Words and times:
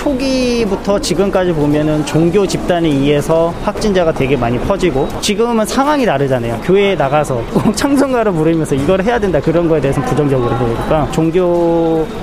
초기부터 0.00 0.98
지금까지 0.98 1.52
보면은 1.52 2.04
종교 2.06 2.46
집단에 2.46 2.88
의해서 2.88 3.52
확진자가 3.64 4.10
되게 4.12 4.34
많이 4.34 4.58
퍼지고 4.60 5.06
지금은 5.20 5.66
상황이 5.66 6.06
다르잖아요. 6.06 6.58
교회에 6.64 6.94
나가서 6.94 7.42
꼭 7.52 7.76
찬송가를 7.76 8.32
부르면서 8.32 8.74
이걸 8.74 9.02
해야 9.02 9.18
된다 9.18 9.38
그런 9.40 9.68
거에 9.68 9.78
대해서 9.78 10.00
부정적으로 10.00 10.56
보니까 10.56 11.06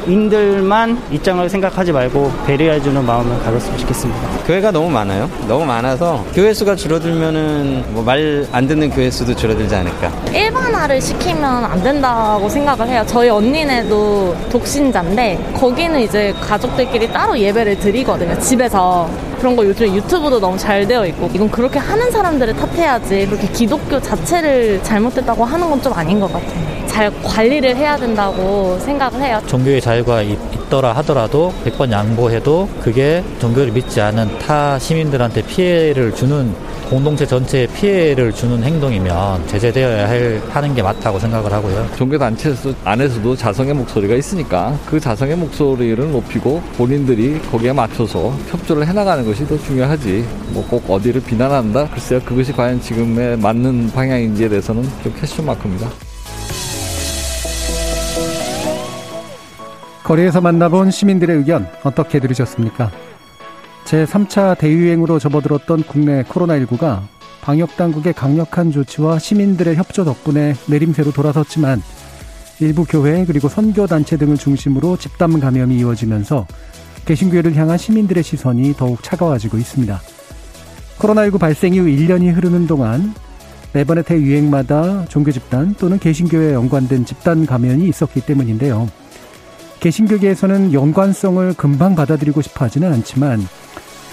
종교인들만 0.05 0.99
입장을 1.11 1.47
생각하지 1.47 1.91
말고 1.91 2.31
배려해주는 2.47 3.05
마음을 3.05 3.37
가졌으면 3.43 3.77
좋겠습니다. 3.77 4.21
교회가 4.47 4.71
너무 4.71 4.89
많아요. 4.89 5.29
너무 5.47 5.63
많아서 5.65 6.25
교회 6.33 6.53
수가 6.53 6.75
줄어들면은 6.75 7.83
뭐 7.93 8.03
말 8.07 8.17
안 8.53 8.65
듣는 8.67 8.89
교회 8.89 9.11
수도 9.11 9.35
줄어들지 9.35 9.75
않을까. 9.75 10.09
일반화를 10.33 10.99
시키면 11.01 11.43
안 11.65 11.83
된다고 11.83 12.47
생각을 12.49 12.87
해요. 12.87 13.03
저희 13.05 13.29
언니네도 13.29 14.35
독신자인데 14.49 15.51
거기는 15.53 15.99
이제 15.99 16.33
가족들끼리 16.41 17.11
따로 17.11 17.37
예배를 17.37 17.76
드리거든요. 17.79 18.37
집에서. 18.39 19.09
그런 19.39 19.55
거 19.55 19.63
요즘에 19.65 19.93
유튜브도 19.93 20.39
너무 20.39 20.57
잘 20.57 20.87
되어 20.87 21.05
있고 21.07 21.29
이건 21.33 21.49
그렇게 21.51 21.77
하는 21.77 22.09
사람들을 22.09 22.55
탓해야지 22.55 23.27
그렇게 23.27 23.47
기독교 23.49 23.99
자체를 24.01 24.81
잘못됐다고 24.83 25.45
하는 25.45 25.69
건 25.69 25.77
좀 25.77 25.93
아닌 25.93 26.19
것 26.19 26.31
같아요. 26.33 26.87
잘 26.87 27.11
관리를 27.23 27.75
해야 27.75 27.95
된다고 27.97 28.79
생각을 28.79 29.21
해요. 29.21 29.39
종교의 29.45 29.79
자유가 29.79 30.23
있더라 30.23 30.91
하더라도 30.93 31.53
100번 31.65 31.91
양보해도 31.91 32.67
그게 32.81 33.23
종교를 33.39 33.71
믿지 33.73 34.01
않은 34.01 34.39
타 34.39 34.79
시민들한테 34.79 35.43
피해를 35.43 36.15
주는 36.15 36.51
공동체 36.89 37.25
전체에 37.25 37.67
피해를 37.67 38.31
주는 38.31 38.63
행동이면 38.63 39.45
제재되어야 39.47 40.07
할, 40.07 40.41
하는 40.49 40.73
게 40.73 40.81
맞다고 40.81 41.19
생각을 41.19 41.51
하고요. 41.51 41.85
종교단체 41.97 42.55
안에서도 42.85 43.35
자성의 43.35 43.73
목소리가 43.73 44.15
있으니까 44.15 44.77
그 44.85 44.97
자성의 44.99 45.35
목소리를 45.35 46.11
높이고 46.11 46.61
본인들이 46.77 47.41
거기에 47.51 47.73
맞춰서 47.73 48.29
협조를 48.49 48.87
해나가는 48.87 49.25
것이 49.25 49.45
더 49.47 49.57
중요하지 49.57 50.25
뭐 50.53 50.67
꼭 50.67 50.89
어디를 50.89 51.21
비난한다? 51.21 51.89
글쎄요 51.91 52.19
그것이 52.25 52.51
과연 52.51 52.81
지금에 52.81 53.37
맞는 53.37 53.91
방향인지에 53.93 54.49
대해서는 54.49 54.83
좀 55.03 55.13
캐스션 55.19 55.45
마크입니다. 55.45 55.89
거리에서 60.03 60.41
만나본 60.41 60.91
시민들의 60.91 61.37
의견 61.37 61.67
어떻게 61.83 62.19
들으셨습니까? 62.19 62.91
제3차 63.87 64.57
대유행으로 64.57 65.17
접어들었던 65.17 65.83
국내 65.83 66.21
코로나19가 66.23 67.03
방역당국의 67.41 68.13
강력한 68.13 68.69
조치와 68.69 69.17
시민들의 69.17 69.77
협조 69.77 70.03
덕분에 70.03 70.55
내림세로 70.67 71.13
돌아섰지만 71.13 71.81
일부 72.59 72.83
교회 72.83 73.23
그리고 73.23 73.47
선교단체 73.47 74.17
등을 74.17 74.35
중심으로 74.35 74.97
집단 74.97 75.39
감염이 75.39 75.77
이어지면서 75.77 76.45
개신교회를 77.05 77.55
향한 77.55 77.77
시민들의 77.77 78.23
시선이 78.23 78.73
더욱 78.73 79.01
차가워지고 79.03 79.57
있습니다. 79.57 80.01
코로나19 80.97 81.39
발생 81.39 81.73
이후 81.73 81.85
1년이 81.85 82.35
흐르는 82.35 82.67
동안 82.67 83.13
매번의 83.71 84.03
대유행마다 84.03 85.05
종교 85.05 85.31
집단 85.31 85.73
또는 85.75 85.97
개신교회에 85.97 86.53
연관된 86.53 87.05
집단 87.05 87.45
감염이 87.45 87.87
있었기 87.87 88.21
때문인데요. 88.21 88.89
개신교계에서는 89.79 90.73
연관성을 90.73 91.53
금방 91.53 91.95
받아들이고 91.95 92.41
싶어 92.41 92.65
하지는 92.65 92.91
않지만 92.91 93.47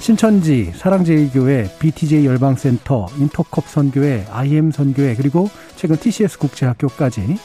신천지, 0.05 0.71
사랑제일교회, 0.77 1.77
BTJ 1.79 2.27
열방센터, 2.27 3.07
인터컵 3.19 3.67
선교회, 3.67 4.27
IM 4.31 4.71
선교회, 4.71 5.15
그리고 5.15 5.49
최근 5.77 5.97
TCS 5.97 6.39
국제학교까지 6.41 7.39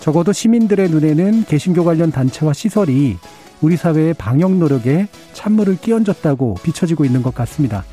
적어도 0.00 0.32
시민들의 0.32 0.90
눈에는 0.90 1.44
개신교 1.44 1.84
관련 1.84 2.10
단체와 2.10 2.52
시설이 2.52 3.16
우리 3.60 3.76
사회의 3.76 4.12
방역 4.14 4.56
노력에 4.56 5.06
찬물을 5.34 5.76
끼얹었다고 5.76 6.56
비춰지고 6.64 7.04
있는 7.04 7.22
것 7.22 7.32
같습니다. 7.32 7.84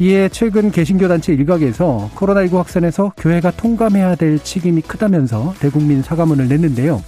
이에 0.00 0.28
최근 0.28 0.70
개신교 0.70 1.08
단체 1.08 1.32
일각에서 1.32 2.10
코로나19 2.16 2.56
확산에서 2.56 3.14
교회가 3.16 3.52
통감해야 3.52 4.16
될 4.16 4.38
책임이 4.38 4.82
크다면서 4.82 5.54
대국민 5.60 6.02
사과문을 6.02 6.48
냈는데요. 6.48 7.02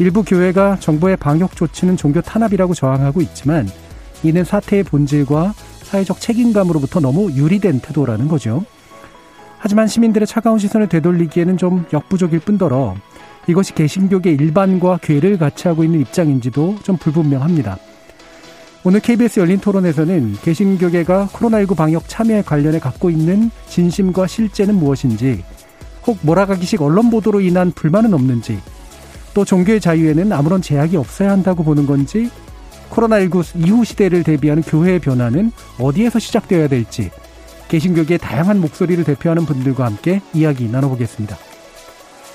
일부 0.00 0.22
교회가 0.22 0.80
정부의 0.80 1.16
방역 1.16 1.56
조치는 1.56 1.96
종교 1.96 2.20
탄압이라고 2.20 2.74
저항하고 2.74 3.22
있지만 3.22 3.66
이는 4.22 4.44
사태의 4.44 4.84
본질과 4.84 5.54
사회적 5.82 6.20
책임감으로부터 6.20 7.00
너무 7.00 7.32
유리된 7.32 7.80
태도라는 7.80 8.28
거죠. 8.28 8.64
하지만 9.58 9.86
시민들의 9.86 10.26
차가운 10.26 10.58
시선을 10.58 10.88
되돌리기에는 10.88 11.56
좀 11.56 11.84
역부족일 11.92 12.40
뿐더러 12.40 12.94
이것이 13.46 13.74
개신교계 13.74 14.30
일반과 14.32 14.98
괴를 15.02 15.38
같이 15.38 15.68
하고 15.68 15.84
있는 15.84 16.00
입장인지도 16.00 16.76
좀 16.82 16.96
불분명합니다. 16.96 17.78
오늘 18.82 19.00
KBS 19.00 19.40
열린 19.40 19.58
토론에서는 19.58 20.36
개신교계가 20.42 21.28
코로나19 21.32 21.76
방역 21.76 22.08
참여에 22.08 22.42
관련해 22.42 22.78
갖고 22.78 23.10
있는 23.10 23.50
진심과 23.68 24.26
실제는 24.26 24.76
무엇인지, 24.76 25.44
혹 26.06 26.18
몰아가기식 26.22 26.80
언론 26.80 27.10
보도로 27.10 27.42
인한 27.42 27.72
불만은 27.72 28.14
없는지, 28.14 28.58
또 29.34 29.44
종교의 29.44 29.80
자유에는 29.80 30.32
아무런 30.32 30.62
제약이 30.62 30.96
없어야 30.96 31.30
한다고 31.30 31.62
보는 31.62 31.86
건지 31.86 32.30
코로나19 32.90 33.66
이후 33.66 33.84
시대를 33.84 34.24
대비하는 34.24 34.62
교회의 34.62 34.98
변화는 34.98 35.52
어디에서 35.78 36.18
시작되어야 36.18 36.68
될지 36.68 37.10
개신교계의 37.68 38.18
다양한 38.18 38.60
목소리를 38.60 39.02
대표하는 39.04 39.46
분들과 39.46 39.84
함께 39.84 40.20
이야기 40.34 40.68
나눠보겠습니다. 40.68 41.36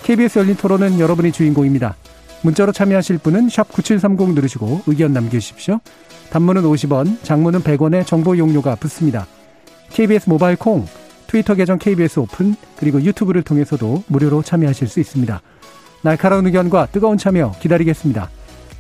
KBS 0.04 0.40
열린 0.40 0.56
토론은 0.56 1.00
여러분이 1.00 1.32
주인공입니다. 1.32 1.96
문자로 2.42 2.72
참여하실 2.72 3.18
분은 3.18 3.50
9730 3.50 4.34
누르시고 4.36 4.84
의견 4.88 5.14
남겨주십시오. 5.14 5.80
단문은 6.30 6.64
50원, 6.64 7.24
장문은 7.24 7.62
100원의 7.62 8.06
정보 8.06 8.38
용료가 8.38 8.76
붙습니다. 8.76 9.26
KBS 9.90 10.30
모바일 10.30 10.56
콩, 10.56 10.86
트위터 11.28 11.56
계정 11.56 11.80
KBS 11.80 12.20
오픈, 12.20 12.56
그리고 12.78 13.02
유튜브를 13.02 13.42
통해서도 13.42 14.04
무료로 14.08 14.44
참여하실 14.44 14.88
수 14.88 15.00
있습니다. 15.00 15.42
날카로운 16.04 16.46
의견과 16.46 16.88
뜨거운 16.92 17.18
참여 17.18 17.54
기다리겠습니다. 17.60 18.30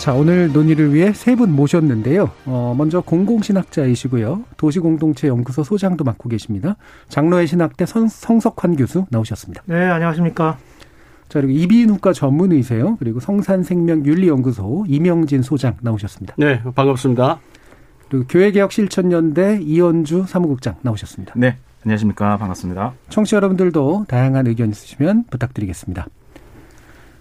자, 0.00 0.14
오늘 0.14 0.50
논의를 0.52 0.94
위해 0.94 1.12
세 1.12 1.34
분 1.36 1.52
모셨는데요. 1.52 2.30
어, 2.46 2.74
먼저 2.76 3.00
공공신학자이시고요. 3.02 4.44
도시공동체 4.56 5.28
연구소 5.28 5.62
소장도 5.62 6.04
맡고 6.04 6.28
계십니다. 6.30 6.76
장로의 7.08 7.46
신학대 7.46 7.84
성, 7.86 8.08
성석환 8.08 8.76
교수 8.76 9.06
나오셨습니다. 9.10 9.62
네, 9.66 9.84
안녕하십니까. 9.90 10.56
자, 11.28 11.40
그리고 11.40 11.52
이비인후과 11.52 12.12
전문의세요. 12.14 12.96
그리고 12.98 13.20
성산생명윤리연구소 13.20 14.86
이명진 14.88 15.42
소장 15.42 15.76
나오셨습니다. 15.82 16.34
네, 16.38 16.62
반갑습니다. 16.74 17.38
그리고 18.08 18.26
교회개혁실천연대 18.26 19.60
이현주 19.62 20.24
사무국장 20.26 20.76
나오셨습니다. 20.82 21.34
네, 21.36 21.56
안녕하십니까. 21.84 22.36
반갑습니다. 22.38 22.94
청취자 23.10 23.36
여러분들도 23.36 24.06
다양한 24.08 24.46
의견 24.46 24.70
있으시면 24.70 25.24
부탁드리겠습니다. 25.30 26.06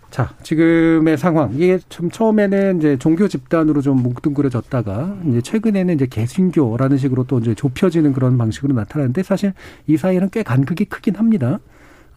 자, 0.09 0.33
지금의 0.41 1.17
상황. 1.17 1.53
이게 1.53 1.79
참 1.87 2.09
처음에는 2.09 2.77
이제 2.79 2.97
종교 2.97 3.27
집단으로 3.27 3.81
좀 3.81 4.01
뭉뚱그려졌다가 4.01 5.17
이제 5.27 5.41
최근에는 5.41 5.93
이제 5.93 6.07
개신교라는 6.07 6.97
식으로 6.97 7.25
또 7.25 7.39
이제 7.39 7.53
좁혀지는 7.53 8.13
그런 8.13 8.37
방식으로 8.37 8.73
나타나는데 8.73 9.21
사실 9.21 9.53
이 9.85 9.97
사이에는 9.97 10.29
꽤 10.31 10.41
간극이 10.41 10.85
크긴 10.85 11.15
합니다. 11.15 11.59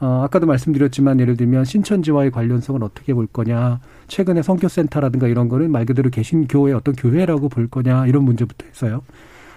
어, 0.01 0.23
아까도 0.25 0.47
말씀드렸지만 0.47 1.21
예를 1.21 1.37
들면 1.37 1.65
신천지와의 1.65 2.31
관련성을 2.33 2.83
어떻게 2.83 3.15
볼 3.15 3.27
거냐. 3.27 3.79
최근에 4.09 4.43
성교센터라든가 4.43 5.29
이런 5.29 5.49
거는 5.49 5.71
말 5.71 5.85
그대로 5.85 6.11
개신교의 6.11 6.75
어떤 6.75 6.95
교회라고 6.97 7.49
볼 7.51 7.69
거냐. 7.69 8.07
이런 8.07 8.25
문제부터 8.25 8.67
해서요. 8.67 9.03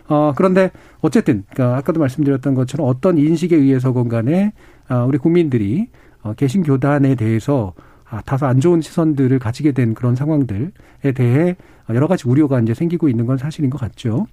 어, 0.07 0.33
그런데 0.35 0.71
어쨌든, 1.01 1.45
그러니까 1.51 1.77
아까도 1.77 1.99
말씀드렸던 1.99 2.53
것처럼 2.53 2.87
어떤 2.87 3.17
인식에 3.17 3.55
의해서건 3.55 4.09
간에 4.09 4.53
어, 4.89 5.05
우리 5.07 5.17
국민들이 5.17 5.87
어, 6.21 6.33
개신교단에 6.33 7.15
대해서 7.15 7.73
아, 7.77 7.94
다소 8.25 8.45
안 8.45 8.59
좋은 8.59 8.81
시선들을 8.81 9.39
가지게 9.39 9.71
된 9.71 9.93
그런 9.93 10.15
상황들에 10.15 10.71
대해 11.15 11.55
여러 11.89 12.07
가지 12.07 12.27
우려가 12.27 12.59
이제 12.59 12.73
생기고 12.73 13.09
있는 13.09 13.25
건 13.25 13.37
사실인 13.37 13.69
것 13.69 13.79
같죠. 13.79 14.27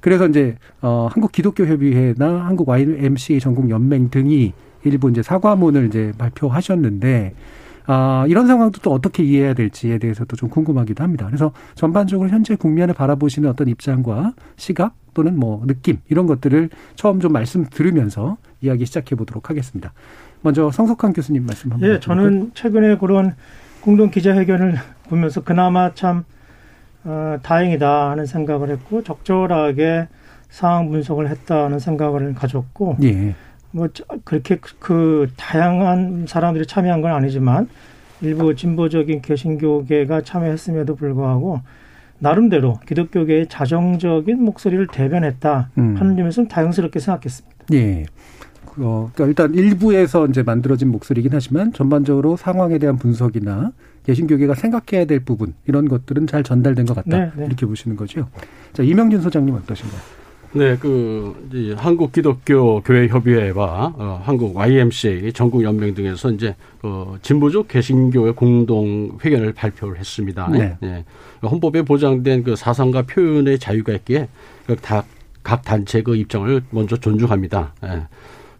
그래서 0.00 0.26
이제 0.26 0.56
어 0.80 1.08
한국 1.10 1.32
기독교 1.32 1.66
협의회나 1.66 2.46
한국 2.46 2.68
YMCA 2.68 3.40
전국 3.40 3.70
연맹 3.70 4.10
등이 4.10 4.52
일부 4.84 5.10
이제 5.10 5.22
사과문을 5.22 5.86
이제 5.86 6.12
발표하셨는데 6.18 7.34
아, 7.88 8.24
이런 8.28 8.48
상황도 8.48 8.80
또 8.82 8.92
어떻게 8.92 9.22
이해해야 9.22 9.54
될지에 9.54 9.98
대해서도 9.98 10.36
좀 10.36 10.48
궁금하기도 10.48 11.04
합니다. 11.04 11.26
그래서 11.26 11.52
전반적으로 11.76 12.28
현재 12.28 12.56
국면을 12.56 12.94
바라보시는 12.94 13.48
어떤 13.48 13.68
입장과 13.68 14.34
시각 14.56 14.94
또는 15.14 15.38
뭐 15.38 15.64
느낌 15.66 15.98
이런 16.08 16.26
것들을 16.26 16.70
처음 16.96 17.20
좀 17.20 17.32
말씀 17.32 17.64
들으면서 17.64 18.36
이야기 18.60 18.84
시작해 18.86 19.14
보도록 19.14 19.50
하겠습니다. 19.50 19.92
먼저 20.42 20.70
성석환 20.70 21.12
교수님 21.12 21.46
말씀 21.46 21.72
한번. 21.72 21.88
예, 21.88 22.00
저는 22.00 22.52
최근에 22.54 22.98
그런 22.98 23.34
공동 23.80 24.10
기자회견을 24.10 24.76
보면서 25.08 25.42
그나마 25.42 25.94
참 25.94 26.24
어, 27.04 27.38
다행이다 27.42 28.10
하는 28.10 28.26
생각을 28.26 28.70
했고 28.70 29.02
적절하게 29.02 30.08
상황 30.48 30.90
분석을 30.90 31.28
했다는 31.28 31.78
생각을 31.78 32.34
가졌고 32.34 32.96
예. 33.02 33.34
뭐 33.70 33.88
그렇게 34.24 34.56
그, 34.56 34.74
그 34.78 35.28
다양한 35.36 36.26
사람들이 36.26 36.66
참여한 36.66 37.02
건 37.02 37.12
아니지만 37.12 37.68
일부 38.22 38.54
진보적인 38.54 39.22
개신교계가 39.22 40.22
참여했음에도 40.22 40.96
불구하고 40.96 41.60
나름대로 42.18 42.80
기독교계의 42.86 43.48
자정적인 43.48 44.42
목소리를 44.42 44.86
대변했다 44.86 45.70
음. 45.78 45.96
하는 45.96 46.16
점에서는 46.16 46.48
다행스럽게 46.48 46.98
생각했습니다. 46.98 47.56
예. 47.74 48.06
어, 48.78 49.10
그러니까 49.14 49.26
일단 49.26 49.54
일부에서 49.54 50.26
이제 50.26 50.42
만들어진 50.42 50.90
목소리긴 50.90 51.30
하지만 51.32 51.72
전반적으로 51.72 52.36
상황에 52.36 52.78
대한 52.78 52.96
분석이나 52.96 53.72
개신교계가 54.04 54.54
생각해야 54.54 55.06
될 55.06 55.20
부분 55.20 55.54
이런 55.66 55.88
것들은 55.88 56.26
잘 56.26 56.42
전달된 56.42 56.86
것 56.86 56.94
같다 56.94 57.18
네, 57.18 57.30
네. 57.36 57.46
이렇게 57.46 57.66
보시는 57.66 57.96
거죠. 57.96 58.28
자 58.72 58.82
이명준 58.82 59.20
소장님 59.20 59.54
어떠신가요? 59.54 60.00
네, 60.52 60.76
그 60.78 61.48
이제 61.52 61.74
한국 61.76 62.12
기독교 62.12 62.80
교회 62.80 63.08
협의회와 63.08 63.94
어, 63.96 64.22
한국 64.24 64.56
YMCA 64.56 65.32
전국 65.32 65.62
연맹 65.62 65.94
등에서 65.94 66.30
이제 66.30 66.54
어, 66.82 67.16
진보적 67.20 67.68
개신교의 67.68 68.34
공동 68.34 69.18
회견을 69.22 69.52
발표를 69.52 69.98
했습니다. 69.98 70.48
네. 70.50 70.76
네. 70.80 71.04
헌법에 71.42 71.82
보장된 71.82 72.44
그 72.44 72.56
사상과 72.56 73.02
표현의 73.02 73.58
자유가 73.58 73.92
있기에 73.92 74.28
그 74.66 74.76
다각 74.76 75.62
단체 75.62 76.02
그 76.02 76.16
입장을 76.16 76.62
먼저 76.70 76.96
존중합니다. 76.96 77.74
네. 77.82 78.02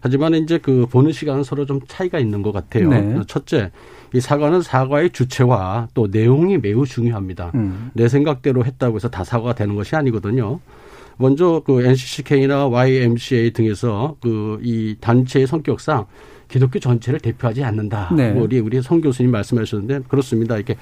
하지만 0.07 0.33
이제 0.35 0.57
그 0.57 0.85
보는 0.89 1.11
시간은 1.11 1.43
서로 1.43 1.65
좀 1.65 1.79
차이가 1.87 2.17
있는 2.17 2.41
것 2.41 2.51
같아요. 2.53 2.89
네. 2.89 3.19
첫째, 3.27 3.71
이 4.13 4.19
사과는 4.21 4.61
사과의 4.61 5.09
주체와 5.11 5.89
또 5.93 6.07
내용이 6.09 6.57
매우 6.57 6.85
중요합니다. 6.85 7.51
음. 7.55 7.91
내 7.93 8.07
생각대로 8.07 8.63
했다고 8.63 8.95
해서 8.95 9.09
다 9.09 9.23
사과가 9.23 9.55
되는 9.55 9.75
것이 9.75 9.95
아니거든요. 9.95 10.59
먼저 11.17 11.61
그 11.65 11.81
NCCK나 11.83 12.67
YMCA 12.67 13.51
등에서 13.51 14.15
그 14.21 14.59
이 14.63 14.95
단체의 14.99 15.45
성격상 15.47 16.05
기독교 16.47 16.79
전체를 16.79 17.19
대표하지 17.19 17.63
않는다. 17.63 18.11
네. 18.15 18.31
뭐 18.31 18.43
우리 18.43 18.59
우리 18.59 18.81
성 18.81 19.01
교수님 19.01 19.31
말씀하셨는데 19.31 20.01
그렇습니다. 20.07 20.55
이렇게 20.55 20.75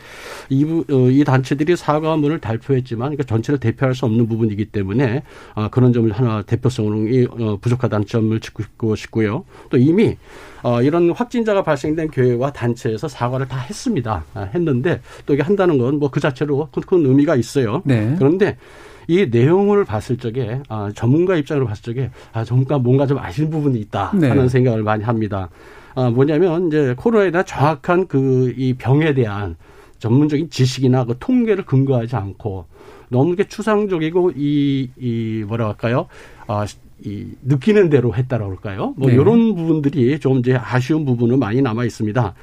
이, 0.50 0.64
어, 0.64 1.10
이 1.10 1.24
단체들이 1.24 1.76
사과문을 1.76 2.40
발표했지만 2.40 3.10
그러니까 3.10 3.24
전체를 3.24 3.60
대표할 3.60 3.96
수 3.96 4.06
없는 4.06 4.28
부분이기 4.28 4.66
때문에 4.66 5.24
아, 5.54 5.70
그런 5.70 5.94
점을 5.94 6.12
하나 6.12 6.42
대표성이 6.42 7.28
어, 7.30 7.58
부족하다는 7.62 8.06
점을 8.08 8.40
짚고 8.40 8.96
싶고요. 8.96 9.46
또 9.70 9.78
이미 9.78 10.18
어, 10.64 10.82
이런 10.82 11.12
확진자가 11.12 11.62
발생된 11.64 12.08
교회와 12.10 12.52
단체에서 12.52 13.08
사과를 13.08 13.48
다 13.48 13.60
했습니다. 13.60 14.24
아, 14.34 14.42
했는데 14.54 15.02
또 15.26 15.34
이게 15.34 15.44
한다는 15.44 15.78
건 15.78 15.96
뭐 16.00 16.10
그 16.10 16.20
자체로 16.20 16.70
큰, 16.72 16.82
큰 16.84 17.06
의미가 17.06 17.36
있어요. 17.36 17.82
네. 17.84 18.16
그런데 18.18 18.58
이 19.08 19.28
내용을 19.30 19.86
봤을 19.86 20.18
적에 20.18 20.62
아, 20.70 20.92
전문가 20.96 21.36
입장으로 21.36 21.66
봤을 21.68 21.84
적에 21.84 22.12
아, 22.34 22.44
전문가 22.44 22.78
뭔가 22.78 23.06
좀 23.06 23.18
아시는 23.20 23.50
부분이 23.50 23.80
있다 23.80 24.12
네. 24.16 24.30
하는 24.30 24.50
생각을 24.50 24.84
많이 24.84 25.04
합니다. 25.04 25.50
아, 25.96 26.10
뭐냐면 26.10 26.68
이제 26.68 26.94
코로나에 26.98 27.32
대한 27.32 27.46
정확한 27.46 28.08
그 28.08 28.54
이 28.58 28.74
병에 28.74 29.14
대한 29.14 29.56
전문적인 30.00 30.50
지식이나 30.50 31.06
그 31.06 31.16
통계를 31.20 31.66
근거하지 31.66 32.16
않고 32.16 32.66
너무 33.10 33.30
이렇게 33.30 33.48
추상적이고 33.48 34.32
이, 34.36 34.90
이 34.98 35.44
뭐라 35.48 35.68
할까요? 35.68 36.08
아, 36.48 36.66
이 37.04 37.28
느끼는 37.44 37.90
대로 37.90 38.14
했다라고 38.16 38.52
할까요? 38.52 38.94
뭐 38.98 39.10
네. 39.10 39.16
이런 39.16 39.56
부분들이 39.56 40.20
좀 40.20 40.40
이제 40.40 40.56
아쉬운 40.56 41.06
부분은 41.06 41.40
많이 41.40 41.62
남아 41.62 41.86
있습니다. 41.86 42.34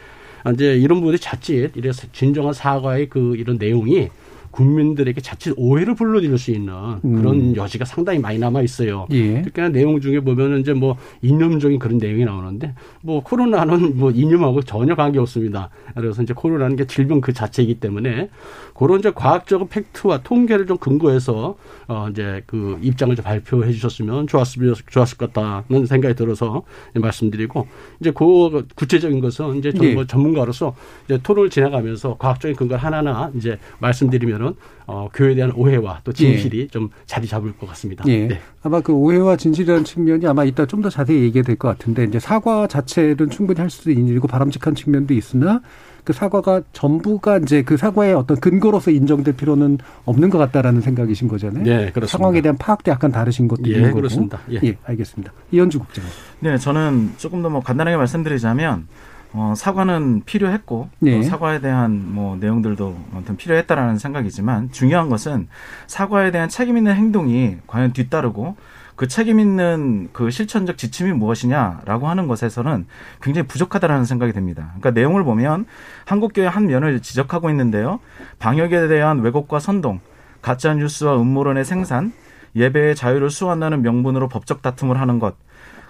아, 0.44 0.50
이제 0.50 0.76
이런 0.76 1.00
부분이 1.00 1.18
자칫 1.18 1.70
이래서 1.76 2.06
진정한 2.12 2.52
사과의 2.52 3.08
그 3.08 3.36
이런 3.36 3.58
내용이 3.58 4.08
국민들에게 4.52 5.20
자칫 5.20 5.54
오해를 5.56 5.94
불러들일 5.94 6.38
수 6.38 6.52
있는 6.52 7.00
그런 7.00 7.40
음. 7.40 7.56
여지가 7.56 7.84
상당히 7.84 8.18
많이 8.18 8.38
남아 8.38 8.62
있어요. 8.62 9.06
예. 9.10 9.42
특히나 9.42 9.70
내용 9.70 10.00
중에 10.00 10.20
보면은 10.20 10.60
이제 10.60 10.72
뭐 10.72 10.96
이념적인 11.22 11.78
그런 11.78 11.98
내용이 11.98 12.24
나오는데 12.24 12.74
뭐 13.00 13.22
코로나는 13.22 13.96
뭐 13.98 14.10
이념하고 14.10 14.62
전혀 14.62 14.94
관계 14.94 15.18
없습니다. 15.18 15.70
그래서 15.94 16.22
이제 16.22 16.34
코로나는 16.34 16.76
게 16.76 16.86
질병 16.86 17.20
그 17.20 17.32
자체이기 17.32 17.80
때문에 17.80 18.28
그런 18.74 19.00
이제 19.00 19.10
과학적 19.10 19.68
팩트와 19.70 20.22
통계를 20.22 20.66
좀 20.66 20.76
근거해서 20.76 21.56
어 21.88 22.08
이제 22.10 22.42
그 22.46 22.78
입장을 22.82 23.14
좀 23.16 23.24
발표해 23.24 23.72
주셨으면 23.72 24.26
좋았으면 24.26 24.74
좋았을 24.90 25.16
것 25.16 25.32
같다는 25.32 25.86
생각이 25.86 26.14
들어서 26.14 26.62
말씀드리고 26.94 27.66
이제 28.00 28.10
그 28.10 28.66
구체적인 28.74 29.20
것은 29.20 29.56
이제 29.56 29.72
좀 29.72 29.86
예. 29.86 29.94
뭐 29.94 30.06
전문가로서 30.06 30.74
이제 31.06 31.18
토론을 31.22 31.48
지나가면서 31.50 32.16
과학적인 32.18 32.56
근거를 32.56 32.82
하나하나 32.82 33.30
이제 33.36 33.58
말씀드리면 33.78 34.41
되면은 34.42 34.54
어, 34.86 35.08
교회에 35.14 35.34
대한 35.36 35.52
오해와 35.52 36.00
또 36.04 36.12
진실이 36.12 36.60
예. 36.60 36.66
좀 36.66 36.90
자리 37.06 37.26
잡을 37.26 37.52
것 37.56 37.68
같습니다. 37.68 38.04
예. 38.08 38.26
네. 38.26 38.40
아마 38.62 38.80
그 38.80 38.92
오해와 38.92 39.36
진실이라는 39.36 39.84
측면이 39.84 40.26
아마 40.26 40.44
이따 40.44 40.66
좀 40.66 40.82
더 40.82 40.90
자세히 40.90 41.22
얘기가 41.22 41.46
될 41.46 41.56
것 41.56 41.68
같은데 41.68 42.02
이제 42.04 42.18
사과 42.18 42.66
자체는 42.66 43.30
충분히 43.30 43.60
할 43.60 43.70
수도 43.70 43.90
있는 43.92 44.08
일이고 44.08 44.26
바람직한 44.26 44.74
측면도 44.74 45.14
있으나 45.14 45.60
그 46.02 46.12
사과가 46.12 46.62
전부가 46.72 47.38
이제 47.38 47.62
그 47.62 47.76
사과의 47.76 48.14
어떤 48.14 48.40
근거로서 48.40 48.90
인정될 48.90 49.36
필요는 49.36 49.78
없는 50.04 50.30
것 50.30 50.38
같다라는 50.38 50.80
생각이신 50.80 51.28
거잖아요. 51.28 51.62
네, 51.62 51.92
그렇습니다. 51.92 52.06
상황에 52.08 52.40
대한 52.40 52.58
파악도 52.58 52.90
약간 52.90 53.12
다르신 53.12 53.46
것도 53.46 53.62
예, 53.66 53.74
있는 53.74 53.82
거고. 53.90 53.94
그렇습니다. 54.00 54.40
예. 54.50 54.58
예, 54.64 54.76
알겠습니다. 54.84 55.32
이현주 55.52 55.78
국장. 55.78 56.04
네, 56.40 56.58
저는 56.58 57.12
조금 57.18 57.40
더 57.42 57.48
뭐 57.48 57.60
간단하게 57.60 57.96
말씀드리자면 57.96 58.88
어, 59.34 59.54
사과는 59.56 60.22
필요했고 60.26 60.90
네. 60.98 61.22
사과에 61.22 61.60
대한 61.60 62.12
뭐 62.12 62.36
내용들도 62.36 62.96
아무튼 63.12 63.36
필요했다라는 63.36 63.98
생각이지만 63.98 64.72
중요한 64.72 65.08
것은 65.08 65.48
사과에 65.86 66.30
대한 66.30 66.48
책임 66.48 66.76
있는 66.76 66.94
행동이 66.94 67.56
과연 67.66 67.92
뒤따르고 67.92 68.56
그 68.94 69.08
책임 69.08 69.40
있는 69.40 70.10
그 70.12 70.30
실천적 70.30 70.76
지침이 70.76 71.12
무엇이냐라고 71.12 72.08
하는 72.08 72.28
것에서는 72.28 72.86
굉장히 73.22 73.48
부족하다라는 73.48 74.04
생각이 74.04 74.32
듭니다. 74.32 74.74
그러니까 74.78 74.90
내용을 74.90 75.24
보면 75.24 75.64
한국교회 76.04 76.46
한 76.46 76.66
면을 76.66 77.00
지적하고 77.00 77.48
있는데요. 77.50 78.00
방역에 78.38 78.86
대한 78.88 79.20
왜곡과 79.20 79.60
선동, 79.60 80.00
가짜 80.42 80.74
뉴스와 80.74 81.20
음모론의 81.20 81.64
생산, 81.64 82.12
예배의 82.54 82.94
자유를 82.94 83.30
수호한다는 83.30 83.80
명분으로 83.82 84.28
법적 84.28 84.60
다툼을 84.60 85.00
하는 85.00 85.18
것, 85.18 85.36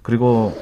그리고 0.03 0.57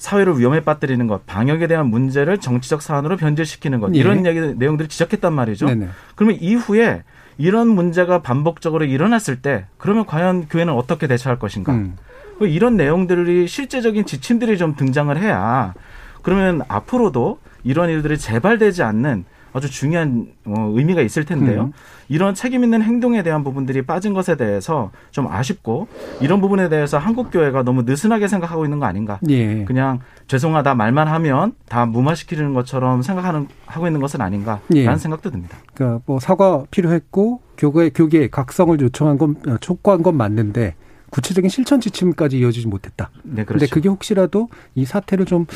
사회를 0.00 0.38
위험에 0.38 0.60
빠뜨리는 0.60 1.06
것, 1.06 1.26
방역에 1.26 1.66
대한 1.66 1.86
문제를 1.86 2.38
정치적 2.38 2.80
사안으로 2.80 3.18
변질시키는 3.18 3.80
것, 3.80 3.94
예. 3.94 3.98
이런 3.98 4.24
얘기 4.24 4.40
내용들을 4.40 4.88
지적했단 4.88 5.30
말이죠. 5.32 5.66
네네. 5.66 5.88
그러면 6.14 6.38
이후에 6.40 7.02
이런 7.36 7.68
문제가 7.68 8.22
반복적으로 8.22 8.86
일어났을 8.86 9.42
때 9.42 9.66
그러면 9.76 10.06
과연 10.06 10.48
교회는 10.48 10.72
어떻게 10.72 11.06
대처할 11.06 11.38
것인가? 11.38 11.74
음. 11.74 11.96
뭐 12.38 12.48
이런 12.48 12.78
내용들이 12.78 13.46
실제적인 13.46 14.06
지침들이 14.06 14.56
좀 14.56 14.74
등장을 14.74 15.14
해야 15.18 15.74
그러면 16.22 16.62
앞으로도 16.66 17.38
이런 17.62 17.90
일들이 17.90 18.16
재발되지 18.16 18.82
않는 18.82 19.26
아주 19.52 19.70
중요한 19.70 20.28
어, 20.44 20.72
의미가 20.74 21.02
있을 21.02 21.24
텐데요. 21.24 21.64
음. 21.64 21.72
이런 22.08 22.34
책임 22.34 22.64
있는 22.64 22.82
행동에 22.82 23.22
대한 23.22 23.44
부분들이 23.44 23.82
빠진 23.82 24.14
것에 24.14 24.36
대해서 24.36 24.90
좀 25.10 25.26
아쉽고 25.28 25.88
이런 26.20 26.40
부분에 26.40 26.68
대해서 26.68 26.98
한국 26.98 27.30
교회가 27.30 27.62
너무 27.62 27.82
느슨하게 27.82 28.28
생각하고 28.28 28.64
있는 28.64 28.78
거 28.78 28.86
아닌가? 28.86 29.18
예. 29.28 29.64
그냥 29.64 30.00
죄송하다 30.26 30.74
말만 30.74 31.08
하면 31.08 31.52
다 31.68 31.86
무마시키는 31.86 32.54
것처럼 32.54 33.02
생각하는 33.02 33.48
하고 33.66 33.86
있는 33.86 34.00
것은 34.00 34.20
아닌가라는 34.20 34.62
예. 34.74 34.96
생각도 34.96 35.30
듭니다. 35.30 35.56
그러니까 35.74 36.02
뭐 36.06 36.20
사과 36.20 36.64
필요했고 36.70 37.40
교계 37.56 37.90
교계 37.90 38.28
각성을 38.28 38.80
요청한 38.80 39.18
건 39.18 39.36
어, 39.46 39.56
촉구한 39.60 40.02
건 40.02 40.16
맞는데 40.16 40.74
구체적인 41.10 41.50
실천 41.50 41.80
지침까지 41.80 42.38
이어지지 42.38 42.68
못했다. 42.68 43.10
네, 43.22 43.44
그렇죠. 43.44 43.58
근데 43.58 43.66
그게 43.66 43.88
혹시라도 43.88 44.48
이 44.74 44.84
사태를 44.84 45.26
좀 45.26 45.46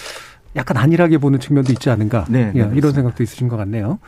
약간 0.57 0.77
안일하게 0.77 1.19
보는 1.19 1.41
측면도 1.41 1.73
있지 1.73 1.91
않은가 1.91 2.27
네, 2.29 2.53
네, 2.53 2.71
이런 2.75 2.93
생각도 2.93 3.23
있으신 3.23 3.49
것 3.49 3.57
같네요. 3.57 3.99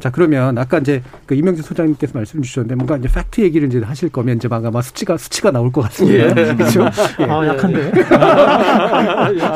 자 0.00 0.10
그러면 0.10 0.56
아까 0.56 0.78
이제 0.78 1.02
그 1.26 1.34
이명주 1.34 1.62
소장님께서 1.62 2.12
말씀 2.14 2.40
주셨는데 2.40 2.74
뭔가 2.76 2.96
이제 2.96 3.08
팩트 3.12 3.42
얘기를 3.42 3.68
이제 3.68 3.80
하실 3.80 4.08
거면 4.08 4.36
이제 4.36 4.48
아마 4.50 4.80
수치가 4.82 5.16
수치가 5.16 5.50
나올 5.50 5.70
것 5.70 5.82
같습니다. 5.82 6.28
예. 6.28 6.54
그렇죠? 6.56 6.84
예. 7.20 7.24
아 7.28 7.46
약한데. 7.46 7.92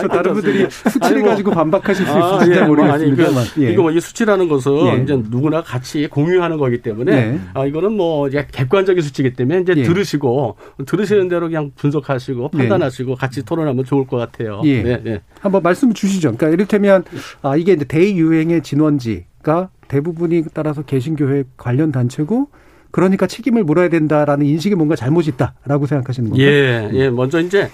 저 0.01 0.09
다른 0.09 0.35
분들이 0.35 0.67
수치를 0.71 1.23
뭐, 1.23 1.31
가지고 1.31 1.51
반박하실 1.53 2.07
수 2.07 2.13
아, 2.13 2.37
있을지 2.37 2.59
예, 2.59 2.61
뭐 2.61 2.77
모르겠습니다만. 2.77 3.37
아니, 3.39 3.49
그, 3.55 3.65
예. 3.65 3.73
이거 3.73 3.83
뭐 3.83 3.95
이 3.95 4.01
수치라는 4.01 4.49
것은 4.49 4.73
예. 4.99 5.03
이제 5.03 5.15
누구나 5.31 5.63
같이 5.63 6.09
공유하는 6.09 6.59
거기 6.59 6.83
때문에 6.83 7.15
네. 7.15 7.41
아 7.55 7.65
이거는 7.65 7.93
뭐 7.93 8.27
이제 8.27 8.47
객관적인 8.51 9.03
수치이기 9.03 9.35
때문에 9.35 9.61
이제 9.61 9.75
예. 9.77 9.83
들으시고 9.85 10.57
들으시는 10.85 11.29
대로 11.29 11.47
그냥 11.47 11.71
분석하시고 11.77 12.51
네. 12.53 12.59
판단하시고 12.59 13.15
같이 13.15 13.45
토론하면 13.45 13.85
좋을 13.85 14.07
것 14.07 14.17
같아요. 14.17 14.61
예. 14.65 14.83
네, 14.83 15.21
한번 15.41 15.63
말씀 15.63 15.93
주시죠. 15.95 16.33
그러니까 16.33 16.49
이를테면 16.49 17.05
아 17.43 17.57
이게 17.57 17.73
이제 17.73 17.85
대유행의 17.85 18.63
진원지가 18.63 19.71
대부분이 19.89 20.45
따라서 20.53 20.83
개신교회 20.83 21.45
관련 21.57 21.93
단체고 21.93 22.49
그러니까 22.91 23.27
책임을 23.27 23.65
물어야 23.65 23.89
된다라는 23.89 24.47
인식이 24.47 24.77
뭔가 24.77 24.95
잘못이 24.95 25.31
있다라고 25.31 25.87
생각하시는 25.87 26.31
건가요? 26.31 26.49
예, 26.49 26.91
예. 26.93 27.11
먼저 27.11 27.41
이제 27.41 27.69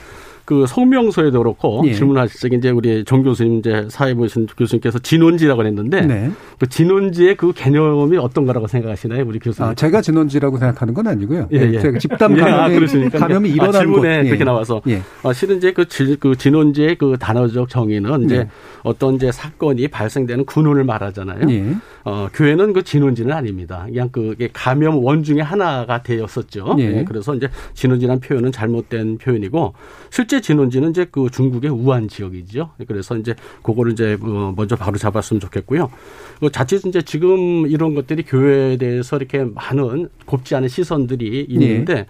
그 0.50 0.66
성명서에도 0.66 1.38
그렇고 1.38 1.80
예. 1.86 1.94
질문하실 1.94 2.50
때 2.50 2.56
이제 2.56 2.70
우리 2.70 3.04
정 3.04 3.22
교수님 3.22 3.60
이제 3.60 3.86
사회보신 3.88 4.48
교수님께서 4.58 4.98
진원지라고 4.98 5.64
했는데 5.64 6.00
네. 6.00 6.32
그 6.58 6.68
진원지의 6.68 7.36
그 7.36 7.52
개념이 7.52 8.16
어떤가라고 8.16 8.66
생각하시나요, 8.66 9.24
우리 9.24 9.38
교수님? 9.38 9.70
아, 9.70 9.74
제가 9.74 10.00
진원지라고 10.00 10.58
생각하는 10.58 10.92
건 10.92 11.06
아니고요. 11.06 11.46
예, 11.52 11.70
예. 11.74 11.78
제가 11.78 11.98
집단 12.00 12.34
감염이, 12.34 12.40
예, 12.40 13.06
아, 13.06 13.18
감염이 13.20 13.48
일어난 13.48 13.76
아, 13.76 13.78
질문에 13.78 14.16
곳. 14.18 14.24
예. 14.24 14.28
그렇게 14.28 14.42
나와서 14.42 14.82
예. 14.88 15.02
아, 15.22 15.32
실은 15.32 15.58
이제 15.58 15.72
그, 15.72 15.86
지, 15.86 16.16
그 16.18 16.34
진원지의 16.34 16.96
그 16.96 17.14
단어적 17.20 17.68
정의는 17.68 18.24
이제 18.24 18.38
네. 18.38 18.48
어떤 18.82 19.14
이제 19.14 19.30
사건이 19.30 19.86
발생되는 19.86 20.46
군원을 20.46 20.82
말하잖아요. 20.82 21.48
예. 21.48 21.76
어, 22.02 22.28
교회는 22.32 22.72
그 22.72 22.82
진원지는 22.82 23.32
아닙니다. 23.32 23.84
그냥 23.86 24.08
그게 24.10 24.48
감염 24.52 25.04
원 25.04 25.22
중에 25.22 25.42
하나가 25.42 26.02
되었었죠. 26.02 26.74
예. 26.80 26.88
네, 26.88 27.04
그래서 27.04 27.36
이제 27.36 27.48
진원지라는 27.74 28.20
표현은 28.20 28.50
잘못된 28.50 29.18
표현이고 29.18 29.74
실제 30.10 30.39
진원지는 30.40 30.90
이제 30.90 31.06
그 31.10 31.28
중국의 31.30 31.70
우한 31.70 32.08
지역이죠. 32.08 32.70
그래서 32.86 33.16
이제 33.16 33.34
그거를 33.62 33.92
이제 33.92 34.18
어, 34.20 34.54
먼저 34.56 34.76
바로 34.76 34.96
잡았으면 34.96 35.40
좋겠고요. 35.40 35.90
그 36.40 36.50
자칫 36.50 36.84
이제 36.86 37.02
지금 37.02 37.66
이런 37.66 37.94
것들이 37.94 38.24
교회에 38.24 38.76
대해서 38.76 39.16
이렇게 39.16 39.44
많은 39.44 40.08
곱지 40.26 40.54
않은 40.54 40.68
시선들이 40.68 41.46
있는데 41.48 41.94
네. 41.94 42.06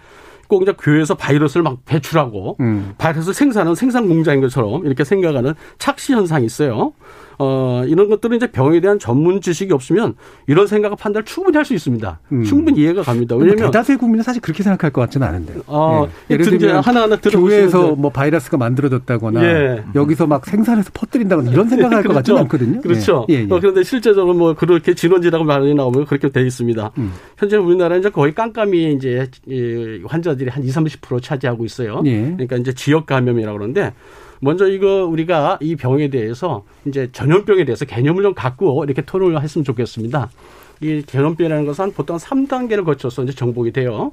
꼭 0.48 0.62
이제 0.62 0.72
교회에서 0.72 1.14
바이러스를 1.14 1.62
막 1.62 1.84
배출하고 1.84 2.56
음. 2.60 2.94
바이러스 2.98 3.32
생산은 3.32 3.76
생산 3.76 4.08
공장인 4.08 4.40
것처럼 4.40 4.84
이렇게 4.84 5.04
생각하는 5.04 5.54
착시 5.78 6.12
현상이 6.12 6.44
있어요. 6.44 6.92
어, 7.42 7.82
이런 7.86 8.10
것들은 8.10 8.36
이제 8.36 8.46
병에 8.50 8.80
대한 8.80 8.98
전문 8.98 9.40
지식이 9.40 9.72
없으면 9.72 10.14
이런 10.46 10.66
생각과 10.66 10.94
판단을 10.96 11.24
충분히 11.24 11.56
할 11.56 11.64
수 11.64 11.72
있습니다. 11.74 12.20
음. 12.32 12.44
충분히 12.44 12.80
이해가 12.80 13.02
갑니다. 13.02 13.36
왜냐면 13.36 13.66
대다수의 13.66 13.96
국민은 13.98 14.22
사실 14.22 14.42
그렇게 14.42 14.62
생각할 14.62 14.90
것 14.90 15.00
같지는 15.02 15.26
않은데. 15.26 15.54
어, 15.66 16.06
예. 16.30 16.34
예를 16.34 16.58
들면 16.58 16.80
하나하나 16.82 17.16
교회에서 17.16 17.94
뭐 17.96 18.10
바이러스가 18.10 18.56
만들어졌다거나 18.56 19.44
예. 19.44 19.84
여기서 19.94 20.26
막 20.26 20.44
생산해서 20.46 20.90
퍼뜨린다거나 20.92 21.50
이런 21.50 21.68
생각을 21.68 21.96
할것 21.96 22.12
그렇죠. 22.12 22.34
같지는 22.34 22.40
않거든요. 22.42 22.80
그렇죠. 22.80 23.26
예. 23.30 23.34
예. 23.34 23.44
어, 23.48 23.58
그런데 23.60 23.82
실제적으로 23.84 24.34
뭐 24.34 24.54
그렇게 24.54 24.94
진원지라고 24.94 25.44
말이 25.44 25.74
나오면 25.74 26.06
그렇게 26.06 26.28
돼 26.30 26.42
있습니다. 26.46 26.90
음. 26.98 27.12
현재 27.38 27.56
우리나라는 27.56 28.00
이제 28.00 28.10
거의 28.10 28.34
깜깜이 28.34 28.94
이제 28.94 29.26
환자들이 30.06 30.50
한 30.50 30.62
20, 30.64 30.74
30% 31.00 31.22
차지하고 31.22 31.64
있어요. 31.64 32.02
예. 32.06 32.20
그러니까 32.22 32.56
이제 32.56 32.72
지역 32.74 33.06
감염이라고 33.06 33.56
그러는데 33.56 33.92
먼저 34.40 34.66
이거 34.66 35.04
우리가 35.04 35.58
이 35.60 35.76
병에 35.76 36.08
대해서 36.08 36.64
이제 36.86 37.10
전염병에 37.12 37.64
대해서 37.64 37.84
개념을 37.84 38.22
좀 38.22 38.34
갖고 38.34 38.84
이렇게 38.84 39.02
토론을 39.02 39.40
했으면 39.42 39.64
좋겠습니다. 39.64 40.30
이 40.82 41.02
전염병이라는 41.06 41.66
것은 41.66 41.92
보통 41.92 42.16
3단계를 42.16 42.86
거쳐서 42.86 43.24
이제 43.24 43.32
정복이 43.34 43.70
돼요. 43.72 44.12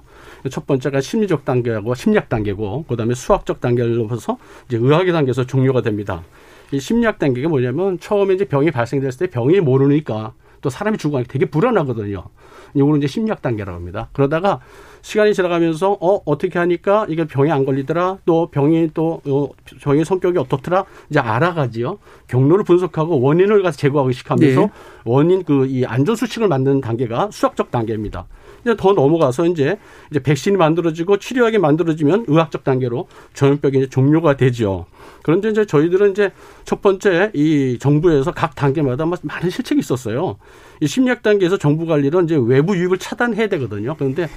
첫 0.51 0.67
번째가 0.67 0.99
심리적 0.99 1.45
단계하고 1.45 1.95
심리학 1.95 2.27
단계고, 2.27 2.85
그 2.89 2.97
다음에 2.97 3.13
수학적 3.15 3.61
단계를 3.61 3.97
넘어서 3.97 4.37
이제 4.67 4.77
의학의 4.77 5.13
단계에서 5.13 5.45
종료가 5.45 5.81
됩니다. 5.81 6.23
이 6.71 6.79
심리학 6.79 7.19
단계가 7.19 7.47
뭐냐면 7.47 7.97
처음에 7.99 8.33
이제 8.33 8.43
병이 8.43 8.71
발생됐을 8.71 9.27
때 9.27 9.29
병이 9.29 9.61
모르니까 9.61 10.33
또 10.59 10.69
사람이 10.69 10.97
죽어가니까 10.97 11.31
되게 11.31 11.45
불안하거든요. 11.45 12.25
이거는 12.73 12.97
이제 12.97 13.07
심리학 13.07 13.41
단계라고 13.41 13.77
합니다. 13.77 14.09
그러다가 14.11 14.59
시간이 15.07 15.33
지나가면서 15.33 15.97
어 16.01 16.21
어떻게 16.25 16.59
하니까 16.59 17.05
이게 17.07 17.23
병이 17.25 17.49
안 17.49 17.63
걸리더라 17.63 18.17
또 18.25 18.51
병이 18.51 18.89
또 18.93 19.21
어, 19.25 19.47
병의 19.81 20.03
성격이 20.03 20.37
어떻더라 20.37 20.83
이제 21.09 21.19
알아가지요 21.19 21.97
경로를 22.27 22.65
분석하고 22.65 23.21
원인을 23.21 23.63
가서 23.63 23.77
제거하기 23.77 24.11
시작하면서 24.13 24.61
네. 24.61 24.69
원인 25.05 25.43
그 25.43 25.65
이 25.65 25.85
안전 25.85 26.17
수칙을 26.17 26.49
만드는 26.49 26.81
단계가 26.81 27.29
수학적 27.31 27.71
단계입니다. 27.71 28.25
이제 28.61 28.75
더 28.75 28.91
넘어가서 28.91 29.45
이제 29.45 29.77
이제 30.11 30.21
백신이 30.21 30.57
만들어지고 30.57 31.19
치료약이 31.19 31.57
만들어지면 31.57 32.25
의학적 32.27 32.65
단계로 32.65 33.07
전염병이 33.33 33.77
이제 33.77 33.87
종료가 33.87 34.35
되죠. 34.35 34.87
그런데 35.23 35.49
이제 35.49 35.65
저희들은 35.65 36.11
이제 36.11 36.31
첫 36.65 36.81
번째 36.81 37.31
이 37.33 37.77
정부에서 37.79 38.31
각 38.31 38.55
단계마다 38.55 39.05
많은 39.05 39.49
실책이 39.49 39.79
있었어요. 39.79 40.37
이 40.81 40.87
심리학 40.87 41.21
단계에서 41.21 41.57
정부 41.57 41.85
관리는 41.85 42.25
이제 42.25 42.37
외부 42.41 42.75
유입을 42.75 42.97
차단해야 42.97 43.47
되거든요. 43.47 43.95
그런데 43.97 44.27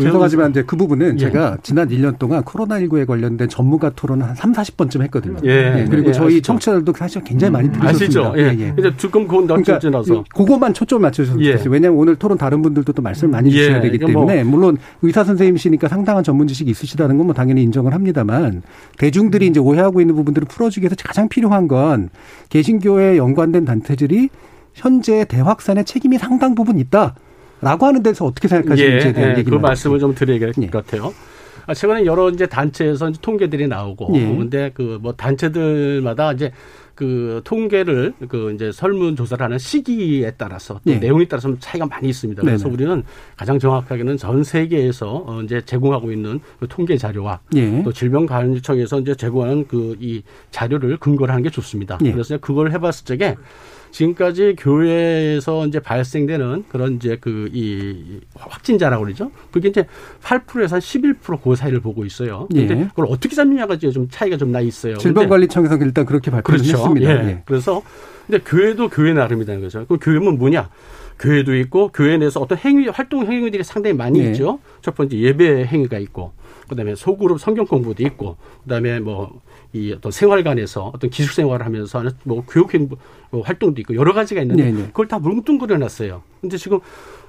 죄송하지만 0.00 0.50
이제 0.50 0.62
그 0.64 0.76
부분은 0.76 1.14
예. 1.14 1.16
제가 1.18 1.58
지난 1.62 1.88
1년 1.88 2.18
동안 2.18 2.42
코로나19에 2.44 3.06
관련된 3.06 3.48
전문가 3.48 3.90
토론을 3.90 4.26
한 4.26 4.34
3, 4.34 4.52
40번쯤 4.52 5.02
했거든요. 5.02 5.36
예. 5.44 5.80
예. 5.80 5.86
그리고 5.90 6.08
예. 6.08 6.12
저희? 6.12 6.40
청취자들도 6.42 6.92
사실 6.96 7.22
굉장히 7.22 7.52
많이 7.52 7.68
음. 7.68 7.72
들으셨습니다. 7.72 8.20
아시죠? 8.30 8.34
예. 8.38 8.42
예. 8.60 8.74
이제 8.78 8.92
지금 8.96 9.26
그건 9.26 9.46
그러니까 9.46 9.78
지나서 9.78 10.24
그것만 10.34 10.72
초점 10.72 11.02
맞춰주셨으면 11.02 11.44
예. 11.44 11.52
좋겠어요. 11.52 11.70
왜냐하면 11.72 11.98
오늘 12.00 12.16
토론 12.16 12.38
다른 12.38 12.62
분들도 12.62 12.92
또 12.94 13.02
말씀을 13.02 13.30
많이 13.30 13.50
주셔야 13.50 13.80
되기 13.80 13.98
뭐 13.98 14.06
때문에 14.08 14.44
뭐. 14.44 14.58
물론 14.58 14.78
의사 15.02 15.22
선생님이시니까 15.24 15.88
상당한 15.88 16.24
전문 16.24 16.46
지식이 16.48 16.70
있으시다는 16.70 17.18
건 17.18 17.26
뭐 17.26 17.34
당연히 17.34 17.60
인정을 17.64 17.92
합니다만 17.92 18.62
대중들이 18.98 19.48
이제 19.48 19.58
오해하고 19.58 20.00
있는 20.00 20.14
부분들을 20.14 20.46
풀어주기 20.46 20.84
위해서 20.84 20.94
가장 21.04 21.28
필요한 21.28 21.66
건 21.66 22.08
개신교에 22.50 23.16
연관된 23.16 23.64
단체들이 23.64 24.28
현재 24.74 25.24
대확산의 25.24 25.84
책임이 25.84 26.18
상당 26.18 26.54
부분 26.54 26.78
있다. 26.78 27.16
라고 27.60 27.86
하는 27.86 28.02
데서 28.02 28.24
어떻게 28.26 28.48
생각하시는지에 28.48 29.12
대한 29.12 29.34
예, 29.34 29.38
얘기를 29.38 29.58
그 29.58 29.62
말씀을 29.62 29.98
좀 29.98 30.14
드려야 30.14 30.38
될것 30.38 30.62
예. 30.64 30.68
같아요. 30.68 31.12
아, 31.66 31.74
최근에 31.74 32.04
여러 32.04 32.30
이제 32.30 32.46
단체에서 32.46 33.08
이제 33.10 33.18
통계들이 33.20 33.66
나오고 33.66 34.12
예. 34.14 34.20
근데 34.20 34.70
그 34.72 34.98
뭐 35.00 35.12
단체들마다 35.12 36.32
이제 36.32 36.52
그 36.94 37.42
통계를 37.44 38.14
그 38.28 38.52
이제 38.54 38.70
설문 38.72 39.16
조사를 39.16 39.44
하는 39.44 39.58
시기에 39.58 40.30
따라서 40.38 40.80
또 40.86 40.92
예. 40.92 40.96
내용에 40.96 41.26
따라서 41.26 41.54
차이가 41.58 41.84
많이 41.86 42.08
있습니다. 42.08 42.40
그래서 42.40 42.64
네네. 42.64 42.74
우리는 42.74 43.02
가장 43.36 43.58
정확하게는 43.58 44.16
전 44.16 44.44
세계에서 44.44 45.24
어 45.26 45.42
이제 45.42 45.60
제공하고 45.60 46.10
있는 46.12 46.40
그 46.60 46.66
통계 46.68 46.96
자료와 46.96 47.40
예. 47.56 47.82
또 47.82 47.92
질병관리청에서 47.92 49.00
이제 49.00 49.14
제공하는 49.14 49.66
그 49.66 49.96
이 50.00 50.22
자료를 50.50 50.96
근거로 50.98 51.32
하는 51.32 51.42
게 51.42 51.50
좋습니다. 51.50 51.98
예. 52.04 52.12
그래서 52.12 52.38
그걸 52.38 52.70
해봤을 52.72 53.04
적에 53.04 53.36
지금까지 53.96 54.56
교회에서 54.58 55.66
이제 55.66 55.80
발생되는 55.80 56.64
그런 56.68 56.96
이제 56.96 57.16
그 57.16 57.48
이 57.52 58.20
확진자라고 58.34 59.04
그러죠. 59.04 59.30
그게 59.50 59.68
이제 59.68 59.86
8%에서 60.22 60.76
한 60.76 60.80
11%그 60.80 61.56
사이를 61.56 61.80
보고 61.80 62.04
있어요. 62.04 62.46
근데 62.50 62.74
예. 62.80 62.84
그걸 62.88 63.06
어떻게 63.08 63.34
잡느냐가 63.34 63.76
좀 63.78 64.08
차이가 64.10 64.36
좀 64.36 64.46
나 64.46 64.60
있어요. 64.60 64.96
질병관리청에서 64.98 65.76
일단 65.78 66.04
그렇게 66.06 66.30
발표를 66.30 66.60
그렇죠. 66.60 66.76
했습니다. 66.78 67.10
예. 67.24 67.28
예. 67.28 67.42
그래서 67.46 67.82
근데 68.26 68.38
교회도 68.44 68.90
교회 68.90 69.12
나름이라는 69.12 69.60
거죠. 69.62 69.86
그 69.86 69.98
교회는 70.00 70.38
뭐냐? 70.38 70.68
교회도 71.18 71.56
있고 71.56 71.88
교회 71.88 72.18
내에서 72.18 72.40
어떤 72.40 72.58
행위 72.58 72.88
활동 72.88 73.26
행위들이 73.26 73.64
상당히 73.64 73.96
많이 73.96 74.20
예. 74.20 74.30
있죠. 74.30 74.60
첫 74.82 74.94
번째 74.94 75.16
예배 75.18 75.64
행위가 75.64 75.98
있고 75.98 76.32
그다음에 76.68 76.94
소그룹 76.94 77.40
성경 77.40 77.64
공부도 77.64 78.02
있고 78.04 78.36
그다음에 78.64 79.00
뭐 79.00 79.40
이 79.76 79.92
어떤 79.92 80.10
생활관에서 80.10 80.92
어떤 80.94 81.10
기숙 81.10 81.32
생활을 81.34 81.66
하면서 81.66 81.98
하는 81.98 82.12
뭐 82.24 82.44
교육 82.48 82.72
행부 82.72 82.96
뭐 83.30 83.42
활동도 83.42 83.80
있고 83.82 83.94
여러 83.94 84.12
가지가 84.14 84.40
있는데 84.42 84.64
네네. 84.64 84.78
네. 84.78 84.86
그걸 84.86 85.08
다 85.08 85.18
뭉뚱그려 85.18 85.76
놨어요. 85.78 86.22
근데 86.40 86.56
지금 86.56 86.80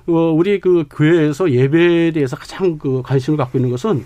어 0.08 0.32
우리 0.32 0.60
그 0.60 0.86
교회에서 0.90 1.52
예배에 1.52 2.12
대해서 2.12 2.36
가장 2.38 2.78
그 2.78 3.02
관심을 3.04 3.38
갖고 3.38 3.58
있는 3.58 3.72
것은 3.72 4.06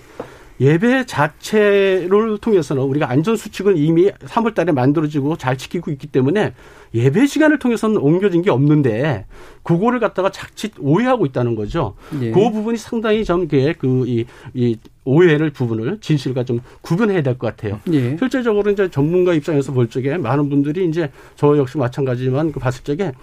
예배 0.61 1.07
자체를 1.07 2.37
통해서는 2.37 2.83
우리가 2.83 3.09
안전 3.09 3.35
수칙은 3.35 3.77
이미 3.77 4.11
3월 4.11 4.53
달에 4.53 4.71
만들어지고 4.71 5.35
잘 5.37 5.57
지키고 5.57 5.89
있기 5.89 6.05
때문에 6.05 6.53
예배 6.93 7.25
시간을 7.25 7.57
통해서는 7.57 7.97
옮겨진 7.97 8.43
게 8.43 8.51
없는데 8.51 9.25
그거를 9.63 9.99
갖다가 9.99 10.29
자칫 10.29 10.73
오해하고 10.77 11.25
있다는 11.25 11.55
거죠. 11.55 11.95
예. 12.21 12.29
그 12.29 12.51
부분이 12.51 12.77
상당히 12.77 13.25
좀그 13.25 14.05
이, 14.07 14.25
이 14.53 14.77
오해를 15.03 15.49
부분을 15.49 15.97
진실과 15.99 16.43
좀 16.43 16.59
구분해야 16.81 17.23
될 17.23 17.39
것 17.39 17.47
같아요. 17.47 17.79
예. 17.91 18.15
실제적으로 18.17 18.69
이제 18.69 18.87
전문가 18.91 19.33
입장에서 19.33 19.71
볼 19.71 19.89
적에 19.89 20.17
많은 20.17 20.49
분들이 20.49 20.87
이제 20.87 21.09
저 21.35 21.57
역시 21.57 21.79
마찬가지지만 21.79 22.51
그 22.51 22.59
봤을 22.59 22.83
적에 22.83 23.13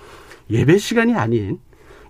예배 0.50 0.78
시간이 0.78 1.14
아닌 1.14 1.60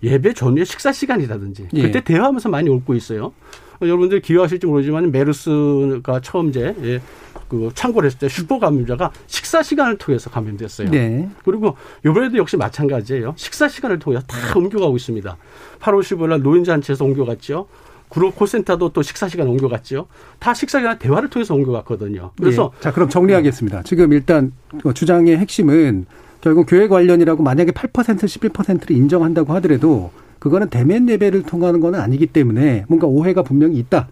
예배 0.02 0.32
전후의 0.32 0.64
식사 0.64 0.90
시간이라든지 0.90 1.68
예. 1.74 1.82
그때 1.82 2.00
대화하면서 2.00 2.48
많이 2.48 2.70
옳고 2.70 2.94
있어요. 2.94 3.34
여러분들 3.82 4.20
기억하실지 4.20 4.66
모르지만 4.66 5.10
메르스가 5.10 6.20
처음 6.20 6.48
이제 6.48 6.74
예, 6.82 7.00
그 7.48 7.70
창궐 7.74 8.04
했을 8.04 8.18
때 8.18 8.28
슈퍼 8.28 8.58
감염자가 8.58 9.12
식사 9.26 9.62
시간을 9.62 9.98
통해서 9.98 10.30
감염됐어요. 10.30 10.90
네. 10.90 11.28
그리고 11.44 11.76
이번에도 12.04 12.36
역시 12.38 12.56
마찬가지예요. 12.56 13.34
식사 13.36 13.68
시간을 13.68 13.98
통해서 13.98 14.24
다 14.26 14.36
옮겨가고 14.56 14.96
있습니다. 14.96 15.36
8월 15.80 16.00
15일 16.00 16.28
날 16.28 16.42
노인잔치에서 16.42 17.04
옮겨갔죠. 17.04 17.66
그룹 18.08 18.36
콜센터도 18.36 18.90
또 18.90 19.02
식사 19.02 19.28
시간 19.28 19.48
옮겨갔죠. 19.48 20.06
다 20.38 20.54
식사 20.54 20.78
시간 20.78 20.98
대화를 20.98 21.28
통해서 21.28 21.54
옮겨갔거든요. 21.54 22.30
그래서 22.38 22.72
예. 22.76 22.80
자 22.80 22.92
그럼 22.92 23.08
정리하겠습니다. 23.08 23.82
지금 23.82 24.12
일단 24.12 24.52
그 24.82 24.94
주장의 24.94 25.36
핵심은 25.36 26.06
결국 26.40 26.66
교회 26.68 26.88
관련이라고 26.88 27.42
만약에 27.42 27.72
8% 27.72 27.92
11%를 27.92 28.96
인정한다고 28.96 29.52
하더라도 29.54 30.10
그거는 30.38 30.68
대면 30.68 31.08
예배를 31.08 31.42
통하는 31.42 31.80
건 31.80 31.94
아니기 31.94 32.26
때문에 32.26 32.84
뭔가 32.88 33.06
오해가 33.06 33.42
분명히 33.42 33.76
있다. 33.78 34.08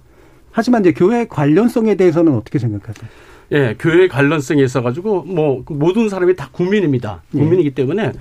하지만 0.50 0.82
이제 0.82 0.92
교회 0.92 1.26
관련성에 1.26 1.96
대해서는 1.96 2.34
어떻게 2.34 2.58
생각하세요? 2.58 3.08
예, 3.52 3.76
교회 3.78 4.08
관련성이 4.08 4.64
있어가지고 4.64 5.22
뭐 5.24 5.62
모든 5.68 6.08
사람이 6.08 6.34
다 6.34 6.48
국민입니다. 6.52 7.22
예. 7.34 7.38
국민이기 7.38 7.70
때문에 7.74 8.12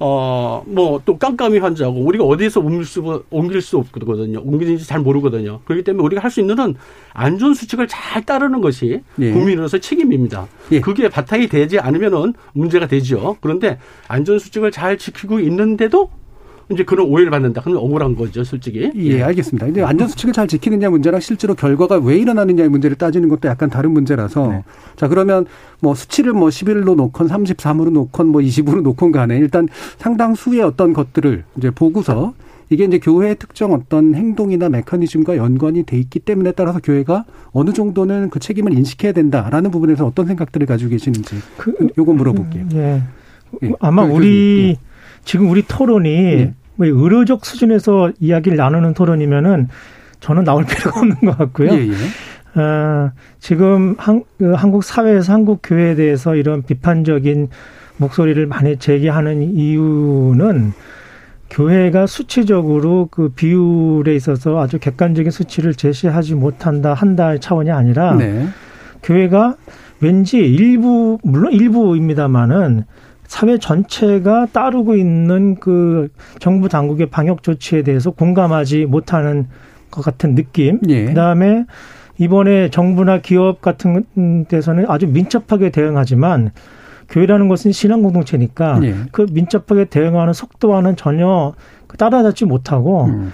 어, 0.00 0.62
뭐, 0.68 1.02
또 1.04 1.18
깜깜이 1.18 1.58
환자고, 1.58 2.04
우리가 2.04 2.22
어디에서 2.22 2.60
옮길 2.60 2.84
수, 2.84 3.24
옮길 3.30 3.60
수 3.60 3.78
없거든요. 3.78 4.40
옮기는지 4.44 4.86
잘 4.86 5.00
모르거든요. 5.00 5.58
그렇기 5.64 5.82
때문에 5.82 6.04
우리가 6.04 6.22
할 6.22 6.30
수 6.30 6.38
있는 6.38 6.54
건 6.54 6.76
안전 7.14 7.52
수칙을 7.52 7.88
잘 7.88 8.22
따르는 8.24 8.60
것이 8.60 9.00
예. 9.18 9.32
국민으로서 9.32 9.78
책임입니다. 9.78 10.46
예. 10.70 10.80
그게 10.80 11.08
바탕이 11.08 11.48
되지 11.48 11.80
않으면은 11.80 12.34
문제가 12.52 12.86
되죠. 12.86 13.36
그런데 13.40 13.80
안전 14.06 14.38
수칙을 14.38 14.70
잘 14.70 14.98
지키고 14.98 15.40
있는데도 15.40 16.10
이제 16.70 16.84
그런 16.84 17.08
오해를 17.08 17.30
받는다. 17.30 17.62
그러면 17.62 17.82
억울한 17.82 18.14
거죠, 18.14 18.44
솔직히. 18.44 18.90
예, 18.94 19.22
알겠습니다. 19.22 19.66
근데 19.66 19.82
안전수칙을 19.82 20.34
잘 20.34 20.46
지키느냐 20.46 20.90
문제랑 20.90 21.20
실제로 21.20 21.54
결과가 21.54 21.96
왜 21.96 22.18
일어나느냐의 22.18 22.68
문제를 22.68 22.96
따지는 22.96 23.28
것도 23.28 23.48
약간 23.48 23.70
다른 23.70 23.92
문제라서. 23.92 24.48
네. 24.48 24.64
자, 24.96 25.08
그러면 25.08 25.46
뭐 25.80 25.94
수치를 25.94 26.32
뭐 26.32 26.48
11로 26.48 26.94
놓건 26.94 27.28
33으로 27.28 27.90
놓건 27.90 28.28
뭐 28.28 28.42
20으로 28.42 28.82
놓건 28.82 29.12
간에 29.12 29.38
일단 29.38 29.68
상당수의 29.98 30.62
어떤 30.62 30.92
것들을 30.92 31.44
이제 31.56 31.70
보고서 31.70 32.34
이게 32.70 32.84
이제 32.84 32.98
교회의 32.98 33.36
특정 33.36 33.72
어떤 33.72 34.14
행동이나 34.14 34.68
메커니즘과 34.68 35.38
연관이 35.38 35.84
돼 35.84 35.98
있기 35.98 36.18
때문에 36.18 36.52
따라서 36.52 36.80
교회가 36.80 37.24
어느 37.52 37.72
정도는 37.72 38.28
그 38.28 38.40
책임을 38.40 38.74
인식해야 38.74 39.12
된다라는 39.12 39.70
부분에서 39.70 40.06
어떤 40.06 40.26
생각들을 40.26 40.66
가지고 40.66 40.90
계시는지 40.90 41.36
그, 41.56 41.74
요거 41.96 42.12
물어볼게요. 42.12 42.66
예. 42.74 43.02
예. 43.62 43.72
아마 43.80 44.06
그, 44.06 44.12
우리 44.12 44.76
예. 44.76 44.87
지금 45.28 45.50
우리 45.50 45.60
토론이 45.60 46.10
예. 46.10 46.54
뭐 46.76 46.86
의료적 46.86 47.44
수준에서 47.44 48.12
이야기를 48.18 48.56
나누는 48.56 48.94
토론이면은 48.94 49.68
저는 50.20 50.44
나올 50.44 50.64
필요가 50.64 51.00
없는 51.00 51.16
것 51.16 51.36
같고요. 51.36 51.70
예, 51.74 51.86
예. 51.86 52.58
어, 52.58 53.12
지금 53.38 53.94
한, 53.98 54.24
그 54.38 54.54
한국 54.54 54.82
사회에서 54.82 55.34
한국 55.34 55.60
교회에 55.62 55.96
대해서 55.96 56.34
이런 56.34 56.62
비판적인 56.62 57.50
목소리를 57.98 58.46
많이 58.46 58.78
제기하는 58.78 59.42
이유는 59.42 60.72
교회가 61.50 62.06
수치적으로 62.06 63.08
그 63.10 63.28
비율에 63.28 64.16
있어서 64.16 64.58
아주 64.58 64.78
객관적인 64.78 65.30
수치를 65.30 65.74
제시하지 65.74 66.36
못한다 66.36 66.94
한다의 66.94 67.40
차원이 67.40 67.70
아니라 67.70 68.14
네. 68.14 68.46
교회가 69.02 69.56
왠지 70.00 70.38
일부 70.38 71.18
물론 71.22 71.52
일부입니다만은 71.52 72.84
사회 73.28 73.58
전체가 73.58 74.46
따르고 74.52 74.96
있는 74.96 75.56
그 75.60 76.08
정부 76.40 76.68
당국의 76.68 77.06
방역 77.06 77.42
조치에 77.42 77.82
대해서 77.82 78.10
공감하지 78.10 78.86
못하는 78.86 79.46
것 79.90 80.02
같은 80.02 80.34
느낌. 80.34 80.80
예. 80.88 81.04
그다음에 81.04 81.66
이번에 82.16 82.70
정부나 82.70 83.18
기업 83.18 83.60
같은 83.60 84.04
데서는 84.48 84.86
아주 84.88 85.06
민첩하게 85.06 85.70
대응하지만 85.70 86.50
교회라는 87.10 87.48
것은 87.48 87.70
신앙 87.70 88.02
공동체니까 88.02 88.80
예. 88.82 88.94
그 89.12 89.26
민첩하게 89.30 89.84
대응하는 89.84 90.32
속도와는 90.32 90.96
전혀 90.96 91.54
따라잡지 91.98 92.46
못하고 92.46 93.04
음. 93.04 93.32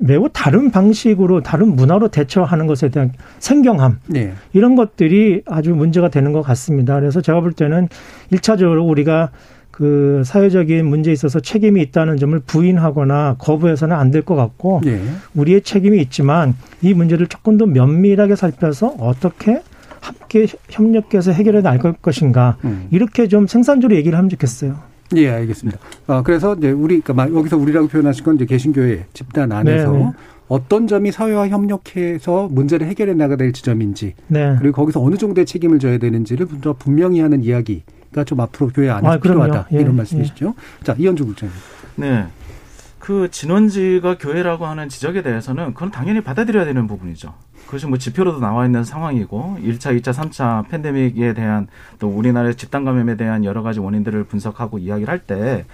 매우 0.00 0.28
다른 0.32 0.70
방식으로 0.70 1.42
다른 1.42 1.74
문화로 1.76 2.08
대처하는 2.08 2.66
것에 2.66 2.88
대한 2.88 3.12
생경함 3.38 3.98
네. 4.06 4.32
이런 4.52 4.74
것들이 4.76 5.42
아주 5.46 5.74
문제가 5.74 6.08
되는 6.08 6.32
것 6.32 6.42
같습니다. 6.42 6.98
그래서 6.98 7.20
제가 7.20 7.40
볼 7.40 7.52
때는 7.52 7.88
일차적으로 8.30 8.84
우리가 8.84 9.30
그 9.70 10.22
사회적인 10.24 10.86
문제에 10.86 11.12
있어서 11.12 11.40
책임이 11.40 11.82
있다는 11.82 12.16
점을 12.16 12.38
부인하거나 12.38 13.36
거부해서는 13.38 13.96
안 13.96 14.10
될 14.12 14.22
것 14.22 14.36
같고 14.36 14.80
네. 14.84 15.00
우리의 15.34 15.62
책임이 15.62 16.00
있지만 16.02 16.54
이 16.80 16.94
문제를 16.94 17.26
조금 17.26 17.58
더 17.58 17.66
면밀하게 17.66 18.36
살펴서 18.36 18.94
어떻게 18.98 19.60
함께 20.00 20.46
협력해서 20.70 21.32
해결해 21.32 21.62
나갈 21.62 21.94
것인가 21.94 22.56
음. 22.64 22.86
이렇게 22.90 23.26
좀 23.26 23.46
생산적으로 23.46 23.96
얘기를 23.96 24.16
하면 24.16 24.28
좋겠어요. 24.28 24.76
예, 25.16 25.30
알겠습니다. 25.30 25.78
어, 26.06 26.22
그래서 26.22 26.54
이제 26.54 26.70
우리, 26.70 27.00
그러니까 27.00 27.36
여기서 27.38 27.56
우리라고 27.56 27.88
표현하신 27.88 28.24
건 28.24 28.34
이제 28.36 28.46
개신교회 28.46 29.06
집단 29.12 29.52
안에서 29.52 29.92
네네. 29.92 30.04
네. 30.04 30.12
어떤 30.48 30.86
점이 30.86 31.10
사회와 31.10 31.48
협력해서 31.48 32.48
문제를 32.50 32.86
해결해 32.86 33.14
나가야 33.14 33.36
될 33.36 33.52
지점인지 33.52 34.14
네. 34.28 34.56
그리고 34.58 34.76
거기서 34.76 35.02
어느 35.02 35.16
정도의 35.16 35.46
책임을 35.46 35.78
져야 35.78 35.98
되는지를 35.98 36.46
더 36.60 36.74
분명히 36.74 37.20
하는 37.20 37.42
이야기가 37.42 38.24
좀 38.24 38.40
앞으로 38.40 38.70
교회 38.74 38.90
안에서 38.90 39.14
아, 39.14 39.18
필요하다 39.18 39.68
예, 39.72 39.80
이런 39.80 39.96
말씀이시죠. 39.96 40.54
예. 40.56 40.84
자 40.84 40.94
이현주 40.98 41.24
국장님. 41.26 41.56
네. 41.96 42.26
그 42.98 43.30
진원지가 43.30 44.18
교회라고 44.18 44.66
하는 44.66 44.88
지적에 44.88 45.22
대해서는 45.22 45.74
그건 45.74 45.90
당연히 45.90 46.22
받아들여야 46.22 46.64
되는 46.64 46.86
부분이죠. 46.86 47.34
그것이 47.66 47.86
뭐 47.86 47.98
지표로도 47.98 48.40
나와 48.40 48.66
있는 48.66 48.84
상황이고 48.84 49.58
1차, 49.60 49.98
2차, 50.00 50.12
3차 50.12 50.68
팬데믹에 50.68 51.34
대한 51.34 51.66
또 51.98 52.08
우리나라의 52.08 52.56
집단 52.56 52.84
감염에 52.84 53.16
대한 53.16 53.44
여러 53.44 53.62
가지 53.62 53.80
원인들을 53.80 54.24
분석하고 54.24 54.78
이야기를 54.78 55.10
할 55.12 55.20
때 55.26 55.64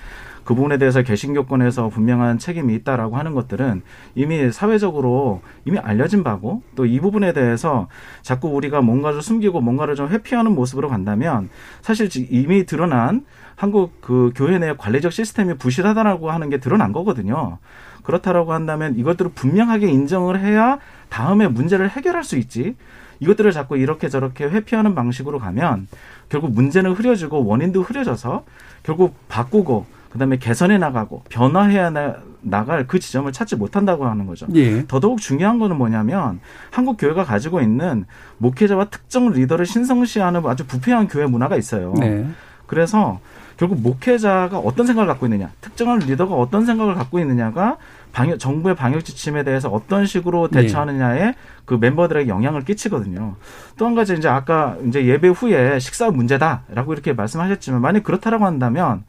그 0.45 0.55
부분에 0.55 0.79
대해서 0.79 1.03
개신교권에서 1.03 1.89
분명한 1.91 2.39
책임이 2.39 2.75
있다라고 2.75 3.17
하는 3.17 3.35
것들은 3.35 3.83
이미 4.15 4.51
사회적으로 4.51 5.43
이미 5.65 5.79
알려진 5.79 6.25
바고 6.25 6.63
또 6.75 6.87
이 6.91 6.99
부분에 6.99 7.33
대해서 7.33 7.87
자꾸 8.23 8.49
우리가 8.49 8.81
뭔가를 8.81 9.23
숨기고 9.23 9.61
뭔가를 9.61 9.95
좀 9.95 10.09
회피하는 10.09 10.53
모습으로 10.53 10.89
간다면 10.89 11.51
사실 11.83 12.09
이미 12.31 12.67
드러난 12.67 13.25
한국 13.55 14.01
그 14.01 14.33
교회 14.35 14.59
내 14.59 14.75
관리적 14.77 15.13
시스템이 15.13 15.55
부실하다라고 15.55 16.31
하는 16.33 16.51
게 16.51 16.59
드러난 16.59 16.91
거거든요. 16.93 17.59
그렇다라고 18.03 18.53
한다면 18.53 18.97
이것들을 18.97 19.33
분명하게 19.35 19.89
인정을 19.89 20.41
해야 20.41 20.79
다음에 21.11 21.49
문제를 21.49 21.91
해결할 21.91 22.25
수 22.25 22.37
있지. 22.37 22.77
이것들을 23.21 23.53
자꾸 23.53 23.77
이렇게 23.77 24.09
저렇게 24.09 24.45
회피하는 24.45 24.95
방식으로 24.95 25.39
가면 25.39 25.89
결국 26.31 26.53
문제는 26.53 26.93
흐려지고 26.93 27.45
원인도 27.45 27.83
흐려져서 27.83 28.45
결국 28.83 29.15
바꾸고 29.29 29.85
그다음에 30.11 30.39
개선해 30.39 30.79
나가고 30.79 31.23
변화해야 31.29 31.91
나, 31.91 32.65
갈그 32.65 32.99
지점을 32.99 33.31
찾지 33.31 33.57
못한다고 33.57 34.07
하는 34.07 34.27
거죠. 34.27 34.47
예. 34.55 34.87
더더욱 34.87 35.21
중요한 35.21 35.59
거는 35.59 35.77
뭐냐면 35.77 36.41
한국 36.71 36.97
교회가 36.97 37.25
가지고 37.25 37.61
있는 37.61 38.07
목회자와 38.39 38.87
특정 38.87 39.31
리더를 39.31 39.67
신성시하는 39.67 40.45
아주 40.47 40.67
부패한 40.67 41.09
교회 41.09 41.27
문화가 41.27 41.57
있어요. 41.57 41.93
네. 41.99 42.27
그래서 42.67 43.21
결국 43.57 43.83
목회자가 43.83 44.59
어떤 44.59 44.87
생각을 44.87 45.07
갖고 45.07 45.27
있느냐, 45.27 45.51
특정한 45.61 45.99
리더가 45.99 46.35
어떤 46.35 46.65
생각을 46.65 46.95
갖고 46.95 47.19
있느냐가 47.19 47.77
방역 48.13 48.39
정부의 48.39 48.75
방역 48.75 49.05
지침에 49.05 49.45
대해서 49.45 49.69
어떤 49.69 50.07
식으로 50.07 50.49
네. 50.49 50.63
대처하느냐에 50.63 51.19
네. 51.21 51.35
그 51.65 51.75
멤버들에게 51.75 52.29
영향을 52.29 52.65
끼치거든요. 52.65 53.37
또 53.77 53.87
한 53.87 53.95
가지 53.95 54.15
이제 54.15 54.29
아까 54.29 54.77
이제 54.87 55.05
예배 55.05 55.29
후에 55.29 55.79
식사 55.79 56.11
문제다라고 56.11 56.93
이렇게 56.93 57.13
말씀하셨지만 57.13 57.81
만약 57.81 58.03
그렇다라고 58.05 58.45
한다면 58.47 59.05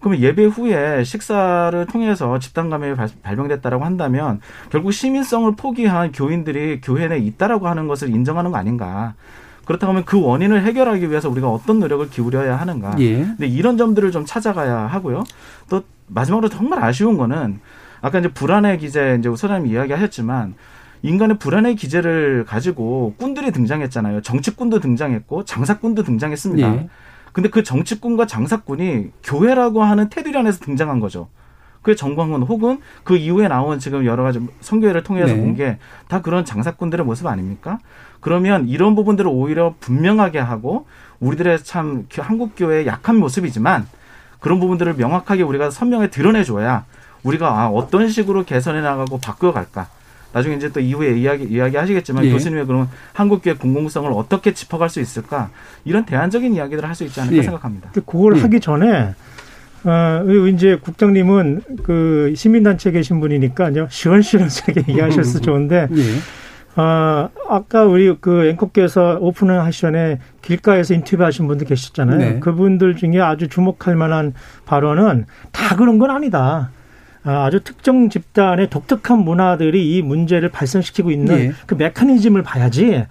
그러면 0.00 0.20
예배 0.20 0.46
후에 0.46 1.04
식사를 1.04 1.86
통해서 1.86 2.38
집단 2.38 2.70
감염이 2.70 2.96
발병됐다라고 3.22 3.84
한다면 3.84 4.40
결국 4.70 4.92
시민성을 4.92 5.54
포기한 5.56 6.10
교인들이 6.12 6.80
교회 6.80 7.06
내에 7.08 7.18
있다라고 7.18 7.68
하는 7.68 7.86
것을 7.86 8.08
인정하는 8.08 8.50
거 8.50 8.56
아닌가? 8.56 9.14
그렇다고 9.66 9.92
하면 9.92 10.04
그 10.04 10.20
원인을 10.20 10.62
해결하기 10.64 11.10
위해서 11.10 11.28
우리가 11.28 11.48
어떤 11.50 11.78
노력을 11.78 12.08
기울여야 12.08 12.56
하는가? 12.56 12.96
예. 12.98 13.18
근데 13.18 13.46
이런 13.46 13.76
점들을 13.76 14.10
좀 14.10 14.24
찾아가야 14.24 14.74
하고요. 14.86 15.22
또 15.68 15.82
마지막으로 16.08 16.48
정말 16.48 16.82
아쉬운 16.82 17.16
거는 17.16 17.60
아까 18.00 18.18
이제 18.18 18.28
불안의 18.28 18.78
기제 18.78 19.16
이제 19.18 19.28
소장님 19.28 19.72
이야기하셨지만 19.72 20.54
인간의 21.02 21.38
불안의 21.38 21.76
기제를 21.76 22.44
가지고 22.46 23.14
꾼들이 23.18 23.52
등장했잖아요. 23.52 24.22
정치꾼도 24.22 24.80
등장했고 24.80 25.44
장사꾼도 25.44 26.02
등장했습니다. 26.02 26.74
예. 26.74 26.88
근데 27.32 27.48
그 27.48 27.62
정치꾼과 27.62 28.26
장사꾼이 28.26 29.10
교회라고 29.22 29.82
하는 29.82 30.08
테두리 30.10 30.36
안에서 30.36 30.60
등장한 30.60 31.00
거죠. 31.00 31.28
그 31.82 31.96
정광훈 31.96 32.42
혹은 32.42 32.80
그 33.04 33.16
이후에 33.16 33.48
나온 33.48 33.78
지금 33.78 34.04
여러 34.04 34.22
가지 34.22 34.40
성교회를 34.60 35.02
통해서 35.02 35.32
네. 35.32 35.40
본게 35.40 35.78
다 36.08 36.20
그런 36.20 36.44
장사꾼들의 36.44 37.06
모습 37.06 37.26
아닙니까? 37.26 37.78
그러면 38.20 38.68
이런 38.68 38.94
부분들을 38.94 39.30
오히려 39.32 39.74
분명하게 39.80 40.40
하고 40.40 40.86
우리들의 41.20 41.64
참 41.64 42.06
한국 42.18 42.52
교회의 42.54 42.86
약한 42.86 43.16
모습이지만 43.16 43.86
그런 44.40 44.60
부분들을 44.60 44.94
명확하게 44.94 45.42
우리가 45.42 45.70
선명히 45.70 46.10
드러내줘야 46.10 46.84
우리가 47.22 47.48
아, 47.48 47.68
어떤 47.68 48.08
식으로 48.08 48.44
개선해 48.44 48.80
나가고 48.80 49.18
바꿔 49.18 49.52
갈까. 49.52 49.88
나중에 50.32 50.54
이제 50.54 50.70
또 50.70 50.78
이후에 50.78 51.18
이야기 51.18 51.44
이야기 51.44 51.76
하시겠지만 51.76 52.24
예. 52.24 52.30
교수님의 52.30 52.66
그러면 52.66 52.88
한국 53.12 53.42
교회 53.42 53.54
공공성을 53.54 54.12
어떻게 54.12 54.54
짚어갈 54.54 54.88
수 54.88 55.00
있을까 55.00 55.50
이런 55.84 56.04
대안적인 56.04 56.54
이야기들을 56.54 56.88
할 56.88 56.94
수 56.94 57.02
있지 57.04 57.20
않을까 57.20 57.36
예. 57.36 57.42
생각합니다. 57.42 57.90
그걸 57.92 58.36
예. 58.36 58.40
하기 58.42 58.60
전에 58.60 59.14
어, 59.82 60.24
이제 60.48 60.76
국장님은 60.76 61.62
그 61.82 62.32
시민단체 62.36 62.92
계신 62.92 63.18
분이니까 63.18 63.70
시원시원하게 63.88 64.84
얘기하셨어 64.88 65.40
좋은데 65.40 65.88
예. 65.90 66.02
아, 66.76 67.28
아까 67.48 67.84
우리 67.84 68.14
그 68.20 68.46
앵커께서 68.46 69.18
오픈을 69.20 69.60
하시 69.64 69.80
전에 69.82 70.20
길가에서 70.42 70.94
인터뷰하신 70.94 71.48
분들 71.48 71.66
계셨잖아요. 71.66 72.18
네. 72.18 72.40
그분들 72.40 72.96
중에 72.96 73.20
아주 73.20 73.48
주목할 73.48 73.96
만한 73.96 74.34
발언은 74.66 75.26
다 75.50 75.74
그런 75.76 75.98
건 75.98 76.10
아니다. 76.10 76.70
아, 77.22 77.44
아주 77.44 77.60
특정 77.62 78.08
집단의 78.08 78.70
독특한 78.70 79.18
문화들이 79.18 79.96
이 79.96 80.02
문제를 80.02 80.48
발생시키고 80.48 81.10
있는 81.10 81.36
네. 81.36 81.52
그 81.66 81.74
메커니즘을 81.74 82.42
봐야지 82.42 83.04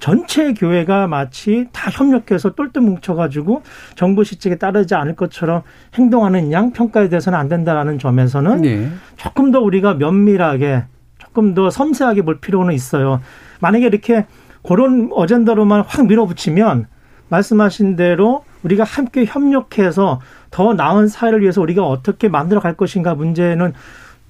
전체 0.00 0.52
교회가 0.52 1.06
마치 1.06 1.66
다 1.72 1.90
협력해서 1.90 2.54
똘똘 2.54 2.82
뭉쳐가지고 2.82 3.62
정부 3.94 4.22
시책에 4.22 4.56
따르지 4.56 4.94
않을 4.94 5.16
것처럼 5.16 5.62
행동하는 5.94 6.52
양 6.52 6.72
평가에 6.72 7.08
대해서는 7.08 7.38
안 7.38 7.48
된다라는 7.48 7.98
점에서는 7.98 8.60
네. 8.60 8.90
조금 9.16 9.50
더 9.50 9.60
우리가 9.60 9.94
면밀하게 9.94 10.84
조금 11.16 11.54
더 11.54 11.70
섬세하게 11.70 12.22
볼 12.22 12.38
필요는 12.38 12.74
있어요. 12.74 13.22
만약에 13.60 13.86
이렇게 13.86 14.26
그런 14.62 15.08
어젠다로만 15.12 15.84
확 15.86 16.06
밀어붙이면 16.06 16.86
말씀하신 17.28 17.96
대로 17.96 18.44
우리가 18.62 18.84
함께 18.84 19.24
협력해서 19.24 20.20
더 20.54 20.72
나은 20.72 21.08
사회를 21.08 21.40
위해서 21.40 21.60
우리가 21.60 21.84
어떻게 21.84 22.28
만들어 22.28 22.60
갈 22.60 22.76
것인가 22.76 23.16
문제는 23.16 23.72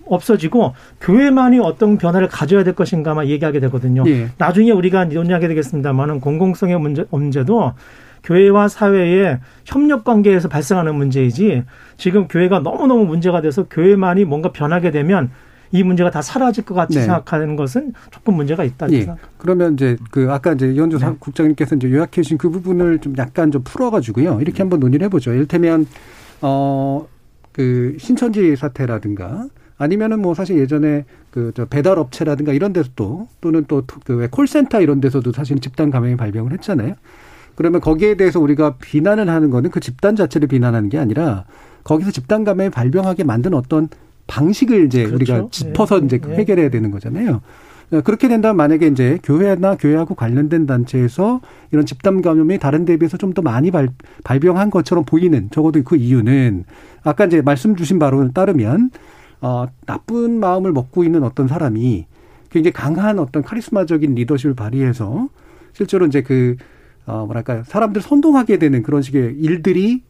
없어지고 0.07 0.73
교회만이 1.03 1.61
어떤 1.61 1.99
변화를 1.99 2.29
가져야 2.29 2.65
될 2.65 2.75
것인가만 2.75 3.29
얘기하게 3.29 3.61
되거든요. 3.61 4.05
예. 4.07 4.29
나중에 4.39 4.71
우리가 4.71 5.05
논의하게 5.05 5.49
되겠습니다만은 5.49 6.21
공공성의 6.21 6.81
문제, 6.81 7.05
문제도 7.11 7.75
교회와 8.23 8.69
사회의 8.69 9.39
협력 9.67 10.05
관계에서 10.05 10.49
발생하는 10.49 10.95
문제이지 10.95 11.65
지금 11.99 12.27
교회가 12.27 12.61
너무너무 12.61 13.05
문제가 13.05 13.43
돼서 13.43 13.65
교회만이 13.65 14.25
뭔가 14.25 14.51
변하게 14.51 14.93
되면 14.93 15.31
이 15.75 15.83
문제가 15.83 16.11
다 16.11 16.23
사라질 16.23 16.65
것 16.65 16.75
같이 16.75 16.99
네. 16.99 17.05
생각하는 17.05 17.57
것은 17.57 17.93
조금 18.11 18.35
문제가 18.35 18.65
있다. 18.65 18.91
예. 18.93 19.07
그러면 19.39 19.75
이제 19.75 19.97
그 20.11 20.31
아까 20.31 20.53
이제 20.53 20.73
이현주 20.73 20.99
네. 20.99 21.17
국장님께서 21.19 21.77
이제 21.77 21.91
요약해 21.91 22.23
주신 22.23 22.39
그 22.39 22.49
부분을 22.49 23.01
좀 23.01 23.15
약간 23.19 23.51
좀 23.51 23.63
풀어가지고요. 23.65 24.41
이렇게 24.41 24.63
한번 24.63 24.81
논의를 24.81 25.05
해보죠. 25.07 25.33
이를테면 25.33 25.87
어 26.41 27.07
그 27.55 27.97
신천지 27.99 28.57
사태라든가 28.57 29.47
아니면은 29.79 30.21
뭐 30.21 30.35
사실 30.35 30.59
예전에 30.59 31.05
그 31.31 31.53
저 31.55 31.65
배달 31.65 31.99
업체라든가 31.99 32.53
이런 32.53 32.73
데서도 32.73 33.29
또는 33.41 33.65
또그 33.67 34.29
콜센터 34.31 34.81
이런 34.81 35.01
데서도 35.01 35.33
사실 35.33 35.59
집단 35.61 35.91
감염이 35.91 36.17
발병을 36.17 36.53
했잖아요. 36.53 36.95
그러면 37.55 37.81
거기에 37.81 38.17
대해서 38.17 38.41
우리가 38.41 38.77
비난을 38.81 39.29
하는 39.29 39.51
거는 39.51 39.71
그 39.71 39.79
집단 39.81 40.17
자체를 40.17 40.49
비난하는 40.49 40.89
게 40.89 40.99
아니라 40.99 41.45
거기서 41.85 42.11
집단 42.11 42.45
감염이 42.45 42.71
발병하게 42.71 43.25
만든 43.25 43.55
어떤 43.55 43.89
방식을 44.27 44.87
이제 44.87 45.05
그렇죠. 45.05 45.15
우리가 45.17 45.49
짚어서 45.51 46.01
네. 46.01 46.07
이제 46.07 46.19
네. 46.19 46.37
해결해야 46.37 46.71
되는 46.71 46.91
거잖아요. 46.91 47.41
어, 47.93 48.01
그렇게 48.01 48.29
된다면 48.29 48.57
만약에 48.57 48.87
이제 48.87 49.19
교회나 49.23 49.77
교회하고 49.77 50.15
관련된 50.15 50.67
단체에서 50.67 51.41
이런 51.71 51.85
집단 51.87 52.23
감염이 52.23 52.59
다른 52.59 52.85
데 52.85 52.97
비해서 52.97 53.17
좀 53.19 53.35
더 53.35 53.43
많이 53.43 53.71
발, 53.71 53.89
발병한 54.23 54.71
것처럼 54.71 55.05
보이는 55.05 55.49
적어도 55.51 55.83
그 55.83 55.97
이유는 55.97 56.65
아까 57.03 57.25
이제 57.27 57.43
말씀 57.43 57.77
주신 57.77 57.99
바로 57.99 58.31
따르면 58.33 58.91
어, 59.41 59.67
나쁜 59.87 60.41
마음을 60.41 60.73
먹고 60.73 61.05
있는 61.05 61.23
어떤 61.23 61.49
사람이 61.49 62.07
굉장히 62.51 62.73
강한 62.73 63.19
어떤 63.19 63.43
카리스마적인 63.43 64.15
리더십을 64.15 64.55
발휘해서 64.55 65.29
실제로 65.73 66.07
이제 66.07 66.23
그, 66.23 66.57
어, 67.05 67.27
뭐랄까요. 67.27 67.65
사람들 67.67 68.01
선동하게 68.01 68.59
되는 68.59 68.83
그런 68.85 69.03
식의 69.03 69.35
일들이 69.41 70.03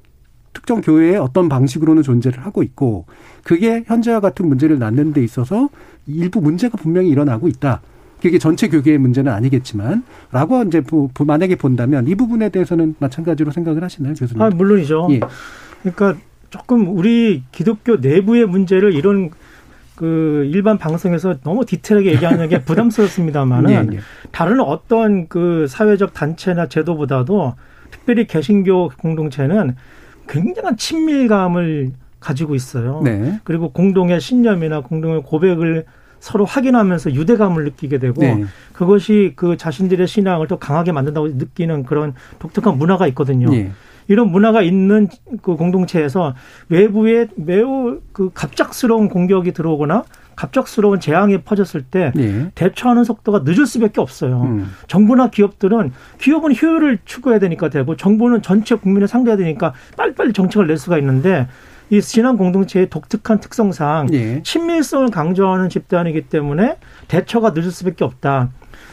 특정 0.54 0.80
교회의 0.80 1.16
어떤 1.16 1.48
방식으로는 1.50 2.02
존재를 2.02 2.46
하고 2.46 2.62
있고 2.62 3.04
그게 3.42 3.84
현재와 3.86 4.20
같은 4.20 4.48
문제를 4.48 4.78
낳는 4.78 5.12
데 5.12 5.22
있어서 5.22 5.68
일부 6.06 6.40
문제가 6.40 6.78
분명히 6.78 7.10
일어나고 7.10 7.48
있다. 7.48 7.82
그게 8.22 8.38
전체 8.38 8.68
교계의 8.68 8.96
문제는 8.96 9.30
아니겠지만 9.30 10.02
라고 10.32 10.62
이제 10.62 10.82
만약에 11.26 11.56
본다면 11.56 12.06
이 12.08 12.14
부분에 12.14 12.48
대해서는 12.48 12.94
마찬가지로 12.98 13.50
생각을 13.50 13.82
하시나요, 13.82 14.14
교수님? 14.14 14.40
아, 14.40 14.48
물론이죠. 14.48 15.08
예. 15.10 15.20
그러니까 15.82 16.18
조금 16.48 16.96
우리 16.96 17.42
기독교 17.52 17.96
내부의 17.96 18.46
문제를 18.46 18.94
이런 18.94 19.30
그 19.96 20.48
일반 20.52 20.78
방송에서 20.78 21.36
너무 21.42 21.66
디테일하게 21.66 22.12
얘기하는 22.14 22.48
게 22.48 22.62
부담스럽습니다만은 22.64 23.70
예, 23.92 23.96
예. 23.96 24.00
다른 24.30 24.60
어떤 24.60 25.28
그 25.28 25.66
사회적 25.68 26.14
단체나 26.14 26.68
제도보다도 26.68 27.54
특별히 27.90 28.26
개신교 28.26 28.90
공동체는 29.00 29.76
굉장한 30.28 30.76
친밀감을 30.76 31.92
가지고 32.20 32.54
있어요. 32.54 33.00
네. 33.04 33.40
그리고 33.44 33.70
공동의 33.70 34.20
신념이나 34.20 34.80
공동의 34.80 35.22
고백을 35.22 35.84
서로 36.20 36.46
확인하면서 36.46 37.12
유대감을 37.12 37.64
느끼게 37.64 37.98
되고 37.98 38.22
네. 38.22 38.44
그것이 38.72 39.34
그 39.36 39.58
자신들의 39.58 40.06
신앙을 40.06 40.48
더 40.48 40.58
강하게 40.58 40.92
만든다고 40.92 41.28
느끼는 41.28 41.84
그런 41.84 42.14
독특한 42.38 42.78
문화가 42.78 43.06
있거든요. 43.08 43.50
네. 43.50 43.70
이런 44.08 44.30
문화가 44.30 44.62
있는 44.62 45.08
그 45.42 45.56
공동체에서 45.56 46.34
외부에 46.68 47.28
매우 47.36 48.00
그 48.12 48.30
갑작스러운 48.32 49.08
공격이 49.08 49.52
들어오거나 49.52 50.04
갑작스러운 50.36 51.00
재앙이 51.00 51.42
퍼졌을 51.42 51.82
때 51.82 52.12
네. 52.14 52.50
대처하는 52.54 53.04
속도가 53.04 53.40
늦을 53.44 53.66
수밖에 53.66 54.00
없어요. 54.00 54.42
음. 54.42 54.70
정부나 54.86 55.30
기업들은 55.30 55.92
기업은 56.20 56.54
효율을 56.54 56.98
추구해야 57.04 57.38
되니까 57.38 57.68
되고 57.68 57.96
정부는 57.96 58.42
전체 58.42 58.74
국민을 58.74 59.08
상대해야 59.08 59.36
되니까 59.36 59.72
빨리빨리 59.96 60.32
정책을 60.32 60.66
낼 60.66 60.76
수가 60.76 60.98
있는데 60.98 61.48
이 61.90 62.00
신앙 62.00 62.36
공동체의 62.36 62.88
독특한 62.90 63.40
특성상 63.40 64.06
네. 64.06 64.42
친밀성을 64.42 65.10
강조하는 65.10 65.68
집단이기 65.68 66.22
때문에 66.22 66.78
대처가 67.08 67.50
늦을 67.50 67.70
수밖에 67.70 68.04
없다. 68.04 68.50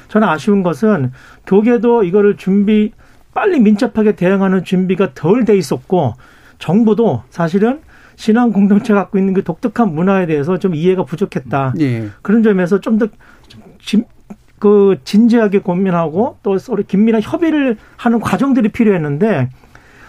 저는 0.09 0.27
아쉬운 0.27 0.61
것은 0.61 1.11
교계도 1.47 2.03
이거를 2.03 2.37
준비 2.37 2.91
빨리 3.33 3.59
민첩하게 3.59 4.17
대응하는 4.17 4.63
준비가 4.65 5.13
덜 5.13 5.45
돼 5.45 5.57
있었고 5.57 6.15
정부도 6.59 7.23
사실은 7.29 7.79
신앙 8.15 8.51
공동체 8.51 8.93
갖고 8.93 9.17
있는 9.17 9.33
그 9.33 9.43
독특한 9.43 9.93
문화에 9.93 10.25
대해서 10.25 10.57
좀 10.59 10.75
이해가 10.75 11.05
부족했다. 11.05 11.73
예. 11.79 12.09
그런 12.21 12.43
점에서 12.43 12.79
좀 12.79 12.97
더 12.97 13.07
그 14.61 14.97
진지하게 15.03 15.59
고민하고 15.59 16.37
또 16.43 16.59
서로 16.59 16.83
긴밀한 16.87 17.23
협의를 17.23 17.77
하는 17.97 18.19
과정들이 18.19 18.69
필요했는데 18.69 19.49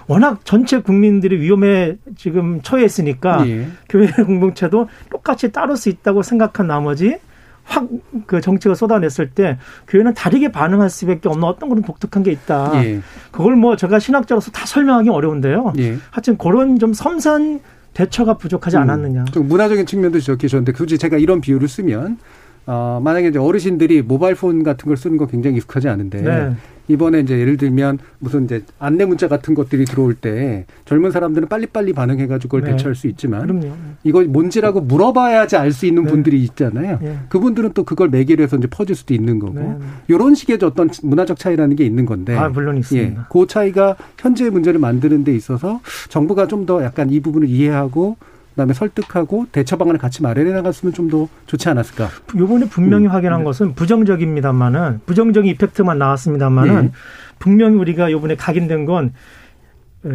워낙 0.06 0.40
전체 0.44 0.82
국민들이 0.82 1.40
위험에 1.40 1.96
지금 2.18 2.60
처했으니까 2.60 3.48
예. 3.48 3.66
교회 3.88 4.08
공동체도 4.08 4.88
똑같이 5.10 5.52
따를 5.52 5.76
수 5.78 5.88
있다고 5.88 6.22
생각한 6.22 6.66
나머지 6.66 7.16
확 7.64 7.88
그 8.26 8.42
정책을 8.42 8.74
쏟아냈을 8.76 9.30
때 9.30 9.56
교회는 9.88 10.12
다르게 10.12 10.52
반응할 10.52 10.90
수밖에 10.90 11.30
없는 11.30 11.44
어떤 11.44 11.70
그런 11.70 11.82
독특한 11.82 12.22
게 12.22 12.30
있다. 12.30 12.72
예. 12.84 13.00
그걸 13.30 13.56
뭐 13.56 13.76
제가 13.76 13.98
신학자로서 14.00 14.50
다 14.50 14.66
설명하기 14.66 15.08
어려운데요. 15.08 15.72
예. 15.78 15.96
하여튼 16.10 16.36
그런 16.36 16.78
좀 16.78 16.92
섬세한 16.92 17.60
대처가 17.94 18.34
부족하지 18.38 18.76
음. 18.76 18.82
않았느냐. 18.82 19.24
좀 19.26 19.48
문화적인 19.48 19.86
측면도 19.86 20.20
지적해 20.20 20.46
주셨는데 20.46 20.72
굳이 20.72 20.98
제가 20.98 21.18
이런 21.18 21.40
비유를 21.40 21.68
쓰면 21.68 22.18
어, 22.66 23.00
만약에 23.02 23.28
이제 23.28 23.38
어르신들이 23.38 24.02
모바일 24.02 24.34
폰 24.34 24.62
같은 24.62 24.86
걸 24.86 24.96
쓰는 24.96 25.16
거 25.16 25.26
굉장히 25.26 25.56
익숙하지 25.56 25.88
않은데 25.88 26.22
네. 26.22 26.52
이번에 26.88 27.20
이제 27.20 27.38
예를 27.38 27.56
들면 27.56 27.98
무슨 28.18 28.44
이제 28.44 28.62
안내 28.80 29.04
문자 29.04 29.28
같은 29.28 29.54
것들이 29.54 29.84
들어올 29.84 30.14
때 30.14 30.66
젊은 30.84 31.12
사람들은 31.12 31.48
빨리빨리 31.48 31.92
반응해가지고 31.92 32.48
그걸 32.56 32.62
네. 32.64 32.70
대처할 32.72 32.96
수 32.96 33.06
있지만 33.06 33.42
그럼요. 33.46 33.72
이거 34.02 34.22
뭔지라고 34.24 34.80
물어봐야지 34.80 35.56
알 35.56 35.72
수 35.72 35.86
있는 35.86 36.04
네. 36.04 36.10
분들이 36.10 36.42
있잖아요. 36.42 36.98
네. 37.00 37.18
그분들은 37.28 37.72
또 37.74 37.84
그걸 37.84 38.08
매개로 38.10 38.42
해서 38.42 38.56
이제 38.56 38.66
퍼질 38.68 38.94
수도 38.96 39.14
있는 39.14 39.38
거고 39.38 39.54
네. 39.60 39.76
이런 40.08 40.34
식의 40.34 40.58
어떤 40.62 40.90
문화적 41.02 41.38
차이라는 41.38 41.76
게 41.76 41.84
있는 41.84 42.04
건데. 42.04 42.36
아, 42.36 42.48
물론 42.48 42.76
있습니다. 42.76 43.20
예, 43.20 43.24
그 43.30 43.46
차이가 43.46 43.96
현재의 44.18 44.50
문제를 44.50 44.78
만드는 44.80 45.24
데 45.24 45.34
있어서 45.34 45.80
정부가 46.10 46.46
좀 46.48 46.66
더 46.66 46.82
약간 46.84 47.10
이 47.10 47.18
부분을 47.20 47.48
이해하고 47.48 48.16
그다음에 48.52 48.72
설득하고 48.74 49.46
대처 49.52 49.76
방안을 49.76 49.98
같이 49.98 50.22
마련해 50.22 50.52
나갔으면 50.52 50.92
좀 50.92 51.10
더 51.10 51.28
좋지 51.46 51.68
않았을까? 51.68 52.08
요번에 52.38 52.66
분명히 52.68 53.06
음. 53.06 53.10
확인한 53.10 53.40
네. 53.40 53.44
것은 53.44 53.74
부정적입니다만은 53.74 55.00
부정적인 55.04 55.50
이펙트만 55.52 55.98
나왔습니다만은 55.98 56.82
네. 56.82 56.90
분명히 57.38 57.76
우리가 57.76 58.10
요번에 58.12 58.36
각인된 58.36 58.84
건 58.86 59.12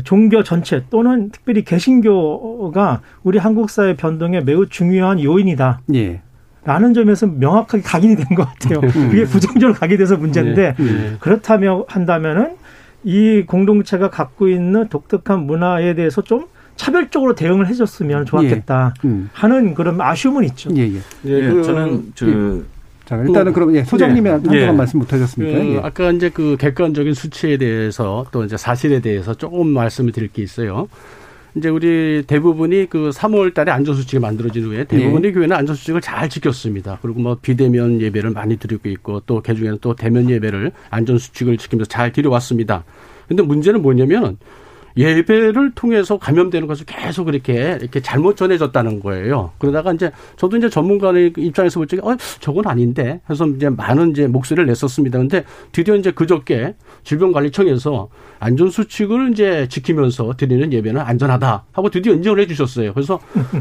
종교 0.04 0.44
전체 0.44 0.84
또는 0.90 1.30
특별히 1.32 1.64
개신교가 1.64 3.02
우리 3.24 3.38
한국 3.38 3.70
사회 3.70 3.96
변동에 3.96 4.42
매우 4.42 4.68
중요한 4.68 5.22
요인이다. 5.22 5.82
예. 5.94 6.22
라는 6.66 6.94
점에서 6.94 7.28
명확하게 7.28 7.82
각인이 7.84 8.16
된 8.18 8.26
것 8.36 8.46
같아요. 8.46 8.80
음. 8.80 9.10
그게 9.10 9.24
부정적으로 9.26 9.74
각인돼서 9.74 10.18
문제인데 10.18 10.76
네. 10.78 10.84
네. 10.84 11.16
그렇다면 11.20 11.84
한다면은 11.88 12.56
이 13.04 13.44
공동체가 13.48 14.10
갖고 14.10 14.50
있는 14.50 14.90
독특한 14.90 15.46
문화에 15.46 15.94
대해서 15.96 16.22
좀 16.22 16.48
차별적으로 16.78 17.36
대응을 17.36 17.68
해줬으면 17.68 18.26
좋았겠다 18.26 18.94
예. 19.04 19.08
음. 19.08 19.30
하는 19.34 19.74
그런 19.74 20.00
아쉬움은 20.00 20.46
있죠. 20.46 20.70
예, 20.78 20.84
예. 20.84 21.02
예, 21.26 21.50
그, 21.50 21.64
저는 21.64 22.14
그 22.18 22.66
자, 23.08 23.16
일단은 23.18 23.54
그럼 23.54 23.74
예, 23.76 23.84
소장님이 23.84 24.28
예. 24.28 24.34
한동안 24.34 24.60
예. 24.60 24.72
말씀 24.72 25.00
못 25.00 25.12
하셨습니까? 25.12 25.60
그, 25.60 25.66
예. 25.66 25.78
아까 25.80 26.12
이제 26.12 26.30
그 26.30 26.58
객관적인 26.60 27.14
수치에 27.14 27.58
대해서 27.58 28.26
또 28.32 28.44
이제 28.44 28.58
사실에 28.58 29.00
대해서 29.00 29.34
조금 29.34 29.68
말씀을 29.68 30.12
드릴 30.12 30.28
게 30.28 30.42
있어요. 30.42 30.88
이제 31.56 31.70
우리 31.70 32.24
대부분이 32.28 32.88
그 32.90 33.10
3월 33.14 33.54
달에 33.54 33.72
안전수칙이 33.72 34.20
만들어진 34.20 34.66
후에 34.66 34.84
대부분의 34.84 35.30
예. 35.30 35.34
교회는 35.34 35.56
안전수칙을 35.56 36.02
잘 36.02 36.30
지켰습니다. 36.30 37.00
그리고 37.02 37.22
뭐 37.22 37.38
비대면 37.42 38.02
예배를 38.02 38.32
많이 38.32 38.58
드리고 38.58 38.90
있고 38.90 39.22
또 39.22 39.42
개중에는 39.42 39.80
또 39.82 39.96
대면 39.96 40.30
예배를 40.30 40.72
안전수칙을 40.90 41.58
지키면서 41.58 41.88
잘 41.88 42.12
드려왔습니다. 42.12 42.84
근데 43.28 43.42
문제는 43.42 43.82
뭐냐면 43.82 44.38
예배를 44.98 45.72
통해서 45.76 46.18
감염되는 46.18 46.68
것을 46.68 46.86
계속 46.86 47.26
그렇게 47.26 47.78
이렇게 47.80 48.02
잘못 48.02 48.36
전해졌다는 48.36 49.00
거예요. 49.00 49.52
그러다가 49.58 49.94
이제 49.94 50.12
저도 50.38 50.58
이제 50.58 50.70
전문가의 50.70 51.34
입장에서 51.38 51.80
볼 51.80 51.88
적에 51.88 52.02
어 52.04 52.16
저건 52.40 52.68
아닌데 52.68 53.22
해서 53.30 53.46
이제 53.48 53.70
많은 53.70 54.12
이제 54.12 54.28
목소리를 54.28 54.66
냈었습니다. 54.66 55.20
근데 55.20 55.44
드디어 55.72 55.96
이제 55.96 56.12
그저께 56.12 56.76
질병관리청에서 57.04 58.10
안전 58.40 58.70
수칙을 58.70 59.32
이제 59.32 59.68
지키면서 59.70 60.34
드리는 60.38 60.72
예배는 60.72 61.02
안전하다 61.02 61.66
하고 61.72 61.90
드디어 61.90 62.14
인정을 62.14 62.40
해주셨어요. 62.42 62.94
그래서 62.94 63.20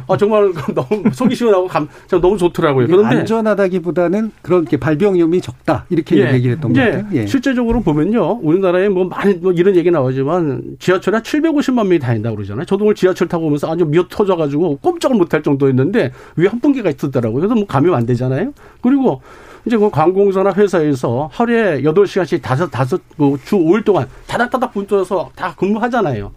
아 0.09 0.17
정말 0.17 0.53
너무 0.75 1.11
속이 1.13 1.35
시원하고 1.35 1.67
감 1.67 1.89
너무 2.21 2.37
좋더라고요. 2.39 2.87
그런데 2.87 3.17
안전하다기보다는 3.17 4.33
그렇게 4.43 4.77
발병 4.77 5.15
위험이 5.15 5.41
적다 5.41 5.87
이렇게 5.91 6.17
예, 6.19 6.33
얘기를 6.35 6.57
했던 6.57 6.75
예, 6.77 6.81
것 6.81 6.91
같아요. 6.91 7.07
예. 7.15 7.27
실제적으로 7.27 7.81
보면요, 7.81 8.41
우리나라에 8.43 8.89
뭐 8.89 9.05
많이 9.05 9.35
뭐 9.35 9.53
이런 9.53 9.77
얘기 9.77 9.91
나오지만 9.91 10.77
지하철에 10.79 11.23
750만 11.27 11.87
명이 11.87 11.99
다닌다고 11.99 12.37
그러잖아요. 12.37 12.65
저도 12.65 12.85
오늘 12.85 12.95
지하철 12.95 13.27
타고 13.29 13.47
오면서 13.47 13.71
아주 13.71 13.85
미어 13.85 14.07
터져가지고 14.09 14.79
꼼짝을 14.79 15.17
못할 15.17 15.43
정도였는데 15.43 16.13
위에 16.37 16.47
한풍기가 16.47 16.91
있었더라고요. 16.91 17.41
그래서 17.41 17.55
뭐 17.55 17.67
감염 17.67 17.95
안 17.95 18.07
되잖아요. 18.07 18.53
그리고 18.81 19.21
이제 19.67 19.77
그 19.77 19.91
관공서나 19.91 20.53
회사에서 20.55 21.29
하루에 21.33 21.83
여덟 21.83 22.07
시간씩 22.07 22.41
다섯, 22.41 22.69
다섯, 22.69 23.01
그주 23.17 23.57
5일 23.57 23.85
동안 23.85 24.09
다닥다닥 24.29 24.73
붙어서 24.73 25.31
다 25.35 25.55
근무하잖아요. 25.57 26.31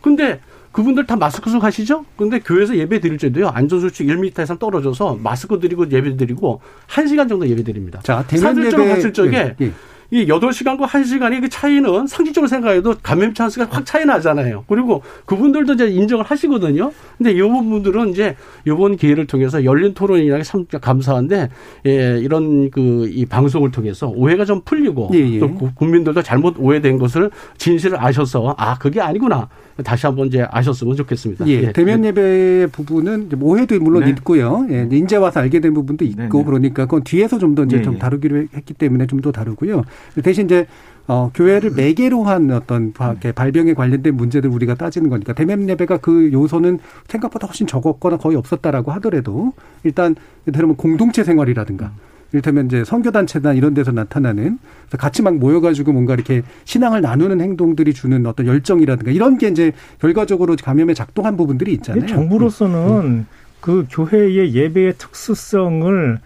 근데 0.00 0.40
그분들 0.70 1.06
다 1.06 1.16
마스크 1.16 1.50
쓰고 1.50 1.62
하시죠? 1.62 2.04
근데 2.16 2.38
교회에서 2.38 2.76
예배 2.76 3.00
드릴 3.00 3.18
때도요, 3.18 3.48
안전수칙 3.48 4.06
1m 4.06 4.42
이상 4.42 4.58
떨어져서 4.58 5.18
마스크 5.22 5.58
드리고 5.58 5.90
예배 5.90 6.16
드리고 6.16 6.60
1시간 6.88 7.28
정도 7.28 7.46
예배 7.46 7.62
드립니다. 7.62 8.00
자, 8.02 8.24
대면 8.26 8.64
예배. 8.64 8.88
갔을 8.88 9.12
적에 9.12 9.54
예, 9.60 9.66
예. 9.66 9.72
이 10.12 10.26
8시간과 10.26 10.82
1시간의 10.86 11.40
그 11.40 11.48
차이는 11.48 12.06
상식적으로 12.06 12.46
생각해도 12.46 12.94
감염 13.02 13.32
찬스가 13.32 13.66
확 13.70 13.86
차이 13.86 14.04
나잖아요. 14.04 14.64
그리고 14.68 15.02
그분들도 15.24 15.72
이제 15.72 15.88
인정을 15.88 16.24
하시거든요. 16.24 16.92
근데 17.16 17.32
이 17.32 17.40
부분들은 17.40 18.10
이제 18.10 18.36
이번 18.66 18.96
기회를 18.96 19.26
통해서 19.26 19.64
열린 19.64 19.94
토론이라는 19.94 20.44
참 20.44 20.66
감사한데 20.70 21.48
예, 21.86 22.18
이런 22.20 22.70
그 22.70 22.92
이 23.12 23.24
방송을 23.26 23.70
통해서 23.70 24.08
오해가 24.08 24.44
좀 24.44 24.60
풀리고 24.64 25.10
예, 25.14 25.18
예. 25.18 25.38
또 25.38 25.50
국민들도 25.74 26.22
잘못 26.22 26.56
오해된 26.58 26.98
것을 26.98 27.30
진실을 27.56 27.98
아셔서 27.98 28.54
아, 28.58 28.76
그게 28.78 29.00
아니구나. 29.00 29.48
다시 29.84 30.06
한번 30.06 30.26
이제 30.26 30.46
아셨으면 30.50 30.96
좋겠습니다. 30.96 31.46
예, 31.48 31.52
예. 31.52 31.72
대면 31.72 32.04
예배 32.04 32.68
부분은 32.72 33.30
오해도 33.40 33.78
물론 33.80 34.04
네. 34.04 34.10
있고요. 34.10 34.66
예, 34.70 34.86
이제 34.92 35.16
와서 35.16 35.40
알게 35.40 35.60
된 35.60 35.72
부분도 35.72 36.04
있고 36.04 36.20
네, 36.22 36.26
네. 36.38 36.44
그러니까 36.44 36.84
그건 36.84 37.02
뒤에서 37.04 37.38
좀 37.38 37.54
더 37.54 37.64
이제 37.64 37.78
예, 37.78 37.82
좀 37.82 37.94
예. 37.94 37.98
다루기로 37.98 38.46
했기 38.54 38.74
때문에 38.74 39.06
좀 39.06 39.22
더 39.22 39.30
다루고요. 39.32 39.84
대신 40.22 40.46
이제 40.46 40.66
어, 41.08 41.30
교회를 41.34 41.72
매개로 41.72 42.22
한 42.24 42.50
어떤 42.50 42.92
발병에 42.92 43.74
관련된 43.74 44.16
문제들 44.16 44.48
우리가 44.50 44.74
따지는 44.74 45.10
거니까 45.10 45.32
대면 45.32 45.68
예배가 45.68 45.98
그 45.98 46.32
요소는 46.32 46.78
생각보다 47.08 47.46
훨씬 47.46 47.66
적었거나 47.66 48.18
거의 48.18 48.36
없었다라고 48.36 48.92
하더라도 48.92 49.52
일단 49.82 50.14
예를 50.46 50.74
공동체 50.74 51.24
생활이라든가 51.24 51.92
이를테면 52.32 52.66
이제 52.66 52.84
선교단체나 52.84 53.52
이런 53.52 53.74
데서 53.74 53.92
나타나는 53.92 54.58
같이 54.98 55.22
막 55.22 55.36
모여가지고 55.36 55.92
뭔가 55.92 56.14
이렇게 56.14 56.42
신앙을 56.64 57.02
나누는 57.02 57.40
행동들이 57.40 57.92
주는 57.92 58.24
어떤 58.24 58.46
열정이라든가 58.46 59.10
이런 59.10 59.38
게 59.38 59.48
이제 59.48 59.72
결과적으로 60.00 60.56
감염에 60.56 60.94
작동한 60.94 61.36
부분들이 61.36 61.72
있잖아요. 61.74 62.06
정부로서는 62.06 63.00
음. 63.00 63.26
그 63.60 63.86
교회의 63.90 64.54
예배의 64.54 64.94
특수성을 64.98 66.18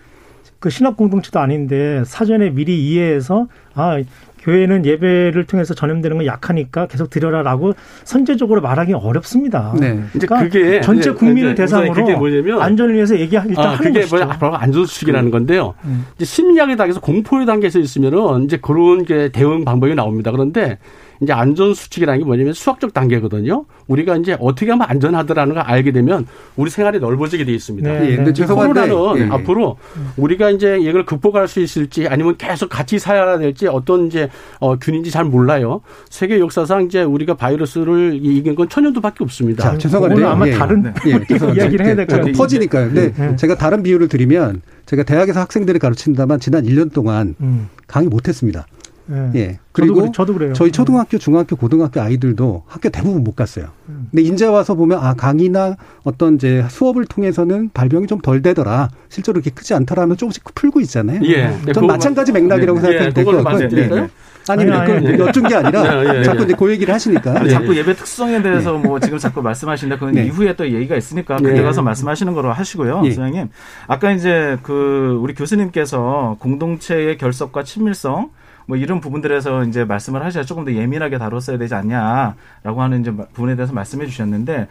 그 0.67 0.71
신학 0.71 0.97
공동체도 0.97 1.39
아닌데 1.39 2.03
사전에 2.05 2.51
미리 2.51 2.89
이해해서 2.89 3.47
아 3.77 4.03
교회는 4.41 4.85
예배를 4.85 5.45
통해서 5.45 5.75
전염되는 5.75 6.17
건 6.17 6.27
약하니까 6.27 6.89
계속 6.89 7.09
드려라라고 7.09 7.75
선제적으로 8.03 8.61
말하기 8.61 8.93
어렵습니다. 8.95 9.73
네. 9.79 10.03
그러니까 10.13 10.43
그게 10.43 10.81
전체 10.81 11.13
국민을 11.13 11.55
대상으로 11.55 11.93
그게 11.93 12.17
뭐냐면 12.17 12.61
안전을 12.61 12.95
위해서 12.95 13.17
얘기 13.17 13.37
일단 13.37 13.65
아, 13.65 13.69
하는 13.75 13.79
그게 13.79 14.01
것이죠. 14.01 14.27
바로 14.27 14.57
안전수칙이라는 14.57 15.31
건데요. 15.31 15.75
음. 15.85 16.07
이제 16.17 16.25
심리학에 16.25 16.75
당해서 16.75 17.01
공포에 17.01 17.45
단계에서 17.45 17.79
있으면은 17.79 18.43
이제 18.43 18.57
그런 18.61 19.05
게 19.05 19.29
대응 19.29 19.65
방법이 19.65 19.95
나옵니다. 19.95 20.33
그런데 20.33 20.79
이제 21.23 21.33
안전 21.33 21.75
수칙이라는 21.75 22.21
게 22.21 22.25
뭐냐면 22.25 22.53
수학적 22.53 22.93
단계거든요. 22.93 23.65
우리가 23.87 24.17
이제 24.17 24.37
어떻게 24.41 24.71
하면 24.71 24.87
안전하더라는 24.89 25.55
걸 25.55 25.63
알게 25.63 25.93
되면 25.93 26.27
우리 26.57 26.71
생활이 26.71 26.99
넓어지게 26.99 27.45
돼 27.45 27.53
있습니다. 27.55 27.91
네, 27.91 28.17
네. 28.17 28.45
코로나는 28.47 29.29
네. 29.29 29.29
앞으로 29.35 29.77
우리가 30.17 30.51
이제 30.51 30.79
이걸 30.81 31.05
극복할 31.07 31.49
수 31.49 31.61
있을지 31.61 32.07
아니면 32.09 32.37
계속 32.37 32.69
같이 32.69 32.99
살아야 32.99 33.39
될지 33.39 33.67
어떤 33.67 34.07
이제 34.07 34.29
어, 34.61 34.77
균인지 34.77 35.11
잘 35.11 35.25
몰라요. 35.25 35.81
세계 36.11 36.39
역사상 36.41 36.85
이제 36.87 37.03
우리가 37.03 37.35
바이러스를 37.35 38.19
이긴 38.23 38.55
건 38.55 38.69
천년도밖에 38.69 39.25
없습니다. 39.25 39.63
자, 39.63 39.79
죄송한데 39.79 40.25
아마 40.25 40.47
예. 40.49 40.53
다른 40.53 40.93
예. 41.07 41.11
이야기를 41.57 41.87
해야 41.87 41.95
될 41.97 42.07
것 42.07 42.17
같아요. 42.17 42.33
퍼지니까요. 42.35 42.87
근데 42.87 43.13
네. 43.13 43.37
제가 43.37 43.57
다른 43.57 43.83
비유를 43.83 44.09
드리면 44.09 44.63
제가 44.87 45.03
대학에서 45.03 45.41
학생들을 45.41 45.81
가르친다만 45.81 46.39
지난 46.41 46.65
1년 46.65 46.93
동안 46.93 47.35
음. 47.41 47.69
강의 47.87 48.09
못했습니다. 48.09 48.67
예. 49.11 49.31
예. 49.39 49.59
그리고 49.73 50.01
저도, 50.01 50.13
저도, 50.13 50.35
그래 50.35 50.49
요. 50.49 50.53
저희 50.53 50.73
초등학교, 50.73 51.19
중학교, 51.19 51.55
고등학교 51.57 52.01
아이들도 52.01 52.65
학교 52.67 52.89
대부분 52.89 53.23
못 53.23 53.37
갔어요. 53.37 53.67
음. 53.89 54.09
근데 54.11 54.23
인제 54.23 54.47
와서 54.47 54.75
보면 54.75 54.99
아 54.99 55.15
강의나 55.15 55.77
어떤 56.05 56.37
이제 56.37 56.65
수업을 56.69 57.05
통해서는 57.07 57.71
발병이 57.75 58.07
좀 58.07 58.21
덜 58.23 58.43
되더라. 58.43 58.89
실제로 59.09 59.39
이렇게 59.39 59.51
크지 59.51 59.75
않더라면 59.75 60.17
조금씩 60.17 60.43
풀고 60.55 60.81
있잖아요. 60.81 61.21
예. 61.25 61.53
전 61.73 61.87
마찬가지 61.87 62.33
맥락이라고 62.33 62.81
네. 62.81 62.87
생각해도 62.87 63.15
될 63.15 63.25
것 63.25 63.45
같고요. 63.45 63.69
네. 63.69 64.09
아니면 64.49 64.81
아니, 64.81 65.03
그걸 65.03 65.19
여쭌 65.27 65.43
게 65.49 65.55
아니라 65.57 66.03
네, 66.05 66.19
예, 66.21 66.23
자꾸 66.23 66.45
이제 66.45 66.55
그 66.57 66.71
얘기를 66.71 66.95
하시니까 66.95 67.43
네. 67.43 67.49
자꾸 67.51 67.77
예배 67.77 67.95
특성에 67.97 68.43
대해서 68.43 68.73
네. 68.75 68.79
뭐 68.79 69.01
지금 69.01 69.19
자꾸 69.19 69.43
말씀하시는데 69.43 69.99
그건 69.99 70.15
네. 70.15 70.25
이후에 70.27 70.55
또 70.55 70.71
얘기가 70.71 70.97
있으니까 70.97 71.37
그때 71.37 71.63
가서 71.63 71.83
말씀하시는 71.83 72.33
거로 72.33 72.53
하시고요, 72.53 73.03
예. 73.07 73.11
소장님. 73.11 73.49
아까 73.89 74.13
이제 74.13 74.57
그 74.63 75.19
우리 75.21 75.35
교수님께서 75.35 76.37
공동체의 76.39 77.19
결석과 77.19 77.65
친밀성 77.65 78.31
뭐 78.67 78.77
이런 78.77 79.01
부분들에서 79.01 79.65
이제 79.65 79.85
말씀을 79.85 80.25
하셔야 80.25 80.45
조금 80.45 80.65
더 80.65 80.73
예민하게 80.73 81.19
다뤘어야 81.19 81.57
되지 81.59 81.75
않냐라고 81.75 82.83
하는 82.83 83.01
이제 83.01 83.13
부분에 83.13 83.57
대해서 83.57 83.73
말씀해 83.73 84.07
주셨는데 84.07 84.69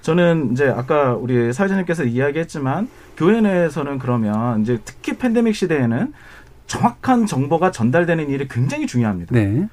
저는 0.00 0.52
이제 0.52 0.68
아까 0.68 1.14
우리 1.14 1.52
사회자님께서 1.52 2.04
이야기했지만 2.04 2.88
교회 3.16 3.40
내에서는 3.40 3.98
그러면 3.98 4.62
이제 4.62 4.78
특히 4.84 5.16
팬데믹 5.16 5.54
시대에는 5.54 6.12
정확한 6.66 7.26
정보가 7.26 7.70
전달되는 7.70 8.28
일이 8.30 8.48
굉장히 8.48 8.86
중요합니다. 8.86 9.34
네. 9.34 9.68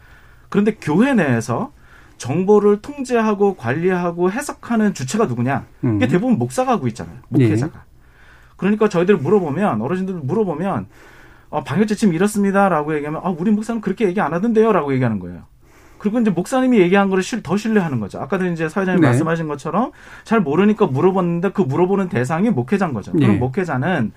그런데 0.49 0.75
교회 0.79 1.13
내에서 1.13 1.71
정보를 2.17 2.81
통제하고 2.81 3.55
관리하고 3.55 4.31
해석하는 4.31 4.93
주체가 4.93 5.25
누구냐? 5.25 5.65
이게 5.79 5.87
음. 5.87 5.99
대부분 5.99 6.37
목사가 6.37 6.73
하고 6.73 6.87
있잖아요. 6.87 7.15
목회자가. 7.29 7.73
네. 7.73 7.85
그러니까 8.57 8.87
저희들 8.89 9.17
물어보면 9.17 9.81
어르신들 9.81 10.13
물어보면 10.15 10.85
어, 11.51 11.63
방역 11.63 11.87
지침 11.87 12.13
이렇습니다라고 12.13 12.95
얘기하면 12.95 13.21
아, 13.23 13.29
우리 13.29 13.51
목사는 13.51 13.81
그렇게 13.81 14.05
얘기 14.05 14.19
안 14.19 14.33
하던데요라고 14.33 14.93
얘기하는 14.93 15.19
거예요. 15.19 15.43
그리고 15.99 16.19
이제 16.19 16.31
목사님이 16.31 16.79
얘기한 16.79 17.09
거를 17.09 17.23
더 17.43 17.57
신뢰하는 17.57 17.99
거죠. 17.99 18.19
아까도 18.19 18.47
이제 18.47 18.67
사회자님 18.67 19.01
네. 19.01 19.07
말씀하신 19.07 19.47
것처럼 19.47 19.91
잘 20.23 20.39
모르니까 20.39 20.87
물어봤는데 20.87 21.51
그 21.51 21.61
물어보는 21.61 22.09
대상이 22.09 22.49
목회자인 22.49 22.93
거죠. 22.93 23.11
네. 23.13 23.27
그럼 23.27 23.39
목회자는 23.39 24.11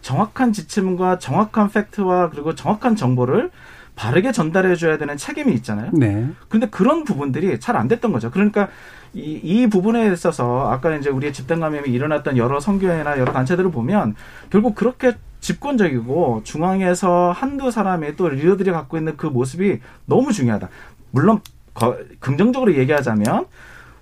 정확한 0.00 0.52
지침과 0.52 1.18
정확한 1.18 1.70
팩트와 1.70 2.30
그리고 2.30 2.56
정확한 2.56 2.96
정보를 2.96 3.50
바르게 3.98 4.30
전달해 4.30 4.76
줘야 4.76 4.96
되는 4.96 5.16
책임이 5.16 5.52
있잖아요. 5.54 5.90
네. 5.92 6.28
근데 6.48 6.68
그런 6.68 7.02
부분들이 7.02 7.58
잘 7.58 7.76
안 7.76 7.88
됐던 7.88 8.12
거죠. 8.12 8.30
그러니까 8.30 8.68
이, 9.12 9.40
이 9.42 9.66
부분에 9.66 10.12
있어서 10.12 10.70
아까 10.70 10.94
이제 10.96 11.10
우리의 11.10 11.32
집단 11.32 11.58
감염이 11.60 11.88
일어났던 11.88 12.36
여러 12.36 12.60
선교회나 12.60 13.18
여러 13.18 13.32
단체들을 13.32 13.70
보면 13.72 14.14
결국 14.50 14.74
그렇게 14.76 15.14
집권적이고 15.40 16.42
중앙에서 16.44 17.32
한두 17.32 17.70
사람의 17.70 18.16
또 18.16 18.28
리더들이 18.28 18.70
갖고 18.70 18.98
있는 18.98 19.16
그 19.16 19.26
모습이 19.26 19.80
너무 20.06 20.32
중요하다. 20.32 20.68
물론 21.10 21.40
거, 21.74 21.96
긍정적으로 22.20 22.74
얘기하자면 22.74 23.46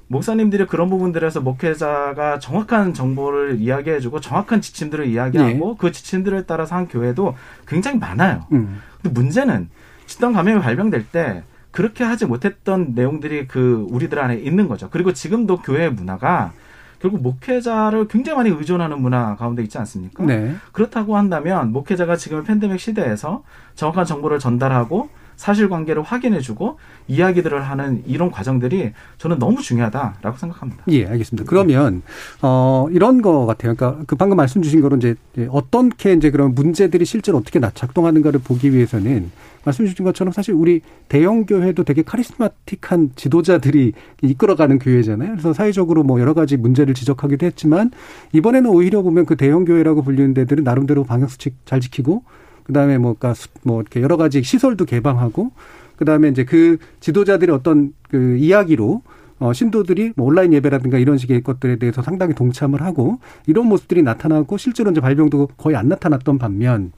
목사님들이 0.09 0.67
그런 0.67 0.89
부분들에서 0.89 1.41
목회자가 1.41 2.39
정확한 2.39 2.95
정보를 2.95 3.61
이야기해주고 3.61 4.21
정확한 4.21 4.61
지침들을 4.61 5.07
이야기하고 5.07 5.71
네. 5.71 5.75
그 5.79 5.91
지침들을 5.93 6.45
따라서 6.47 6.77
한 6.77 6.87
교회도 6.87 7.35
굉장히 7.67 7.99
많아요. 7.99 8.47
음. 8.53 8.81
근데 9.03 9.13
문제는 9.19 9.69
집단 10.07 10.33
감염이 10.33 10.61
발병될 10.61 11.07
때 11.09 11.43
그렇게 11.71 12.05
하지 12.05 12.25
못했던 12.25 12.93
내용들이 12.95 13.49
그 13.49 13.87
우리들 13.91 14.19
안에 14.19 14.37
있는 14.37 14.67
거죠. 14.69 14.89
그리고 14.91 15.13
지금도 15.13 15.59
교회 15.59 15.91
문화가 15.91 16.53
결국 17.01 17.21
목회자를 17.23 18.09
굉장히 18.09 18.37
많이 18.39 18.51
의존하는 18.51 19.01
문화 19.01 19.37
가운데 19.37 19.63
있지 19.63 19.77
않습니까? 19.79 20.25
네. 20.25 20.57
그렇다고 20.73 21.17
한다면 21.17 21.73
목회자가 21.73 22.17
지금 22.17 22.45
팬데믹 22.45 22.81
시대에서 22.81 23.43
정확한 23.75 24.07
정보를 24.07 24.39
전달하고 24.39 25.11
사실관계를 25.37 26.03
확인해주고 26.03 26.79
이야기들을 27.09 27.63
하는 27.63 28.03
이런 28.07 28.31
과정들이 28.31 28.93
저는 29.19 29.39
너무 29.39 29.61
중요하다라고 29.61 30.39
생각합니다. 30.39 30.85
예, 30.89 31.07
알겠습니다. 31.07 31.47
그러면 31.47 32.01
어 32.41 32.87
이런 32.91 33.21
거 33.21 33.45
같아요. 33.45 33.75
그러니까 33.75 34.03
그 34.07 34.17
방금 34.17 34.39
말씀 34.39 34.63
주신 34.63 34.81
거로 34.81 34.97
이제 34.97 35.15
어떻게 35.51 36.15
이제 36.15 36.31
그런 36.31 36.55
문제들이 36.55 37.05
실제로 37.05 37.37
어떻게 37.37 37.61
작동하는가를 37.61 38.41
보기 38.41 38.73
위해서는 38.73 39.31
말씀 39.67 39.85
주신 39.85 40.05
것처럼 40.05 40.33
사실 40.33 40.55
우리 40.55 40.81
대형 41.09 41.45
교회도 41.45 41.83
되게 41.83 42.03
카리스마틱한 42.03 43.11
지도자들이 43.17 43.95
이끌어가는 44.23 44.79
교회잖아요. 44.79 45.33
그래서 45.33 45.53
사회적으로 45.53 46.05
뭐 46.05 46.21
여러 46.21 46.35
가지 46.35 46.57
문제를 46.57 46.95
지적하기도 46.95 47.45
했지만 47.45 47.91
이번에는 48.33 48.71
오히려 48.71 49.03
보면 49.03 49.27
그 49.27 49.35
대형 49.35 49.65
교회라고 49.65 50.03
불리는 50.03 50.35
데들은 50.35 50.63
나름대로 50.63 51.03
방역 51.03 51.31
수칙 51.31 51.55
잘 51.65 51.81
지키고 51.81 52.23
그다음에 52.63 52.97
뭐, 52.97 53.17
그러니까 53.19 53.43
뭐 53.65 53.81
이렇게 53.81 54.01
여러 54.03 54.17
가지 54.17 54.41
시설도 54.41 54.85
개방하고 54.85 55.51
그다음에 55.97 56.29
이제 56.29 56.45
그 56.45 56.79
지도자들의 57.01 57.53
어떤 57.53 57.93
그 58.09 58.37
이야기로 58.37 59.03
어, 59.41 59.53
신도들이 59.53 60.13
뭐 60.15 60.29
온라인 60.29 60.53
예배라든가 60.53 60.99
이런 60.99 61.19
식의 61.19 61.43
것들에 61.43 61.77
대해서 61.77 62.03
상당히 62.03 62.35
동참을 62.35 62.83
하고 62.83 63.19
이런 63.49 63.67
모습들이 63.67 64.03
나타나고 64.03 64.59
실제로 64.59 64.93
이제 64.93 65.01
발병도 65.01 65.49
거의 65.57 65.75
안 65.75 65.89
나타났던 65.89 66.39
반면 66.39 66.93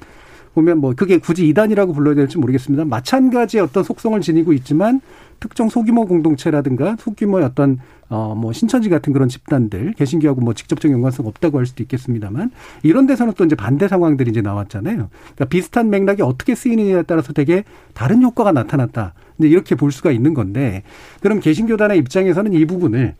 보면 0.55 0.79
뭐 0.79 0.95
그게 0.97 1.19
굳이 1.19 1.49
이단이라고 1.49 1.93
불러야 1.93 2.15
될지 2.15 2.39
모르겠습니다. 2.39 2.85
마찬가지의 2.85 3.63
어떤 3.63 3.85
속성을 3.85 4.21
지니고 4.21 4.53
있지만 4.55 5.01
특정 5.41 5.69
소규모 5.69 6.07
공동체라든가 6.07 6.97
소규모의 6.99 7.45
어떤 7.45 7.79
어뭐 8.09 8.53
신천지 8.53 8.89
같은 8.89 9.13
그런 9.13 9.29
집단들 9.29 9.93
개신교하고 9.93 10.41
뭐 10.41 10.55
직접적 10.55 10.91
연관성 10.91 11.27
없다고 11.27 11.59
할 11.59 11.67
수도 11.67 11.83
있겠습니다만 11.83 12.51
이런 12.83 13.07
데서는 13.07 13.35
또 13.37 13.45
이제 13.45 13.55
반대 13.55 13.87
상황들이 13.87 14.31
이제 14.31 14.41
나왔잖아요. 14.41 15.09
그러니까 15.11 15.45
비슷한 15.45 15.91
맥락이 15.91 16.23
어떻게 16.23 16.55
쓰이느냐에 16.55 17.03
따라서 17.03 17.33
되게 17.33 17.65
다른 17.95 18.23
효과가 18.23 18.53
나타났다. 18.53 19.15
이제 19.39 19.49
이렇게 19.49 19.75
볼 19.75 19.93
수가 19.93 20.11
있는 20.11 20.35
건데 20.35 20.83
그럼 21.21 21.41
개신교단의 21.41 21.99
입장에서는 21.99 22.53
이 22.55 22.65
부분을 22.65 23.15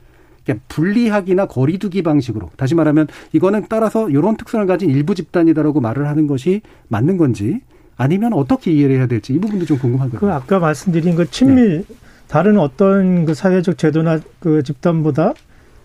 분리하기나 0.69 1.47
거리두기 1.47 2.03
방식으로 2.03 2.51
다시 2.57 2.75
말하면 2.75 3.09
이거는 3.33 3.67
따라서 3.69 4.09
이런 4.09 4.37
특성을 4.37 4.67
가진 4.67 4.91
일부 4.91 5.15
집단이다라고 5.15 5.81
말을 5.81 6.09
하는 6.09 6.27
것이 6.27 6.63
맞는 6.89 7.17
건지 7.17 7.61
아니면 7.97 8.33
어떻게 8.33 8.73
이해를 8.73 8.97
해야 8.97 9.07
될지 9.07 9.35
이 9.35 9.39
부분도 9.39 9.67
좀 9.67 9.79
궁금하거든요. 9.79 10.21
그 10.21 10.33
아까 10.33 10.59
말씀드린 10.59 11.17
그 11.17 11.31
친밀 11.31 11.85
네. 11.89 11.95
다른 12.29 12.59
어떤 12.59 13.25
그 13.25 13.35
사회적 13.35 13.79
제도나 13.79 14.21
그 14.39 14.63
집단보다 14.63 15.35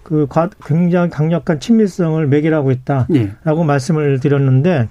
그 0.03 0.27
굉장히 0.65 1.09
강력한 1.09 1.59
친밀성을 1.59 2.27
매개하고 2.27 2.71
있다라고 2.71 3.15
예. 3.15 3.65
말씀을 3.65 4.19
드렸는데 4.19 4.89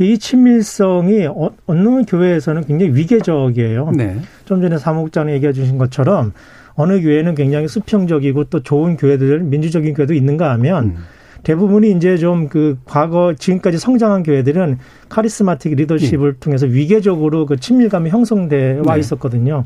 이 0.00 0.18
친밀성이 0.18 1.26
어, 1.26 1.50
어느 1.66 2.04
교회에서는 2.04 2.64
굉장히 2.66 2.94
위계적이에요. 2.94 3.92
네. 3.96 4.18
좀 4.44 4.60
전에 4.60 4.78
사무국장이 4.78 5.32
얘기해 5.32 5.52
주신 5.52 5.78
것처럼 5.78 6.32
어느 6.76 7.00
교회는 7.00 7.34
굉장히 7.34 7.68
수평적이고 7.68 8.44
또 8.44 8.62
좋은 8.62 8.96
교회들, 8.96 9.40
민주적인 9.40 9.94
교회도 9.94 10.14
있는가 10.14 10.50
하면 10.52 10.84
음. 10.84 10.96
대부분이 11.42 11.92
이제 11.92 12.16
좀 12.16 12.48
그 12.48 12.76
과거 12.84 13.34
지금까지 13.38 13.78
성장한 13.78 14.22
교회들은 14.22 14.78
카리스마틱 15.08 15.74
리더십을 15.76 16.28
음. 16.28 16.36
통해서 16.40 16.66
위계적으로 16.66 17.46
그 17.46 17.56
친밀감이 17.56 18.10
형성돼 18.10 18.80
와 18.84 18.94
네. 18.94 19.00
있었거든요. 19.00 19.64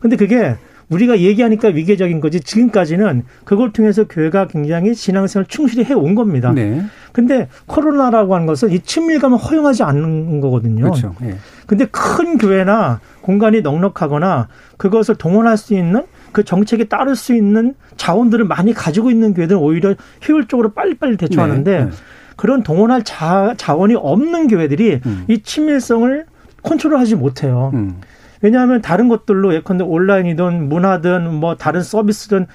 근데 0.00 0.16
그게 0.16 0.56
우리가 0.90 1.18
얘기하니까 1.18 1.68
위계적인 1.68 2.20
거지 2.20 2.40
지금까지는 2.40 3.24
그걸 3.44 3.72
통해서 3.72 4.04
교회가 4.04 4.48
굉장히 4.48 4.94
신앙생활 4.94 5.46
충실히 5.46 5.84
해온 5.84 6.14
겁니다. 6.14 6.52
네. 6.52 6.82
근데 7.12 7.48
코로나라고 7.66 8.34
하는 8.34 8.46
것은 8.46 8.70
이 8.70 8.80
친밀감을 8.80 9.38
허용하지 9.38 9.82
않는 9.82 10.40
거거든요. 10.40 10.84
그렇죠. 10.84 11.14
네. 11.20 11.36
근데 11.66 11.86
큰 11.86 12.36
교회나 12.36 13.00
공간이 13.22 13.62
넉넉하거나 13.62 14.48
그것을 14.76 15.14
동원할 15.14 15.56
수 15.56 15.74
있는 15.74 16.04
그 16.34 16.44
정책에 16.44 16.84
따를 16.84 17.14
수 17.16 17.32
있는 17.32 17.74
자원들을 17.96 18.44
많이 18.44 18.74
가지고 18.74 19.10
있는 19.10 19.32
교회들은 19.32 19.58
오히려 19.60 19.94
효율적으로 20.28 20.72
빨리빨리 20.74 21.16
대처하는데 21.16 21.78
네. 21.78 21.84
네. 21.84 21.90
그런 22.36 22.64
동원할 22.64 23.04
자, 23.04 23.54
자원이 23.56 23.94
없는 23.94 24.48
교회들이 24.48 25.00
음. 25.06 25.24
이 25.28 25.42
친밀성을 25.42 26.26
컨트롤하지 26.62 27.14
못해요. 27.14 27.70
음. 27.74 28.00
왜냐하면 28.42 28.82
다른 28.82 29.08
것들로 29.08 29.54
예컨대 29.54 29.84
온라인이든 29.84 30.68
문화든 30.68 31.32
뭐 31.32 31.54
다른 31.54 31.82
서비스든 31.82 32.46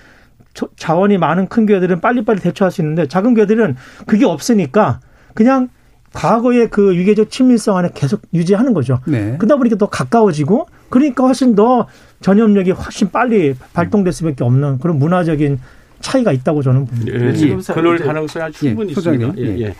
자원이 0.75 1.17
많은 1.17 1.47
큰 1.47 1.65
교회들은 1.65 2.01
빨리빨리 2.01 2.41
대처할 2.41 2.71
수 2.71 2.81
있는데 2.81 3.07
작은 3.07 3.33
교회들은 3.33 3.77
그게 4.05 4.25
없으니까 4.25 4.99
그냥 5.33 5.69
과거의 6.13 6.69
그 6.69 6.95
유계적 6.95 7.29
친밀성 7.29 7.77
안에 7.77 7.89
계속 7.93 8.21
유지하는 8.33 8.73
거죠. 8.73 8.99
네. 9.05 9.35
그러다 9.37 9.57
보니까 9.57 9.75
더 9.77 9.87
가까워지고 9.87 10.67
그러니까 10.89 11.25
훨씬 11.25 11.55
더 11.55 11.87
전염력이 12.21 12.71
훨씬 12.71 13.09
빨리 13.09 13.55
발동될 13.73 14.11
수밖에 14.11 14.43
없는 14.43 14.79
그런 14.79 14.97
문화적인 14.97 15.59
차이가 16.01 16.31
있다고 16.31 16.61
저는 16.61 16.85
봅니다. 16.85 17.27
예, 17.27 17.33
지금 17.33 17.61
그럴 17.61 17.97
가능성이 17.97 18.51
충분히 18.51 18.89
예, 18.89 18.91
있습니다. 18.93 19.33
예, 19.37 19.59
예. 19.59 19.75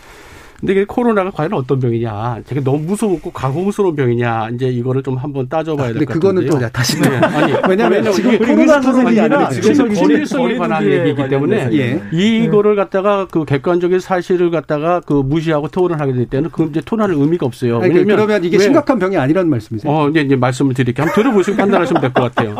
근데 0.60 0.72
이게 0.74 0.84
코로나가 0.84 1.30
과연 1.30 1.52
어떤 1.54 1.80
병이냐, 1.80 2.40
되게 2.46 2.60
너무 2.62 2.78
무서웠고 2.80 3.30
가공스러운 3.32 3.96
병이냐, 3.96 4.50
이제 4.54 4.66
이거를 4.68 5.02
좀 5.02 5.16
한번 5.16 5.48
따져봐야 5.48 5.88
아, 5.90 5.92
될것 5.92 6.08
같은데요. 6.08 6.50
그거는 6.50 6.60
또 6.60 6.72
다시 6.72 7.00
네. 7.00 7.08
아니 7.16 7.52
왜냐하면 7.68 8.12
지금 8.12 8.38
코로나 8.38 8.80
선생이 8.82 9.18
아니라 9.20 9.48
지금 9.48 9.92
거리성에 9.94 10.56
관한 10.58 10.84
얘기이기 10.84 11.28
때문에 11.28 11.70
예. 11.72 12.02
이거를 12.12 12.76
갖다가 12.76 13.26
그 13.30 13.44
객관적인 13.44 14.00
사실을 14.00 14.50
갖다가 14.50 15.00
그 15.00 15.14
무시하고 15.14 15.68
토론을 15.68 16.00
하게 16.00 16.12
될 16.12 16.26
때는 16.26 16.50
그 16.50 16.64
이제 16.70 16.80
토론할 16.84 17.14
의미가 17.14 17.46
없어요. 17.46 17.78
아니, 17.80 17.94
왜냐면 17.94 18.16
그러면 18.16 18.44
이게 18.44 18.56
왜? 18.58 18.62
심각한 18.64 18.98
병이 18.98 19.16
아니라는 19.16 19.48
말씀이세요? 19.50 19.90
어, 19.90 20.08
이제, 20.10 20.20
이제 20.20 20.36
말씀을 20.36 20.74
드릴게요. 20.74 21.06
한번 21.06 21.22
들어보시고 21.22 21.56
판단하시면 21.56 22.00
될 22.02 22.12
것 22.12 22.22
같아요. 22.34 22.56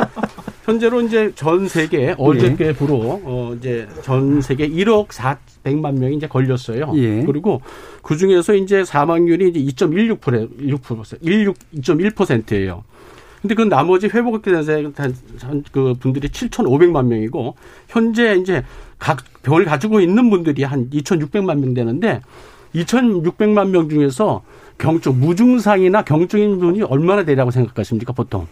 현재로 0.71 1.03
이제 1.03 1.33
전 1.35 1.67
세계 1.67 2.15
어저께부로 2.17 3.21
어 3.25 3.55
이제 3.59 3.89
전 4.03 4.41
세계 4.41 4.69
1억 4.69 5.09
400만 5.09 5.99
명이 5.99 6.17
이제 6.17 6.29
걸렸어요. 6.29 6.93
예. 6.95 7.25
그리고 7.25 7.61
그 8.03 8.17
중에서 8.17 8.55
이제 8.55 8.85
사망률이 8.85 9.49
이제 9.49 9.61
2.16% 9.85 10.59
16 10.63 11.57
2.1%예요. 11.75 12.85
근데 13.43 13.55
그 13.55 13.63
나머지 13.63 14.07
회복된 14.07 14.95
그 15.73 15.95
분들이 15.99 16.29
7,500만 16.29 17.07
명이고 17.07 17.55
현재 17.89 18.37
이제 18.37 18.63
각 18.99 19.25
병을 19.43 19.65
가지고 19.65 20.01
있는 20.01 20.29
분들이 20.29 20.63
한 20.63 20.91
2,600만 20.91 21.59
명 21.59 21.75
되는데 21.75 22.21
2,600만 22.75 23.71
명 23.71 23.89
중에서 23.89 24.43
경증 24.79 25.19
무증상이나 25.19 26.03
경증인 26.03 26.59
분이 26.59 26.83
얼마나 26.83 27.25
되라고 27.25 27.51
생각하십니까 27.51 28.13
보통? 28.13 28.47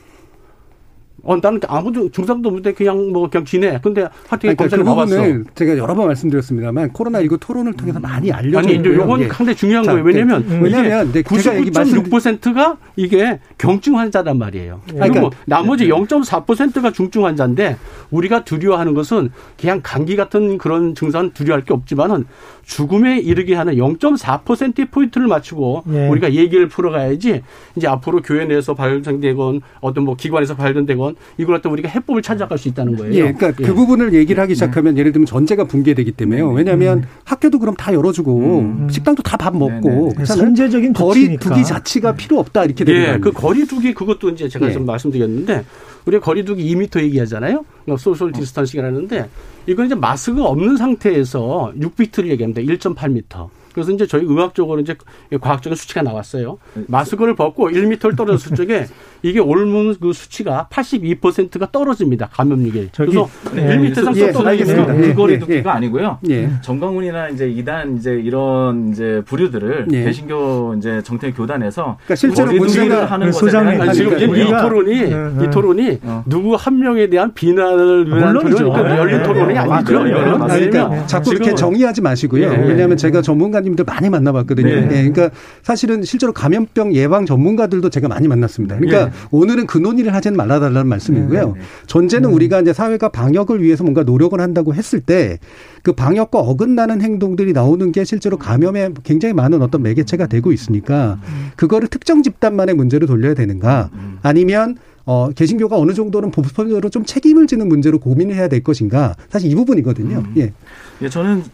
어, 1.24 1.36
나는 1.36 1.60
아무도 1.66 2.10
증상도 2.10 2.48
없는데 2.48 2.72
그냥 2.74 3.12
뭐 3.12 3.28
그냥 3.28 3.44
지내. 3.44 3.80
근데 3.82 4.02
하여튼 4.28 4.54
그러니까 4.54 4.64
검사를 4.64 4.84
그 4.84 4.90
부분을 4.90 5.44
제가 5.54 5.76
여러 5.76 5.94
번 5.94 6.06
말씀드렸습니다만 6.06 6.92
코로나 6.92 7.20
19 7.20 7.38
토론을 7.38 7.74
통해서 7.74 7.98
많이 7.98 8.30
알려져 8.30 8.58
아니, 8.58 8.76
이제 8.76 8.94
요건 8.94 9.28
상당히 9.28 9.56
중요한 9.56 9.84
자, 9.84 9.92
거예요. 9.92 10.04
왜냐면 10.04 10.42
음, 10.48 10.62
왜냐면 10.62 11.12
99.6%가 11.12 12.76
이게 12.96 13.40
경증 13.58 13.98
환자단 13.98 14.38
말이에요. 14.38 14.80
그리고 14.86 14.98
그러니까, 14.98 15.30
나머지 15.46 15.88
0.4%가 15.88 16.92
중증 16.92 17.24
환자인데 17.24 17.76
우리가 18.10 18.44
두려워하는 18.44 18.94
것은 18.94 19.30
그냥 19.60 19.80
감기 19.82 20.14
같은 20.16 20.58
그런 20.58 20.94
증상 20.94 21.32
두려워할 21.32 21.64
게 21.64 21.74
없지만은 21.74 22.26
죽음에 22.68 23.18
이르게 23.18 23.54
하는 23.54 23.76
0.4%의 23.76 24.86
포인트를 24.90 25.26
맞추고 25.26 25.84
예. 25.90 26.08
우리가 26.08 26.34
얘기를 26.34 26.68
풀어가야지 26.68 27.40
이제 27.74 27.88
앞으로 27.88 28.20
교회 28.20 28.44
내에서 28.44 28.74
발생되건 28.74 29.62
어떤 29.80 30.04
뭐 30.04 30.14
기관에서 30.14 30.54
발견되건 30.54 31.16
이걸 31.38 31.56
갖다 31.56 31.70
우리가 31.70 31.88
해법을 31.88 32.20
찾아갈 32.20 32.58
수 32.58 32.68
있다는 32.68 32.96
거예요. 32.96 33.14
예, 33.14 33.32
그러니까 33.32 33.48
예. 33.58 33.66
그 33.66 33.74
부분을 33.74 34.12
얘기를 34.12 34.40
하기 34.42 34.54
시작하면 34.54 34.94
네. 34.94 35.00
예를 35.00 35.12
들면 35.12 35.24
전제가 35.24 35.64
붕괴되기 35.64 36.12
때문에요. 36.12 36.50
음. 36.50 36.56
왜냐하면 36.56 36.98
음. 36.98 37.04
학교도 37.24 37.58
그럼 37.58 37.74
다 37.74 37.92
열어주고 37.94 38.58
음. 38.60 38.88
식당도 38.90 39.22
다 39.22 39.38
밥 39.38 39.56
먹고 39.56 40.12
선제적인 40.24 40.92
거리 40.92 41.36
두기 41.36 41.64
자체가 41.64 42.14
필요 42.16 42.38
없다 42.40 42.64
이렇게 42.64 42.84
되는 42.84 43.00
거예요. 43.00 43.14
예, 43.14 43.18
그 43.18 43.32
거리 43.32 43.66
두기 43.66 43.94
그것도 43.94 44.30
이제 44.30 44.48
제가 44.48 44.66
예. 44.68 44.72
좀 44.72 44.84
말씀드렸는데 44.84 45.64
우리가 46.06 46.24
거리두기 46.24 46.74
2미터 46.74 47.00
얘기하잖아요. 47.02 47.64
social 47.98 48.32
distancing이라는데 48.32 49.28
이건 49.66 49.86
이제 49.86 49.94
마스크가 49.94 50.44
없는 50.44 50.76
상태에서 50.76 51.72
6피트를 51.78 52.28
얘기합니다. 52.28 52.60
1.8미터. 52.62 53.48
그래서 53.78 53.92
이제 53.92 54.06
저희 54.08 54.24
의학적으로 54.24 54.80
이제 54.80 54.96
과학적인 55.40 55.76
수치가 55.76 56.02
나왔어요. 56.02 56.58
마스크를 56.88 57.36
벗고 57.36 57.68
1미터를 57.70 58.16
떨어졌을 58.16 58.56
적에 58.56 58.86
이게 59.22 59.38
옮은 59.38 59.94
그 60.00 60.12
수치가 60.12 60.66
82%가 60.70 61.70
떨어집니다. 61.70 62.28
감염률이. 62.32 62.90
그래서 62.96 63.28
네. 63.54 63.76
1미터 63.76 63.98
이상 63.98 64.16
예, 64.16 64.32
떨어지면 64.32 65.00
그 65.00 65.14
거리 65.14 65.38
두기가 65.38 65.74
아니고요. 65.74 66.18
예. 66.28 66.50
정광훈이나 66.62 67.28
이제 67.28 67.48
이단 67.48 67.96
이제 67.96 68.12
이런 68.12 68.90
이제 68.90 69.22
부류들을 69.26 69.86
예. 69.92 70.04
개신교 70.04 70.74
이제 70.78 71.00
정태 71.04 71.32
교단에서 71.32 71.98
그러니까 72.04 72.14
실제로 72.16 72.52
문제가 72.52 73.06
하는 73.06 73.30
것에 73.30 73.50
대한 73.50 73.92
지금 73.92 74.36
이 74.36 74.44
토론이 74.44 74.98
이 75.44 75.50
토론이 75.50 75.98
어. 76.02 76.24
누구 76.26 76.54
한 76.54 76.78
명에 76.78 77.08
대한 77.08 77.32
비난을 77.32 78.06
위한 78.08 78.32
물론이죠. 78.34 78.68
열린 78.68 79.22
토론이 79.22 79.56
아니죠. 79.56 80.06
이거는. 80.06 80.38
그러니까 80.38 81.06
자꾸 81.06 81.32
이렇게 81.32 81.54
정의하지 81.54 82.00
마시고요. 82.02 82.48
왜냐하면 82.48 82.96
제가 82.96 83.22
전문가님 83.22 83.67
들 83.76 83.84
많이 83.84 84.10
만나봤거든요. 84.10 84.68
예. 84.68 84.88
그러니까 84.88 85.30
사실은 85.62 86.02
실제로 86.02 86.32
감염병 86.32 86.94
예방 86.94 87.26
전문가들도 87.26 87.90
제가 87.90 88.08
많이 88.08 88.28
만났습니다. 88.28 88.76
그러니까 88.76 89.06
예. 89.06 89.10
오늘은 89.30 89.66
그 89.66 89.78
논의를 89.78 90.14
하지는 90.14 90.36
말아달라는 90.36 90.88
말씀이고요. 90.88 91.40
네, 91.40 91.46
네, 91.46 91.52
네. 91.52 91.66
전제는 91.86 92.30
음. 92.30 92.34
우리가 92.34 92.60
이제 92.60 92.72
사회가 92.72 93.10
방역을 93.10 93.62
위해서 93.62 93.84
뭔가 93.84 94.02
노력을 94.02 94.38
한다고 94.40 94.74
했을 94.74 95.00
때 95.00 95.38
그 95.82 95.92
방역과 95.92 96.38
어긋나는 96.40 97.00
행동들이 97.00 97.52
나오는 97.52 97.92
게 97.92 98.04
실제로 98.04 98.36
감염에 98.36 98.90
굉장히 99.04 99.32
많은 99.32 99.62
어떤 99.62 99.82
매개체가 99.82 100.26
되고 100.26 100.52
있으니까 100.52 101.18
음. 101.22 101.50
그거를 101.56 101.88
특정 101.88 102.22
집단만의 102.22 102.74
문제로 102.74 103.06
돌려야 103.06 103.34
되는가 103.34 103.90
음. 103.94 104.18
아니면 104.22 104.76
어, 105.06 105.30
개신교가 105.30 105.78
어느 105.78 105.94
정도는 105.94 106.30
보편적으로 106.30 106.90
좀 106.90 107.04
책임을 107.04 107.46
지는 107.46 107.68
문제로 107.68 107.98
고민을 107.98 108.34
해야 108.34 108.48
될 108.48 108.62
것인가 108.62 109.14
사실 109.30 109.50
이 109.50 109.54
부분이거든요. 109.54 110.24
예. 110.36 110.52
예, 111.00 111.08
저는 111.08 111.44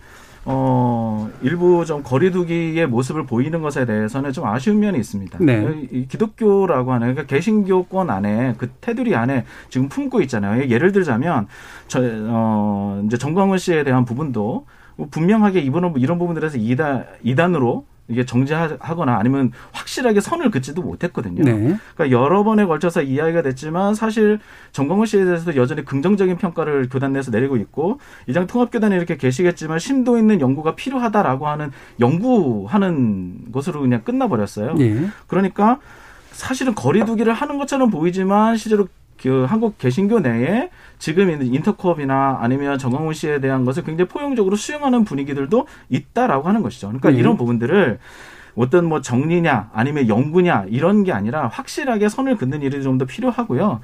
어, 0.46 1.30
일부 1.42 1.84
좀 1.86 2.02
거리두기의 2.02 2.86
모습을 2.86 3.24
보이는 3.24 3.62
것에 3.62 3.86
대해서는 3.86 4.32
좀 4.32 4.46
아쉬운 4.46 4.78
면이 4.80 4.98
있습니다. 4.98 5.38
네. 5.40 5.88
이 5.90 6.06
기독교라고 6.06 6.92
하는 6.92 7.14
그러니까 7.14 7.34
개신교권 7.34 8.10
안에 8.10 8.54
그 8.58 8.70
테두리 8.80 9.14
안에 9.14 9.44
지금 9.70 9.88
품고 9.88 10.20
있잖아요. 10.22 10.68
예를 10.68 10.92
들자면 10.92 11.46
저 11.88 12.00
어, 12.02 13.02
이제 13.06 13.16
정광훈 13.16 13.58
씨에 13.58 13.84
대한 13.84 14.04
부분도 14.04 14.66
분명하게 15.10 15.60
이분은 15.60 15.94
이런 15.96 16.18
부분들에서 16.18 16.58
이단 16.58 17.06
이단으로 17.22 17.84
이게 18.08 18.24
정지하거나 18.24 19.16
아니면 19.16 19.52
확실하게 19.72 20.20
선을 20.20 20.50
긋지도 20.50 20.82
못했거든요. 20.82 21.42
네. 21.42 21.76
그러니까 21.94 22.10
여러 22.10 22.44
번에 22.44 22.66
걸쳐서 22.66 23.02
이야기가 23.02 23.42
됐지만 23.42 23.94
사실 23.94 24.38
정광훈 24.72 25.06
씨에 25.06 25.24
대해서도 25.24 25.56
여전히 25.56 25.84
긍정적인 25.84 26.36
평가를 26.36 26.88
교단 26.90 27.14
내에서 27.14 27.30
내리고 27.30 27.56
있고 27.56 28.00
이장 28.26 28.46
통합교단에 28.46 28.96
이렇게 28.96 29.16
계시겠지만 29.16 29.78
심도 29.78 30.18
있는 30.18 30.40
연구가 30.40 30.74
필요하다라고 30.74 31.48
하는 31.48 31.70
연구하는 31.98 33.52
것으로 33.52 33.80
그냥 33.80 34.02
끝나버렸어요. 34.02 34.74
네. 34.74 35.08
그러니까 35.26 35.78
사실은 36.30 36.74
거리두기를 36.74 37.32
하는 37.32 37.58
것처럼 37.58 37.90
보이지만 37.90 38.56
실제로 38.56 38.86
그 39.20 39.46
한국 39.48 39.78
개신교 39.78 40.20
내에 40.20 40.68
지금 40.98 41.30
있는 41.30 41.52
인터컵이나 41.52 42.38
아니면 42.40 42.78
정광훈 42.78 43.14
씨에 43.14 43.40
대한 43.40 43.64
것을 43.64 43.84
굉장히 43.84 44.08
포용적으로 44.08 44.56
수용하는 44.56 45.04
분위기들도 45.04 45.66
있다라고 45.88 46.48
하는 46.48 46.62
것이죠. 46.62 46.88
그러니까 46.88 47.10
네. 47.10 47.18
이런 47.18 47.36
부분들을 47.36 47.98
어떤 48.56 48.84
뭐 48.86 49.00
정리냐 49.00 49.70
아니면 49.72 50.08
연구냐 50.08 50.66
이런 50.68 51.02
게 51.04 51.12
아니라 51.12 51.48
확실하게 51.48 52.08
선을 52.08 52.36
긋는 52.36 52.62
일이 52.62 52.82
좀 52.82 52.98
더 52.98 53.04
필요하고요. 53.04 53.80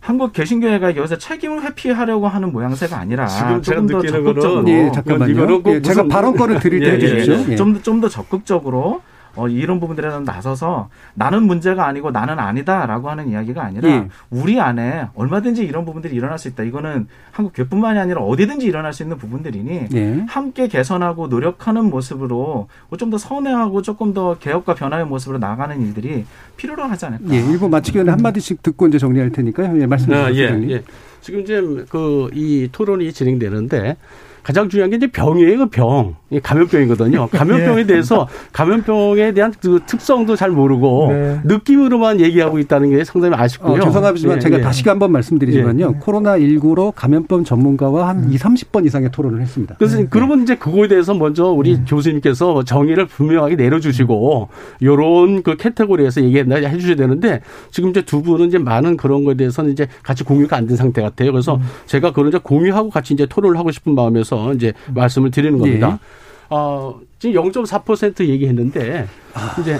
한국 0.00 0.34
개신교회가 0.34 0.96
여기서 0.96 1.16
책임을 1.16 1.62
회피하려고 1.62 2.28
하는 2.28 2.52
모양새가 2.52 2.98
아니라 2.98 3.26
지금 3.26 3.62
조금 3.62 3.86
더 3.86 4.02
적극적으로 4.02 4.68
예, 4.68 4.92
잠깐만요. 4.92 5.62
예, 5.66 5.80
제가 5.80 6.04
발언권을 6.08 6.60
드릴 6.60 6.80
때 6.80 7.06
예. 7.06 7.20
예, 7.52 7.56
좀좀 7.56 8.02
더 8.02 8.08
적극적으로 8.10 9.00
어, 9.36 9.48
이런 9.48 9.80
부분들에 9.80 10.20
나서서 10.20 10.88
나는 11.14 11.44
문제가 11.44 11.86
아니고 11.86 12.10
나는 12.10 12.38
아니다라고 12.38 13.10
하는 13.10 13.28
이야기가 13.28 13.62
아니라 13.64 13.88
예. 13.88 14.08
우리 14.30 14.60
안에 14.60 15.08
얼마든지 15.14 15.64
이런 15.64 15.84
부분들이 15.84 16.14
일어날 16.14 16.38
수 16.38 16.48
있다. 16.48 16.62
이거는 16.62 17.08
한국 17.32 17.52
교뿐만이 17.54 17.98
아니라 17.98 18.20
어디든지 18.22 18.66
일어날 18.66 18.92
수 18.92 19.02
있는 19.02 19.16
부분들이니 19.18 19.86
예. 19.94 20.24
함께 20.28 20.68
개선하고 20.68 21.26
노력하는 21.28 21.90
모습으로 21.90 22.68
좀 22.98 23.10
더 23.10 23.18
선회하고 23.18 23.82
조금 23.82 24.14
더 24.14 24.38
개혁과 24.38 24.74
변화의 24.74 25.04
모습으로 25.06 25.38
나가는 25.38 25.78
일들이 25.80 26.24
필요로 26.56 26.84
하지 26.84 27.04
않을까. 27.06 27.34
예, 27.34 27.38
일부 27.38 27.68
마치기 27.68 27.98
전에 27.98 28.10
한 28.10 28.18
마디씩 28.22 28.62
듣고 28.62 28.88
이제 28.88 28.98
정리할 28.98 29.30
테니까요. 29.30 29.78
예, 29.80 29.86
말씀 29.86 30.12
아, 30.14 30.28
주세요. 30.32 30.48
예, 30.62 30.70
예. 30.70 30.82
지금 31.20 31.40
이제 31.40 31.60
그 31.88 32.30
이 32.32 32.68
토론이 32.72 33.12
진행되는데 33.12 33.96
가장 34.44 34.68
중요한 34.68 34.90
게 34.90 34.96
이제 34.96 35.06
병이에요, 35.08 35.58
그 35.58 35.66
병. 35.70 36.14
감염병이거든요. 36.42 37.28
감염병에 37.32 37.82
네. 37.82 37.86
대해서 37.86 38.28
감염병에 38.52 39.32
대한 39.32 39.52
그 39.60 39.80
특성도 39.86 40.36
잘 40.36 40.50
모르고 40.50 41.08
네. 41.12 41.40
느낌으로만 41.44 42.20
얘기하고 42.20 42.58
있다는 42.58 42.90
게 42.90 43.04
상당히 43.04 43.34
아쉽고요. 43.36 43.80
어, 43.82 43.84
죄송하지만 43.84 44.36
네. 44.38 44.40
제가 44.40 44.58
예. 44.58 44.60
다시 44.60 44.82
한번 44.88 45.12
말씀드리지만요. 45.12 45.94
예. 45.96 46.00
코로나19로 46.00 46.92
감염병 46.94 47.44
전문가와 47.44 48.08
한 48.08 48.24
음. 48.24 48.32
2, 48.32 48.36
30번 48.36 48.84
이상의 48.84 49.10
토론을 49.12 49.40
했습니다. 49.40 49.76
그래서 49.78 49.98
네. 49.98 50.06
그러면 50.10 50.42
이제 50.42 50.56
그거에 50.56 50.88
대해서 50.88 51.14
먼저 51.14 51.46
우리 51.46 51.74
음. 51.74 51.84
교수님께서 51.88 52.64
정의를 52.64 53.06
분명하게 53.06 53.54
내려주시고 53.56 54.48
요런 54.82 55.42
그 55.44 55.56
캐테고리에서 55.56 56.22
얘기했나 56.22 56.56
해주셔야 56.56 56.96
되는데 56.96 57.40
지금 57.70 57.90
이제 57.90 58.02
두 58.02 58.22
분은 58.22 58.48
이제 58.48 58.58
많은 58.58 58.96
그런 58.96 59.22
거에 59.24 59.34
대해서는 59.34 59.70
이제 59.70 59.86
같이 60.02 60.24
공유가 60.24 60.56
안 60.56 60.64
된 60.64 60.76
상태 60.76 61.02
같아요. 61.02 61.30
그래서 61.30 61.56
음. 61.56 61.60
제가 61.86 62.12
그런 62.12 62.28
이제 62.28 62.38
공유하고 62.42 62.88
같이 62.88 63.12
이제 63.12 63.26
토론을 63.26 63.58
하고 63.58 63.70
싶은 63.70 63.94
마음에서 63.94 64.33
이제 64.54 64.72
말씀을 64.92 65.30
드리는 65.30 65.58
겁니다. 65.58 65.98
예. 66.00 66.24
어, 66.50 67.00
지금 67.24 67.42
0.4% 67.42 68.26
얘기했는데 68.28 69.06
아. 69.32 69.56
이제 69.58 69.78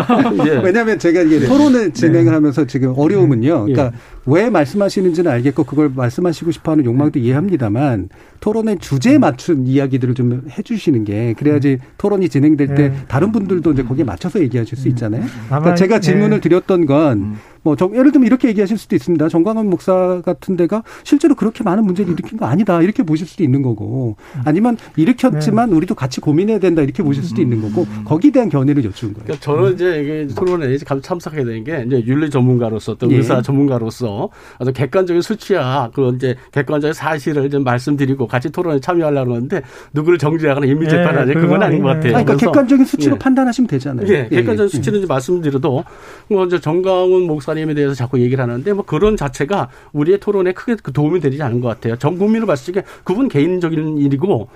왜냐하면 0.64 0.98
제가 0.98 1.20
이게 1.20 1.46
토론을 1.46 1.88
네. 1.88 1.92
진행을 1.92 2.32
하면서 2.32 2.66
지금 2.66 2.94
어려움은요. 2.96 3.66
예. 3.68 3.72
그러니까 3.72 3.96
예. 3.96 4.00
왜 4.26 4.48
말씀하시는지는 4.48 5.30
알겠고 5.30 5.64
그걸 5.64 5.90
말씀하시고 5.94 6.50
싶어하는 6.52 6.86
욕망도 6.86 7.18
이해합니다만 7.18 8.08
토론의 8.40 8.78
주제에 8.78 9.18
맞춘 9.18 9.66
이야기들을 9.66 10.14
좀 10.14 10.42
해주시는 10.56 11.04
게 11.04 11.34
그래야지 11.34 11.78
토론이 11.98 12.30
진행될 12.30 12.68
때 12.68 12.88
네. 12.88 12.94
다른 13.08 13.30
분들도 13.30 13.72
이제 13.72 13.82
거기에 13.82 14.04
맞춰서 14.04 14.40
얘기하실 14.40 14.78
수 14.78 14.88
있잖아요. 14.88 15.24
그러니까 15.48 15.74
제가 15.74 16.00
질문을 16.00 16.38
네. 16.38 16.40
드렸던 16.40 16.86
건 16.86 17.18
음. 17.18 17.36
뭐 17.62 17.76
예를 17.80 18.10
들면 18.10 18.26
이렇게 18.26 18.48
얘기하실 18.48 18.78
수도 18.78 18.96
있습니다. 18.96 19.28
정광훈 19.28 19.68
목사 19.68 20.22
같은 20.24 20.56
데가 20.56 20.82
실제로 21.04 21.34
그렇게 21.34 21.62
많은 21.62 21.84
문제를 21.84 22.12
일으킨 22.12 22.38
거 22.38 22.46
아니다 22.46 22.80
이렇게 22.80 23.02
보실 23.02 23.26
수도 23.26 23.44
있는 23.44 23.60
거고 23.62 24.16
아니면 24.44 24.78
일으켰지만 24.96 25.70
네. 25.70 25.76
우리도 25.76 25.94
같이 25.94 26.20
고민해야 26.20 26.58
된다 26.70 26.82
이렇게 26.82 27.02
보실 27.02 27.22
수도 27.22 27.40
있는 27.40 27.62
거고 27.62 27.86
거기에 28.04 28.32
대한 28.32 28.48
견해를 28.48 28.84
여쭈는 28.84 29.14
거예요. 29.14 29.24
그러니까 29.24 29.44
저는 29.44 29.74
이제 29.74 30.00
이게 30.02 30.34
토론에 30.34 30.76
참석하게 30.76 31.44
된 31.44 31.60
게 31.64 31.84
이제 31.86 32.02
윤리 32.06 32.30
전문가로서 32.30 32.94
또 32.94 33.10
예. 33.10 33.16
의사 33.16 33.40
전문가로서 33.42 34.28
어떤 34.58 34.72
객관적인 34.72 35.22
수치야 35.22 35.90
그 35.94 36.12
이제 36.14 36.34
객관적인 36.52 36.92
사실을 36.92 37.50
좀 37.50 37.64
말씀드리고 37.64 38.26
같이 38.26 38.50
토론에 38.50 38.80
참여하려고 38.80 39.34
하는데 39.34 39.62
누구를 39.92 40.18
정지하거나 40.18 40.66
임미재판하지 40.66 41.30
예, 41.30 41.34
그건 41.34 41.62
아닌 41.62 41.82
것 41.82 41.88
같아요. 41.88 42.12
그러니까 42.12 42.36
객관적인 42.36 42.84
수치로 42.84 43.14
예. 43.14 43.18
판단하시면 43.18 43.68
되잖아요. 43.68 44.06
예, 44.08 44.28
예 44.30 44.36
객관적인 44.36 44.64
예. 44.64 44.68
수치는 44.68 45.06
말씀드려도 45.06 45.84
뭐 46.28 46.46
이제 46.46 46.60
정강훈 46.60 47.26
목사님에 47.26 47.74
대해서 47.74 47.94
자꾸 47.94 48.20
얘기를 48.20 48.42
하는데 48.42 48.72
뭐 48.72 48.84
그런 48.84 49.16
자체가 49.16 49.68
우리의 49.92 50.18
토론에 50.18 50.52
크게 50.52 50.76
그 50.82 50.92
도움이 50.92 51.20
되지 51.20 51.42
않은 51.42 51.60
것 51.60 51.68
같아요. 51.68 51.96
전 51.96 52.18
국민을 52.18 52.46
봤을 52.46 52.72
때 52.74 52.82
그분 53.04 53.28
개인적인 53.28 53.98
일이고 53.98 54.48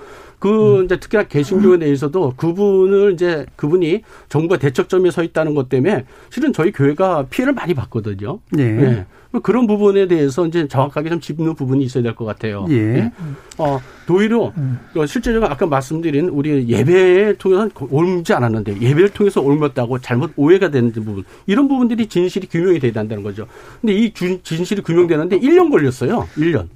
그 0.45 0.81
음. 0.81 0.85
이제 0.85 1.01
특히나 1.01 1.23
개신교에 1.23 1.79
대해서도 1.79 2.35
그분을 2.37 3.15
이제 3.15 3.47
그분이 3.57 4.03
정부의 4.29 4.59
대척점에 4.59 5.11
서 5.11 5.23
있다는 5.23 5.55
것 5.55 5.71
때문에 5.71 6.05
실은 6.29 6.53
저희 6.53 6.71
교회가 6.71 7.29
피해를 7.31 7.55
많이 7.55 7.73
봤거든요. 7.73 8.41
네. 8.53 8.73
네. 8.73 9.07
그런 9.43 9.67
부분에 9.67 10.07
대해서 10.07 10.47
이제 10.47 10.69
정확하게 10.69 11.09
좀 11.09 11.19
짚는 11.19 11.55
부분이 11.55 11.83
있어야 11.85 12.03
될 12.03 12.15
것 12.15 12.27
같아요. 12.27 12.67
예. 12.69 12.75
네? 12.77 13.13
어, 13.57 13.81
도의로 14.07 14.53
음. 14.59 14.79
실제적으로 15.07 15.51
아까 15.51 15.65
말씀드린 15.65 16.29
우리 16.29 16.69
예배에 16.69 17.39
통해서 17.39 17.71
옮지 17.89 18.35
않았는데 18.35 18.83
예배를 18.83 19.09
통해서 19.09 19.41
옮겼다고 19.41 19.99
잘못 20.01 20.33
오해가 20.37 20.71
되는 20.71 20.93
부분 20.93 21.25
이런 21.47 21.69
부분들이 21.69 22.07
진실이 22.07 22.49
규명이 22.49 22.81
돼야 22.81 22.93
한다는 22.95 23.23
거죠. 23.23 23.47
근데 23.81 23.95
이 23.95 24.13
진실이 24.13 24.83
규명되는데 24.83 25.41
1년 25.41 25.71
걸렸어요. 25.71 26.29
1년. 26.37 26.69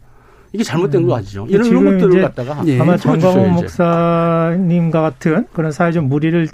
이게 0.52 0.64
잘못된 0.64 1.02
음. 1.02 1.06
거 1.06 1.16
아니죠. 1.16 1.46
이런, 1.48 1.84
것들을 1.84 2.22
갖다가 2.22 2.62
예. 2.66 2.80
아마 2.80 2.96
정광훈 2.96 3.52
목사님과 3.52 5.00
같은 5.00 5.46
그런 5.52 5.72
사회적 5.72 6.04
무리를 6.06 6.48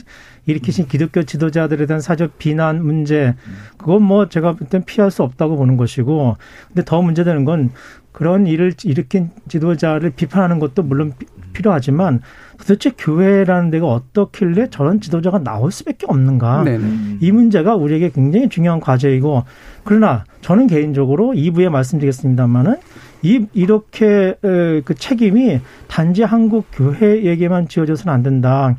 일으키신 0.46 0.88
기독교 0.88 1.22
지도자들에 1.22 1.86
대한 1.86 2.00
사적 2.00 2.38
비난 2.38 2.84
문제 2.84 3.34
그건 3.78 4.02
뭐 4.02 4.28
제가 4.28 4.52
볼땐 4.52 4.84
피할 4.84 5.10
수 5.10 5.22
없다고 5.22 5.56
보는 5.56 5.76
것이고 5.76 6.36
근데 6.68 6.84
더 6.84 7.00
문제되는 7.00 7.44
건 7.44 7.70
그런 8.12 8.46
일을 8.46 8.74
일으킨 8.84 9.30
지도자를 9.48 10.10
비판하는 10.10 10.58
것도 10.60 10.82
물론 10.82 11.14
필요하지만 11.52 12.20
도대체 12.58 12.90
교회라는 12.96 13.70
데가 13.70 13.86
어떻길래 13.86 14.68
저런 14.70 15.00
지도자가 15.00 15.38
나올 15.42 15.72
수밖에 15.72 16.06
없는가 16.08 16.62
네네. 16.62 17.18
이 17.20 17.32
문제가 17.32 17.74
우리에게 17.74 18.10
굉장히 18.10 18.48
중요한 18.48 18.80
과제이고 18.80 19.44
그러나 19.82 20.24
저는 20.42 20.66
개인적으로 20.66 21.32
2부에 21.32 21.70
말씀드리겠습니다만은 21.70 22.76
이 23.24 23.46
이렇게 23.54 24.36
그 24.40 24.94
책임이 24.96 25.60
단지 25.88 26.22
한국 26.22 26.66
교회에게만 26.72 27.68
지어져서는 27.68 28.12
안 28.12 28.22
된다. 28.22 28.76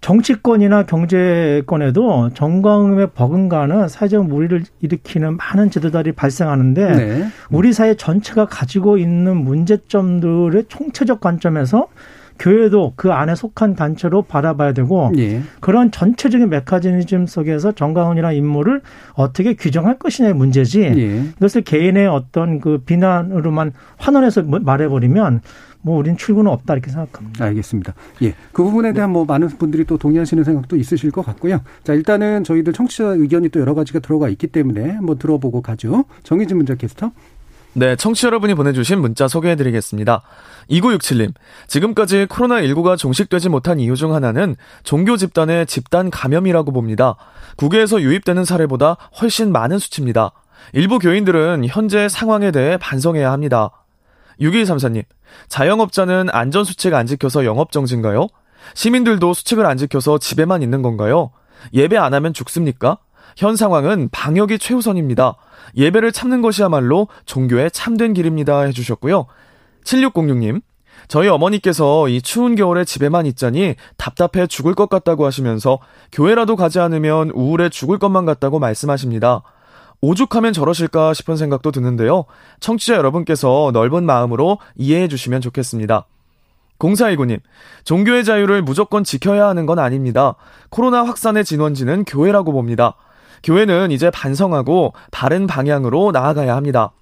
정치권이나 0.00 0.84
경제권에도 0.84 2.30
정광음의 2.34 3.08
버금가는 3.14 3.88
사회적 3.88 4.26
무리를 4.26 4.62
일으키는 4.80 5.36
많은 5.36 5.70
제도들이 5.70 6.12
발생하는데 6.12 6.96
네. 6.96 7.26
우리 7.50 7.72
사회 7.72 7.94
전체가 7.94 8.46
가지고 8.46 8.98
있는 8.98 9.36
문제점들의 9.38 10.66
총체적 10.68 11.20
관점에서 11.20 11.88
교회도 12.38 12.94
그 12.96 13.12
안에 13.12 13.34
속한 13.34 13.74
단체로 13.74 14.22
바라봐야 14.22 14.72
되고 14.72 15.12
예. 15.16 15.42
그런 15.60 15.90
전체적인 15.90 16.48
메커니즘 16.48 17.26
속에서 17.26 17.72
정광훈이라는 17.72 18.36
인물을 18.36 18.82
어떻게 19.14 19.54
규정할 19.54 19.98
것이냐의 19.98 20.34
문제지 20.34 20.82
예. 20.82 21.24
이것을 21.36 21.62
개인의 21.62 22.06
어떤 22.06 22.60
그 22.60 22.78
비난으로만 22.78 23.72
환원해서 23.96 24.42
말해버리면 24.42 25.40
뭐 25.86 25.98
우리는 25.98 26.16
출구는 26.16 26.50
없다 26.50 26.74
이렇게 26.74 26.90
생각합니다. 26.90 27.44
알겠습니다. 27.44 27.94
예. 28.22 28.34
그 28.52 28.64
부분에 28.64 28.92
대한 28.92 29.10
뭐 29.10 29.24
많은 29.24 29.46
분들이 29.48 29.84
또 29.84 29.96
동의하시는 29.96 30.42
생각도 30.42 30.76
있으실 30.76 31.12
것 31.12 31.24
같고요. 31.24 31.60
자, 31.84 31.94
일단은 31.94 32.42
저희들 32.42 32.72
청취자 32.72 33.04
의견이 33.04 33.50
또 33.50 33.60
여러 33.60 33.72
가지가 33.74 34.00
들어가 34.00 34.28
있기 34.28 34.48
때문에 34.48 34.90
한번 34.90 35.16
들어보고 35.18 35.62
가죠. 35.62 36.04
정희진 36.24 36.56
문자 36.56 36.74
캐스터. 36.74 37.12
네, 37.78 37.94
청취자 37.94 38.28
여러분이 38.28 38.54
보내주신 38.54 39.02
문자 39.02 39.28
소개해드리겠습니다. 39.28 40.22
2967님, 40.70 41.34
지금까지 41.66 42.24
코로나19가 42.24 42.96
종식되지 42.96 43.50
못한 43.50 43.80
이유 43.80 43.96
중 43.96 44.14
하나는 44.14 44.56
종교 44.82 45.18
집단의 45.18 45.66
집단 45.66 46.08
감염이라고 46.08 46.72
봅니다. 46.72 47.16
국외에서 47.56 48.00
유입되는 48.00 48.46
사례보다 48.46 48.96
훨씬 49.20 49.52
많은 49.52 49.78
수치입니다. 49.78 50.32
일부 50.72 50.98
교인들은 50.98 51.66
현재 51.68 52.08
상황에 52.08 52.50
대해 52.50 52.78
반성해야 52.78 53.30
합니다. 53.30 53.68
6134님, 54.40 55.04
자영업자는 55.48 56.30
안전수칙 56.30 56.94
안 56.94 57.06
지켜서 57.06 57.44
영업정지인가요? 57.44 58.28
시민들도 58.72 59.34
수칙을 59.34 59.66
안 59.66 59.76
지켜서 59.76 60.16
집에만 60.16 60.62
있는 60.62 60.80
건가요? 60.80 61.30
예배 61.74 61.98
안 61.98 62.14
하면 62.14 62.32
죽습니까? 62.32 62.96
현 63.36 63.54
상황은 63.54 64.08
방역이 64.12 64.58
최우선입니다. 64.58 65.36
예배를 65.76 66.12
참는 66.12 66.42
것이야말로 66.42 67.08
종교의 67.24 67.70
참된 67.70 68.12
길입니다. 68.12 68.62
해주셨고요. 68.62 69.26
7606님, 69.84 70.62
저희 71.08 71.28
어머니께서 71.28 72.08
이 72.08 72.20
추운 72.20 72.54
겨울에 72.54 72.84
집에만 72.84 73.26
있자니 73.26 73.76
답답해 73.96 74.46
죽을 74.46 74.74
것 74.74 74.88
같다고 74.88 75.24
하시면서 75.24 75.78
교회라도 76.12 76.56
가지 76.56 76.80
않으면 76.80 77.30
우울해 77.30 77.68
죽을 77.68 77.98
것만 77.98 78.24
같다고 78.24 78.58
말씀하십니다. 78.58 79.42
오죽하면 80.00 80.52
저러실까 80.52 81.14
싶은 81.14 81.36
생각도 81.36 81.70
드는데요. 81.70 82.24
청취자 82.60 82.96
여러분께서 82.96 83.70
넓은 83.72 84.04
마음으로 84.04 84.58
이해해 84.76 85.08
주시면 85.08 85.40
좋겠습니다. 85.40 86.06
0419님, 86.78 87.40
종교의 87.84 88.24
자유를 88.24 88.62
무조건 88.62 89.02
지켜야 89.02 89.48
하는 89.48 89.64
건 89.64 89.78
아닙니다. 89.78 90.34
코로나 90.68 91.04
확산의 91.04 91.44
진원지는 91.44 92.04
교회라고 92.04 92.52
봅니다. 92.52 92.96
교회는 93.42 93.90
이제 93.90 94.10
반성하고 94.10 94.92
바른 95.10 95.46
방향으로 95.46 96.12
나아가야 96.12 96.54
합니다. 96.56 96.92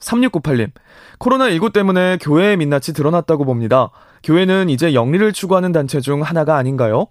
3698님, 0.00 0.70
코로나19 1.18 1.72
때문에 1.72 2.18
교회의 2.20 2.56
민낯이 2.56 2.92
드러났다고 2.94 3.44
봅니다. 3.44 3.90
교회는 4.22 4.68
이제 4.68 4.94
영리를 4.94 5.32
추구하는 5.32 5.72
단체 5.72 6.00
중 6.00 6.22
하나가 6.22 6.56
아닌가요? 6.56 7.06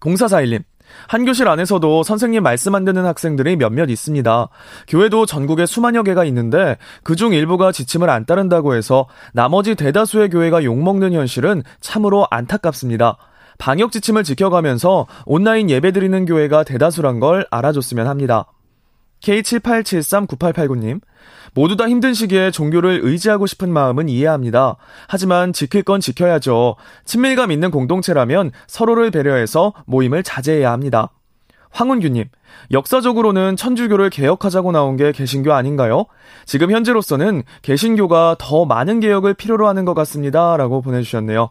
0441님, 0.00 0.64
한 1.08 1.24
교실 1.24 1.48
안에서도 1.48 2.02
선생님 2.02 2.42
말씀 2.42 2.74
안 2.74 2.84
듣는 2.84 3.04
학생들이 3.04 3.56
몇몇 3.56 3.88
있습니다. 3.90 4.48
교회도 4.88 5.26
전국에 5.26 5.66
수만여 5.66 6.02
개가 6.02 6.24
있는데 6.24 6.76
그중 7.02 7.32
일부가 7.32 7.72
지침을 7.72 8.10
안 8.10 8.26
따른다고 8.26 8.74
해서 8.74 9.06
나머지 9.32 9.74
대다수의 9.74 10.30
교회가 10.30 10.64
욕먹는 10.64 11.12
현실은 11.12 11.62
참으로 11.80 12.26
안타깝습니다. 12.30 13.16
방역 13.58 13.92
지침을 13.92 14.24
지켜가면서 14.24 15.06
온라인 15.26 15.70
예배 15.70 15.92
드리는 15.92 16.24
교회가 16.24 16.64
대다수란 16.64 17.20
걸 17.20 17.46
알아줬으면 17.50 18.06
합니다. 18.06 18.46
K78739889님, 19.20 21.00
모두 21.54 21.76
다 21.76 21.88
힘든 21.88 22.14
시기에 22.14 22.50
종교를 22.50 23.00
의지하고 23.02 23.46
싶은 23.46 23.72
마음은 23.72 24.08
이해합니다. 24.08 24.76
하지만 25.08 25.52
지킬 25.52 25.82
건 25.82 26.00
지켜야죠. 26.00 26.76
친밀감 27.04 27.50
있는 27.52 27.70
공동체라면 27.70 28.50
서로를 28.66 29.10
배려해서 29.10 29.72
모임을 29.86 30.22
자제해야 30.22 30.70
합니다. 30.72 31.10
황은규님, 31.70 32.26
역사적으로는 32.70 33.56
천주교를 33.56 34.10
개혁하자고 34.10 34.70
나온 34.72 34.96
게 34.96 35.10
개신교 35.10 35.52
아닌가요? 35.52 36.06
지금 36.46 36.70
현재로서는 36.70 37.42
개신교가 37.62 38.36
더 38.38 38.64
많은 38.64 39.00
개혁을 39.00 39.34
필요로 39.34 39.66
하는 39.66 39.84
것 39.84 39.94
같습니다. 39.94 40.56
라고 40.56 40.80
보내주셨네요. 40.80 41.50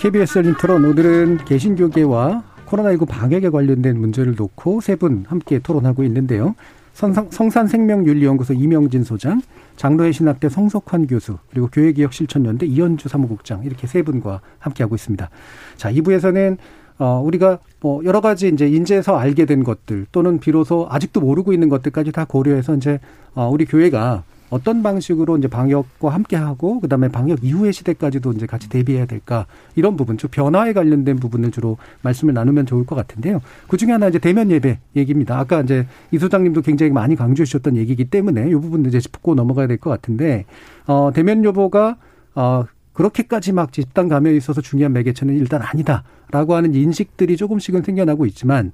KBS 0.00 0.38
열린 0.38 0.54
토론 0.58 0.82
오늘은 0.86 1.44
개신교계와 1.44 2.42
코로나19 2.66 3.06
방역에 3.06 3.50
관련된 3.50 4.00
문제를 4.00 4.34
놓고 4.34 4.80
세 4.80 4.96
분 4.96 5.26
함께 5.28 5.58
토론하고 5.58 6.04
있는데요. 6.04 6.54
성산생명윤리연구소 6.94 8.54
이명진 8.54 9.04
소장, 9.04 9.42
장로회 9.76 10.12
신학대 10.12 10.48
성석환 10.48 11.06
교수, 11.06 11.36
그리고 11.50 11.66
교회기억실천연대 11.66 12.64
이현주 12.64 13.10
사무국장 13.10 13.62
이렇게 13.64 13.86
세 13.86 14.00
분과 14.00 14.40
함께하고 14.58 14.94
있습니다. 14.94 15.28
자, 15.76 15.92
2부에서는 15.92 16.56
어, 16.98 17.20
우리가 17.22 17.58
뭐 17.80 18.02
여러 18.04 18.22
가지 18.22 18.48
이제 18.48 18.66
인재에서 18.68 19.18
알게 19.18 19.44
된 19.44 19.64
것들 19.64 20.06
또는 20.12 20.38
비로소 20.40 20.86
아직도 20.90 21.20
모르고 21.20 21.52
있는 21.52 21.68
것들까지 21.68 22.12
다 22.12 22.24
고려해서 22.24 22.74
이제 22.74 23.00
어, 23.34 23.50
우리 23.52 23.66
교회가 23.66 24.24
어떤 24.50 24.82
방식으로 24.82 25.38
이제 25.38 25.48
방역과 25.48 26.10
함께 26.10 26.36
하고 26.36 26.80
그다음에 26.80 27.08
방역 27.08 27.42
이후의 27.42 27.72
시대까지도 27.72 28.32
이제 28.32 28.46
같이 28.46 28.68
대비해야 28.68 29.06
될까 29.06 29.46
이런 29.76 29.96
부분, 29.96 30.18
즉 30.18 30.30
변화에 30.30 30.72
관련된 30.72 31.16
부분을 31.16 31.50
주로 31.50 31.78
말씀을 32.02 32.34
나누면 32.34 32.66
좋을 32.66 32.84
것 32.84 32.96
같은데요. 32.96 33.40
그 33.68 33.76
중에 33.76 33.92
하나 33.92 34.08
이제 34.08 34.18
대면 34.18 34.50
예배 34.50 34.78
얘기입니다. 34.96 35.38
아까 35.38 35.60
이제 35.60 35.86
이 36.10 36.18
소장님도 36.18 36.62
굉장히 36.62 36.92
많이 36.92 37.16
강조해 37.16 37.44
주셨던 37.46 37.76
얘기이기 37.76 38.06
때문에 38.06 38.48
이 38.50 38.54
부분 38.54 38.84
이제 38.86 39.00
짚고 39.00 39.34
넘어가야 39.34 39.66
될 39.66 39.78
것 39.78 39.88
같은데 39.88 40.44
어 40.86 41.10
대면 41.14 41.44
여보가 41.44 41.96
어 42.34 42.64
그렇게까지 42.92 43.52
막 43.52 43.72
집단 43.72 44.08
감염에 44.08 44.36
있어서 44.36 44.60
중요한 44.60 44.92
매개체는 44.92 45.34
일단 45.38 45.62
아니다라고 45.62 46.54
하는 46.54 46.74
인식들이 46.74 47.36
조금씩은 47.36 47.82
생겨나고 47.82 48.26
있지만 48.26 48.72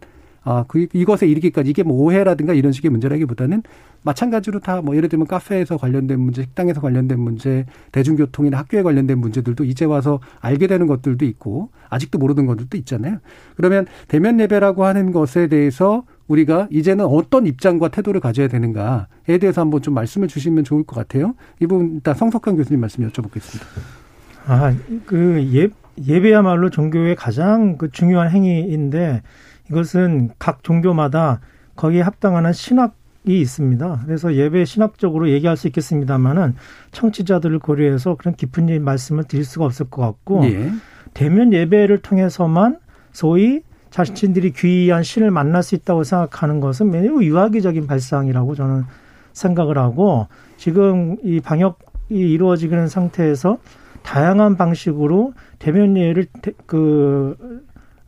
아, 0.48 0.64
그, 0.68 0.86
이것에 0.92 1.26
이르기까지 1.26 1.68
이게 1.68 1.82
뭐 1.82 1.96
오해라든가 2.04 2.54
이런 2.54 2.70
식의 2.70 2.92
문제라기보다는 2.92 3.64
마찬가지로 4.04 4.60
다 4.60 4.80
뭐 4.80 4.94
예를 4.94 5.08
들면 5.08 5.26
카페에서 5.26 5.76
관련된 5.76 6.20
문제, 6.20 6.42
식당에서 6.42 6.80
관련된 6.80 7.18
문제, 7.18 7.66
대중교통이나 7.90 8.58
학교에 8.58 8.82
관련된 8.82 9.18
문제들도 9.18 9.64
이제 9.64 9.84
와서 9.84 10.20
알게 10.40 10.68
되는 10.68 10.86
것들도 10.86 11.24
있고 11.24 11.70
아직도 11.90 12.18
모르는 12.18 12.46
것들도 12.46 12.76
있잖아요. 12.78 13.18
그러면 13.56 13.86
대면 14.06 14.38
예배라고 14.38 14.84
하는 14.84 15.10
것에 15.10 15.48
대해서 15.48 16.04
우리가 16.28 16.68
이제는 16.70 17.04
어떤 17.04 17.46
입장과 17.46 17.88
태도를 17.88 18.20
가져야 18.20 18.46
되는가에 18.46 19.38
대해서 19.40 19.60
한번 19.62 19.82
좀 19.82 19.94
말씀을 19.94 20.28
주시면 20.28 20.62
좋을 20.62 20.84
것 20.84 20.94
같아요. 20.94 21.34
이 21.60 21.66
부분 21.66 21.94
일단 21.96 22.14
성석환 22.14 22.56
교수님 22.56 22.80
말씀 22.80 23.08
여쭤보겠습니다. 23.08 23.62
아, 24.46 24.72
그 25.06 25.50
예, 25.52 25.68
예배야말로 26.06 26.70
종교의 26.70 27.16
가장 27.16 27.76
그 27.78 27.90
중요한 27.90 28.30
행위인데 28.30 29.22
이것은 29.70 30.30
각 30.38 30.62
종교마다 30.62 31.40
거기에 31.74 32.02
합당하는 32.02 32.52
신학 32.52 32.94
이 33.28 33.40
있습니다. 33.40 34.02
그래서 34.06 34.34
예배 34.34 34.64
신학적으로 34.64 35.28
얘기할 35.30 35.56
수 35.56 35.66
있겠습니다만은 35.66 36.54
청취자들을 36.92 37.58
고려해서 37.58 38.14
그런 38.14 38.36
깊은 38.36 38.84
말씀을 38.84 39.24
드릴 39.24 39.44
수가 39.44 39.64
없을 39.64 39.90
것 39.90 40.00
같고 40.02 40.44
예. 40.44 40.70
대면 41.12 41.52
예배를 41.52 41.98
통해서만 41.98 42.78
소위 43.10 43.62
자신들이 43.90 44.52
귀한 44.52 45.02
신을 45.02 45.32
만날 45.32 45.64
수 45.64 45.74
있다고 45.74 46.04
생각하는 46.04 46.60
것은 46.60 46.90
매우 46.90 47.22
유아기적인 47.22 47.88
발상이라고 47.88 48.54
저는 48.54 48.84
생각을 49.32 49.76
하고 49.76 50.28
지금 50.56 51.16
이 51.24 51.40
방역이 51.40 51.76
이루어지는 52.10 52.86
상태에서 52.86 53.58
다양한 54.02 54.56
방식으로 54.56 55.32
대면 55.58 55.96
예를 55.96 56.26
그 56.66 57.64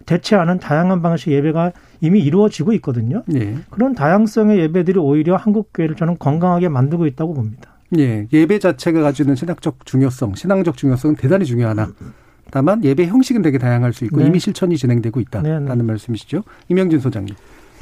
대체하는 0.09 0.59
다양한 0.59 1.03
방식 1.03 1.31
예배가 1.31 1.73
이미 2.01 2.21
이루어지고 2.21 2.73
있거든요. 2.75 3.23
예. 3.35 3.57
그런 3.69 3.95
다양성의 3.95 4.59
예배들이 4.59 4.99
오히려 4.99 5.37
한국 5.37 5.71
교회를 5.75 5.97
저는 5.97 6.17
건강하게 6.19 6.71
만들고 6.71 7.07
있다고 7.07 7.35
봅니다. 7.35 7.75
예, 7.99 8.27
예배 8.33 8.59
자체가 8.59 9.03
가지는 9.03 9.35
신학적 9.35 9.85
중요성, 9.85 10.35
신앙적 10.35 10.77
중요성은 10.77 11.17
대단히 11.17 11.45
중요하나 11.45 11.93
다만 12.51 12.83
예배 12.83 13.07
형식은 13.07 13.43
되게 13.43 13.59
다양할 13.59 13.93
수 13.93 14.05
있고 14.07 14.21
네. 14.21 14.27
이미 14.27 14.39
실천이 14.39 14.77
진행되고 14.79 15.21
있다라는 15.21 15.67
네, 15.67 15.75
네. 15.75 15.83
말씀이시죠. 15.83 16.43
이명진 16.69 17.01
소장님. 17.01 17.35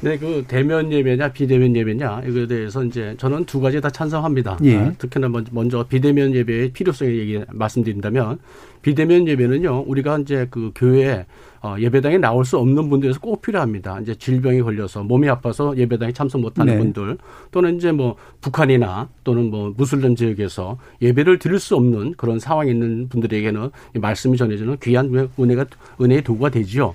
네, 0.03 0.19
그 0.19 0.45
대면 0.47 0.93
예배냐 0.93 1.33
비대면 1.33 1.75
예배냐 1.75 2.23
이거에 2.27 2.47
대해서 2.47 2.85
이제 2.85 3.15
저는 3.19 3.47
두 3.47 3.61
가지 3.61 3.81
다 3.81 3.89
찬성합니다. 3.89 4.59
예. 4.65 4.77
아, 4.77 4.93
특히나 4.99 5.29
먼저 5.53 5.87
비대면 5.87 6.35
예배의 6.35 6.73
필요성에 6.73 7.11
얘기 7.11 7.41
말씀드린다면 7.49 8.39
비대면 8.83 9.27
예배는요 9.27 9.85
우리가 9.87 10.19
이제 10.19 10.47
그 10.51 10.73
교회 10.75 11.25
어, 11.67 11.77
예배당에 11.81 12.19
나올 12.19 12.45
수 12.45 12.59
없는 12.59 12.89
분들에서 12.89 13.19
꼭 13.19 13.43
필요합니다. 13.43 13.99
이제 14.01 14.15
질병이 14.15 14.63
걸려서 14.63 15.03
몸이 15.03 15.29
아파서 15.29 15.77
예배당에 15.77 16.13
참석 16.13 16.41
못하는 16.41 16.75
네. 16.75 16.79
분들 16.79 17.19
또는 17.51 17.77
이제 17.77 17.91
뭐 17.91 18.15
북한이나 18.41 19.09
또는 19.25 19.51
뭐 19.51 19.75
무슬림 19.77 20.15
지역에서 20.15 20.79
예배를 21.03 21.41
드릴 21.41 21.59
수 21.59 21.75
없는 21.75 22.15
그런 22.17 22.39
상황이 22.39 22.71
있는 22.71 23.09
분들에게는 23.09 23.71
말씀이 23.95 24.37
전해지는 24.37 24.77
귀한 24.81 25.29
은혜가 25.41 25.67
은혜의 26.01 26.23
도구가 26.23 26.51
되지요. 26.51 26.95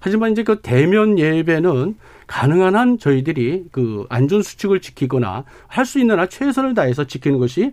하지만 0.00 0.32
이제 0.32 0.42
그 0.42 0.60
대면 0.62 1.18
예배는 1.18 1.96
가능한 2.26 2.74
한 2.74 2.98
저희들이 2.98 3.66
그 3.70 4.06
안전 4.08 4.42
수칙을 4.42 4.80
지키거나 4.80 5.44
할 5.68 5.84
수 5.84 6.00
있는 6.00 6.18
한 6.18 6.28
최선을 6.28 6.74
다해서 6.74 7.04
지키는 7.04 7.38
것이 7.38 7.72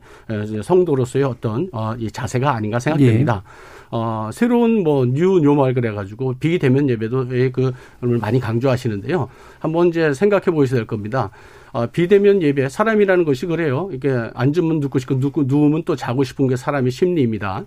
성도로서의 0.61 1.23
어떤 1.25 1.69
어, 1.71 1.95
이 1.97 2.11
자세가 2.11 2.51
아닌가 2.53 2.79
생각됩니다. 2.79 3.43
예. 3.45 3.72
어, 3.95 4.31
새로운 4.33 4.81
뭐, 4.81 5.05
new, 5.05 5.39
normal 5.39 5.75
그래가지고 5.75 6.33
비대면 6.39 6.89
예배도 6.89 7.27
그걸 7.27 7.73
많이 8.19 8.39
강조하시는데요. 8.39 9.29
한번 9.59 9.89
이제 9.89 10.15
생각해 10.15 10.45
보셔야 10.45 10.79
될 10.79 10.87
겁니다. 10.87 11.29
어, 11.73 11.85
비대면 11.85 12.41
예배, 12.41 12.69
사람이라는 12.69 13.23
것이 13.23 13.45
그래요. 13.45 13.91
이게 13.93 14.09
앉으면 14.33 14.79
눕고 14.79 14.97
싶고, 14.97 15.19
누, 15.19 15.31
누우면 15.35 15.83
또 15.85 15.95
자고 15.95 16.23
싶은 16.23 16.47
게 16.47 16.55
사람의 16.55 16.89
심리입니다. 16.89 17.65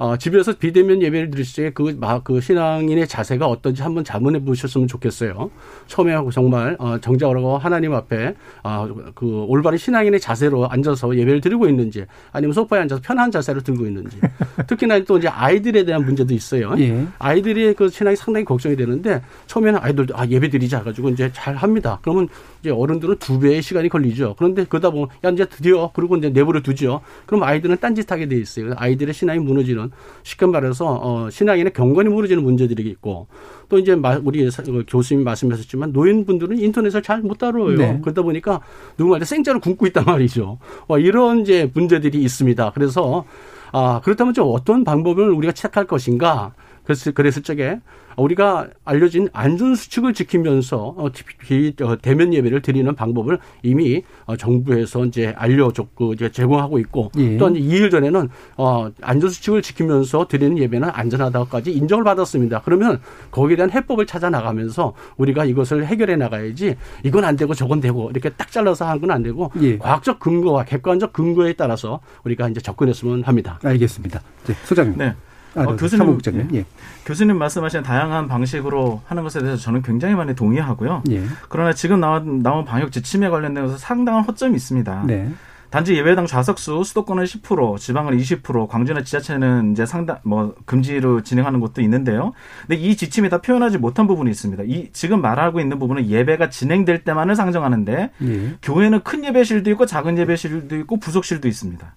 어, 0.00 0.16
집에서 0.16 0.54
비대면 0.54 1.02
예배를 1.02 1.30
드릴 1.30 1.44
때 1.54 1.70
그, 1.74 1.94
그 2.24 2.40
신앙인의 2.40 3.06
자세가 3.06 3.46
어떤지 3.46 3.82
한번 3.82 4.02
자문해 4.02 4.42
보셨으면 4.42 4.88
좋겠어요. 4.88 5.50
처음에 5.88 6.16
정말, 6.32 6.74
어, 6.78 6.98
정자하고 6.98 7.58
하나님 7.58 7.92
앞에, 7.92 8.34
어, 8.64 8.88
그 9.14 9.44
올바른 9.46 9.76
신앙인의 9.76 10.18
자세로 10.18 10.70
앉아서 10.70 11.14
예배를 11.14 11.42
드리고 11.42 11.68
있는지, 11.68 12.06
아니면 12.32 12.54
소파에 12.54 12.80
앉아서 12.80 13.02
편한 13.04 13.30
자세로 13.30 13.60
들고 13.60 13.84
있는지. 13.84 14.18
특히나 14.66 15.00
또 15.00 15.18
이제 15.18 15.28
아이들에 15.28 15.84
대한 15.84 16.02
문제도 16.02 16.32
있어요. 16.32 16.74
예. 16.78 17.06
아이들이 17.18 17.74
그 17.74 17.90
신앙이 17.90 18.16
상당히 18.16 18.46
걱정이 18.46 18.76
되는데, 18.76 19.20
처음에는 19.48 19.80
아이들도, 19.82 20.16
아, 20.16 20.26
예배 20.26 20.48
드리자. 20.48 20.82
가지고 20.82 21.10
이제 21.10 21.30
잘 21.34 21.56
합니다. 21.56 21.98
그러면 22.00 22.26
이제 22.60 22.70
어른들은 22.70 23.16
두 23.18 23.38
배의 23.38 23.60
시간이 23.60 23.90
걸리죠. 23.90 24.34
그런데 24.38 24.64
그러다 24.64 24.88
보면, 24.88 25.08
야, 25.26 25.28
이제 25.28 25.44
드디어, 25.44 25.90
그리고 25.92 26.16
이제 26.16 26.30
내버려 26.30 26.62
두죠. 26.62 27.02
그럼 27.26 27.42
아이들은 27.42 27.76
딴짓하게 27.80 28.28
돼 28.28 28.38
있어요. 28.38 28.72
아이들의 28.78 29.12
신앙이 29.12 29.40
무너지는 29.40 29.89
쉽게 30.22 30.46
말해서 30.46 31.00
어, 31.02 31.30
신앙인의 31.30 31.72
경건이 31.72 32.08
무너지는 32.08 32.42
문제들이 32.42 32.88
있고 32.90 33.26
또 33.68 33.78
이제 33.78 33.92
우리 34.24 34.48
그 34.50 34.84
교수님 34.88 35.24
말씀하셨지만 35.24 35.92
노인분들은 35.92 36.58
인터넷을 36.58 37.02
잘 37.02 37.20
못 37.22 37.38
다뤄요. 37.38 37.76
네. 37.76 37.98
그러다 38.02 38.22
보니까 38.22 38.60
누구말테 38.98 39.26
생자를 39.26 39.60
굶고 39.60 39.86
있단 39.88 40.04
말이죠. 40.04 40.58
어, 40.88 40.98
이런 40.98 41.40
이제 41.40 41.70
문제들이 41.74 42.18
있습니다. 42.22 42.72
그래서 42.74 43.24
아 43.72 44.00
그렇다면 44.02 44.34
좀 44.34 44.48
어떤 44.52 44.84
방법을 44.84 45.30
우리가 45.30 45.52
채택할 45.52 45.86
것인가? 45.86 46.54
그랬을, 46.90 47.12
그랬을 47.12 47.42
적에 47.42 47.80
우리가 48.16 48.68
알려진 48.84 49.28
안전 49.32 49.74
수칙을 49.74 50.12
지키면서 50.12 50.94
어, 50.96 51.06
어, 51.06 51.96
대면 52.02 52.34
예배를 52.34 52.60
드리는 52.60 52.92
방법을 52.94 53.38
이미 53.62 54.02
어, 54.26 54.36
정부에서 54.36 55.04
이제 55.06 55.32
알려줬고 55.36 56.14
이제 56.14 56.30
제공하고 56.30 56.78
있고 56.80 57.12
예. 57.16 57.36
또 57.36 57.48
이제 57.50 57.60
2일 57.60 57.90
전에는 57.90 58.28
어 58.56 58.90
안전 59.00 59.30
수칙을 59.30 59.62
지키면서 59.62 60.26
드리는 60.28 60.58
예배는 60.58 60.90
안전하다고까지 60.92 61.72
인정을 61.72 62.04
받았습니다. 62.04 62.62
그러면 62.64 63.00
거기에 63.30 63.56
대한 63.56 63.70
해법을 63.70 64.06
찾아 64.06 64.28
나가면서 64.28 64.92
우리가 65.16 65.44
이것을 65.44 65.86
해결해 65.86 66.16
나가야지 66.16 66.76
이건 67.04 67.24
안 67.24 67.36
되고 67.36 67.54
저건 67.54 67.80
되고 67.80 68.10
이렇게 68.10 68.28
딱 68.30 68.50
잘라서 68.50 68.86
하는 68.86 69.00
건안 69.00 69.22
되고 69.22 69.50
예. 69.62 69.78
과학적 69.78 70.18
근거와 70.18 70.64
객관적 70.64 71.12
근거에 71.12 71.54
따라서 71.54 72.00
우리가 72.24 72.48
이제 72.48 72.60
접근했으면 72.60 73.22
합니다. 73.22 73.58
알겠습니다. 73.62 74.20
네, 74.46 74.54
소장님. 74.64 74.98
네. 74.98 75.14
아, 75.54 75.62
어, 75.62 75.76
교수님, 75.76 76.18
예. 76.34 76.58
예. 76.58 76.64
교수님 77.04 77.36
말씀하신 77.36 77.82
다양한 77.82 78.28
방식으로 78.28 79.02
하는 79.06 79.22
것에 79.22 79.40
대해서 79.40 79.60
저는 79.60 79.82
굉장히 79.82 80.14
많이 80.14 80.34
동의하고요. 80.34 81.02
예. 81.10 81.24
그러나 81.48 81.72
지금 81.72 82.00
나온, 82.00 82.42
나온 82.42 82.64
방역 82.64 82.92
지침에 82.92 83.28
관련돼서 83.28 83.76
상당한 83.76 84.24
허점이 84.24 84.54
있습니다. 84.56 85.04
네. 85.06 85.30
단지 85.70 85.94
예배당 85.94 86.26
좌석수 86.26 86.82
수도권은 86.84 87.24
10%, 87.24 87.78
지방은 87.78 88.18
20%, 88.18 88.68
광주나 88.68 89.02
지자체는 89.02 89.72
이제 89.72 89.86
상당 89.86 90.18
뭐 90.24 90.54
금지로 90.66 91.22
진행하는 91.22 91.60
곳도 91.60 91.80
있는데요. 91.82 92.32
근데 92.66 92.74
이 92.74 92.96
지침이 92.96 93.28
다 93.28 93.40
표현하지 93.40 93.78
못한 93.78 94.08
부분이 94.08 94.28
있습니다. 94.30 94.64
이 94.66 94.90
지금 94.92 95.22
말하고 95.22 95.60
있는 95.60 95.78
부분은 95.78 96.08
예배가 96.08 96.50
진행될 96.50 97.04
때만을 97.04 97.36
상정하는데 97.36 98.10
예. 98.20 98.54
교회는 98.62 99.04
큰 99.04 99.24
예배실도 99.24 99.70
있고 99.70 99.86
작은 99.86 100.18
예배실도 100.18 100.76
있고 100.76 100.98
부속실도 100.98 101.46
있습니다. 101.46 101.94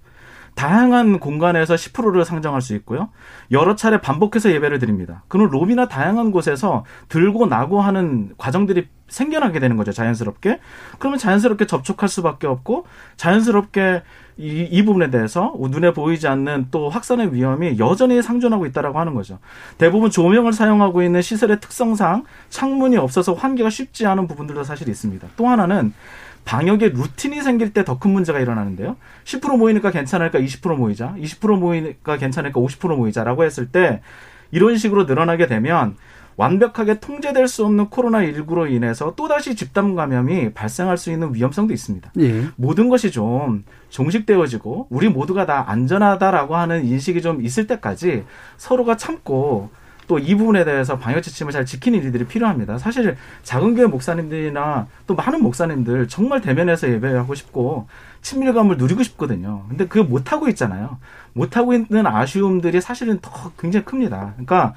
다양한 0.55 1.19
공간에서 1.19 1.75
10%를 1.75 2.25
상정할 2.25 2.61
수 2.61 2.75
있고요. 2.75 3.09
여러 3.51 3.75
차례 3.75 3.99
반복해서 3.99 4.51
예배를 4.51 4.79
드립니다. 4.79 5.23
그럼 5.27 5.49
로비나 5.49 5.87
다양한 5.87 6.31
곳에서 6.31 6.85
들고 7.09 7.47
나고 7.47 7.81
하는 7.81 8.33
과정들이 8.37 8.87
생겨나게 9.07 9.59
되는 9.59 9.77
거죠. 9.77 9.91
자연스럽게. 9.91 10.59
그러면 10.99 11.19
자연스럽게 11.19 11.67
접촉할 11.67 12.09
수밖에 12.09 12.47
없고 12.47 12.85
자연스럽게 13.17 14.03
이, 14.37 14.67
이 14.71 14.83
부분에 14.83 15.11
대해서 15.11 15.53
눈에 15.59 15.93
보이지 15.93 16.27
않는 16.27 16.67
또 16.71 16.89
확산의 16.89 17.33
위험이 17.33 17.77
여전히 17.77 18.21
상존하고 18.21 18.65
있다라고 18.65 18.99
하는 18.99 19.13
거죠. 19.13 19.39
대부분 19.77 20.09
조명을 20.09 20.53
사용하고 20.53 21.03
있는 21.03 21.21
시설의 21.21 21.59
특성상 21.59 22.23
창문이 22.49 22.97
없어서 22.97 23.33
환기가 23.33 23.69
쉽지 23.69 24.07
않은 24.07 24.27
부분들도 24.27 24.63
사실 24.63 24.89
있습니다. 24.89 25.27
또 25.35 25.47
하나는 25.47 25.93
방역에 26.45 26.89
루틴이 26.89 27.41
생길 27.41 27.71
때 27.73 27.83
더 27.83 27.97
큰 27.99 28.11
문제가 28.11 28.39
일어나는데요. 28.39 28.97
10% 29.23 29.57
모이니까 29.57 29.91
괜찮을까 29.91 30.39
20% 30.39 30.75
모이자, 30.75 31.15
20% 31.17 31.57
모이니까 31.59 32.17
괜찮을까 32.17 32.59
50% 32.59 32.95
모이자라고 32.97 33.43
했을 33.43 33.67
때 33.67 34.01
이런 34.51 34.77
식으로 34.77 35.05
늘어나게 35.05 35.47
되면 35.47 35.95
완벽하게 36.35 36.99
통제될 36.99 37.47
수 37.47 37.63
없는 37.65 37.87
코로나19로 37.89 38.71
인해서 38.71 39.13
또다시 39.15 39.55
집단 39.55 39.93
감염이 39.95 40.53
발생할 40.53 40.97
수 40.97 41.11
있는 41.11 41.33
위험성도 41.35 41.73
있습니다. 41.73 42.11
예. 42.19 42.45
모든 42.55 42.89
것이 42.89 43.11
좀 43.11 43.63
종식되어지고 43.89 44.87
우리 44.89 45.09
모두가 45.09 45.45
다 45.45 45.65
안전하다라고 45.67 46.55
하는 46.55 46.85
인식이 46.85 47.21
좀 47.21 47.43
있을 47.45 47.67
때까지 47.67 48.23
서로가 48.57 48.97
참고 48.97 49.69
또 50.07 50.19
이 50.19 50.35
부분에 50.35 50.63
대해서 50.63 50.97
방역 50.97 51.21
지침을 51.21 51.51
잘 51.51 51.65
지키는 51.65 52.01
일들이 52.01 52.25
필요합니다. 52.25 52.77
사실 52.77 53.17
작은 53.43 53.75
교회 53.75 53.85
목사님들이나 53.87 54.87
또 55.07 55.15
많은 55.15 55.41
목사님들 55.41 56.07
정말 56.07 56.41
대면해서 56.41 56.89
예배하고 56.89 57.35
싶고 57.35 57.87
친밀감을 58.21 58.77
누리고 58.77 59.03
싶거든요. 59.03 59.65
근데 59.67 59.85
그거 59.87 60.03
못 60.03 60.31
하고 60.31 60.47
있잖아요. 60.49 60.97
못 61.33 61.57
하고 61.57 61.73
있는 61.73 62.07
아쉬움들이 62.07 62.79
사실은 62.79 63.19
더 63.21 63.51
굉장히 63.59 63.85
큽니다. 63.85 64.33
그러니까 64.35 64.73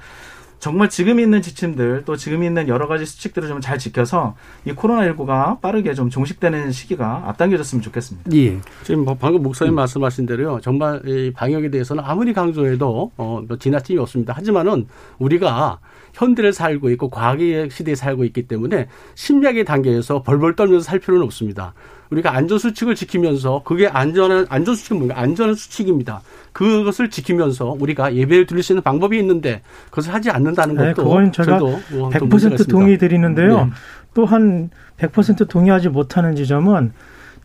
정말 0.59 0.89
지금 0.89 1.19
있는 1.19 1.41
지침들 1.41 2.03
또 2.05 2.15
지금 2.15 2.43
있는 2.43 2.67
여러 2.67 2.87
가지 2.87 3.05
수칙들을 3.05 3.47
좀 3.47 3.57
잘 3.61 3.77
지켜서 3.79 4.35
이 4.65 4.71
코로나19가 4.71 5.59
빠르게 5.59 5.93
좀 5.93 6.09
종식되는 6.09 6.71
시기가 6.71 7.23
앞당겨졌으면 7.27 7.81
좋겠습니다. 7.81 8.31
예. 8.33 8.59
지금 8.83 9.03
뭐 9.03 9.15
방금 9.19 9.43
목사님 9.43 9.73
음. 9.73 9.75
말씀하신 9.75 10.25
대로요. 10.25 10.59
정말 10.61 11.01
이 11.05 11.31
방역에 11.33 11.69
대해서는 11.69 12.03
아무리 12.05 12.33
강조해도 12.33 13.11
어, 13.17 13.41
뭐 13.47 13.57
지나침이 13.57 13.99
없습니다. 13.99 14.33
하지만은 14.33 14.87
우리가 15.17 15.79
현대를 16.13 16.53
살고 16.53 16.89
있고 16.91 17.09
과학의 17.09 17.69
시대에 17.69 17.95
살고 17.95 18.23
있기 18.25 18.47
때문에 18.47 18.87
심리학의 19.15 19.65
단계에서 19.65 20.23
벌벌 20.23 20.55
떨면서 20.55 20.83
살 20.83 20.99
필요는 20.99 21.23
없습니다. 21.25 21.73
우리가 22.09 22.33
안전 22.35 22.57
수칙을 22.57 22.95
지키면서 22.95 23.61
그게 23.65 23.87
안전한 23.87 24.45
안전 24.49 24.75
수칙은 24.75 24.97
뭔가 24.97 25.19
안전한 25.19 25.55
수칙입니다. 25.55 26.21
그것을 26.53 27.09
지키면서 27.09 27.75
우리가 27.79 28.15
예배를 28.15 28.45
드릴 28.45 28.63
수 28.63 28.73
있는 28.73 28.81
방법이 28.81 29.17
있는데 29.19 29.61
그것을 29.89 30.13
하지 30.13 30.29
않는다는 30.31 30.75
네, 30.75 30.93
것도 30.93 31.03
네, 31.03 31.09
그건 31.09 31.31
제가 31.31 31.59
뭐100% 31.59 32.69
동의 32.69 32.97
드리는데요. 32.97 33.65
네. 33.65 33.71
또한 34.13 34.69
100% 34.97 35.47
동의하지 35.47 35.89
못하는 35.89 36.35
지점은 36.35 36.93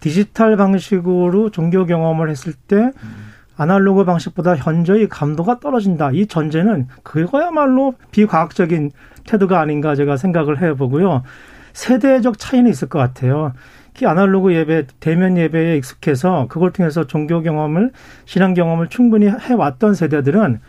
디지털 0.01 0.57
방식으로 0.57 1.51
종교 1.51 1.85
경험을 1.85 2.31
했을 2.31 2.53
때 2.55 2.77
음. 2.77 3.33
아날로그 3.57 4.05
방식보다 4.05 4.57
현저히 4.57 5.09
감도가 5.09 5.61
떨어진다. 5.61 6.11
이 6.13 6.27
전제는 6.27 6.89
그거야말로 7.03 7.95
비과학적인 8.11 8.91
태도가 9.27 9.61
아닌가 9.61 9.95
제가 9.95 10.17
생각을 10.17 10.63
해보고요. 10.63 11.23
세대적 11.73 12.39
차이는 12.39 12.71
있을 12.71 12.89
것 12.89 12.99
같아요. 12.99 13.53
특히 13.93 14.07
아날로그 14.07 14.55
예배, 14.55 14.87
대면 15.01 15.37
예배에 15.37 15.77
익숙해서 15.77 16.47
그걸 16.49 16.73
통해서 16.73 17.07
종교 17.07 17.43
경험을, 17.43 17.93
신앙 18.25 18.55
경험을 18.55 18.89
충분히 18.89 19.29
해왔던 19.29 19.95
세대들은 19.95 20.61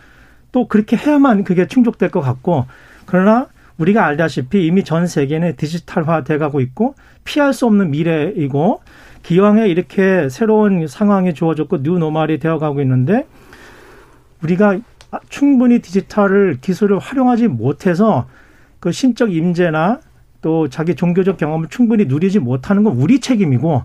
또 0.51 0.67
그렇게 0.67 0.97
해야만 0.97 1.43
그게 1.43 1.67
충족될 1.67 2.09
것 2.09 2.19
같고, 2.19 2.65
그러나 3.05 3.47
우리가 3.77 4.05
알다시피 4.05 4.65
이미 4.65 4.83
전 4.83 5.07
세계는 5.07 5.55
디지털화 5.55 6.23
돼가고 6.23 6.59
있고 6.61 6.95
피할 7.23 7.53
수 7.53 7.65
없는 7.65 7.91
미래이고 7.91 8.81
기왕에 9.23 9.67
이렇게 9.67 10.29
새로운 10.29 10.87
상황이 10.87 11.33
주어졌고 11.33 11.77
뉴노멀이 11.77 12.39
되어가고 12.39 12.81
있는데 12.81 13.25
우리가 14.43 14.79
충분히 15.29 15.79
디지털을 15.79 16.57
기술을 16.61 16.99
활용하지 16.99 17.47
못해서 17.47 18.27
그 18.79 18.91
신적 18.91 19.33
임재나 19.33 20.01
또 20.43 20.67
자기 20.67 20.93
종교적 20.93 21.37
경험을 21.37 21.69
충분히 21.69 22.05
누리지 22.05 22.37
못하는 22.37 22.83
건 22.83 22.93
우리 22.97 23.19
책임이고 23.19 23.83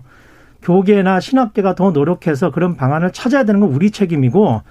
교계나 0.61 1.19
신학계가 1.19 1.73
더 1.73 1.89
노력해서 1.91 2.51
그런 2.51 2.75
방안을 2.75 3.11
찾아야 3.13 3.45
되는 3.45 3.61
건 3.61 3.69
우리 3.69 3.89
책임이고 3.89 4.61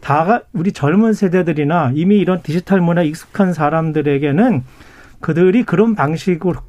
다 0.00 0.40
우리 0.52 0.72
젊은 0.72 1.12
세대들이나 1.12 1.92
이미 1.94 2.18
이런 2.18 2.42
디지털 2.42 2.80
문화에 2.80 3.06
익숙한 3.06 3.52
사람들에게는 3.52 4.64
그들이 5.20 5.64
그런 5.64 5.94
방식으로 5.94 6.60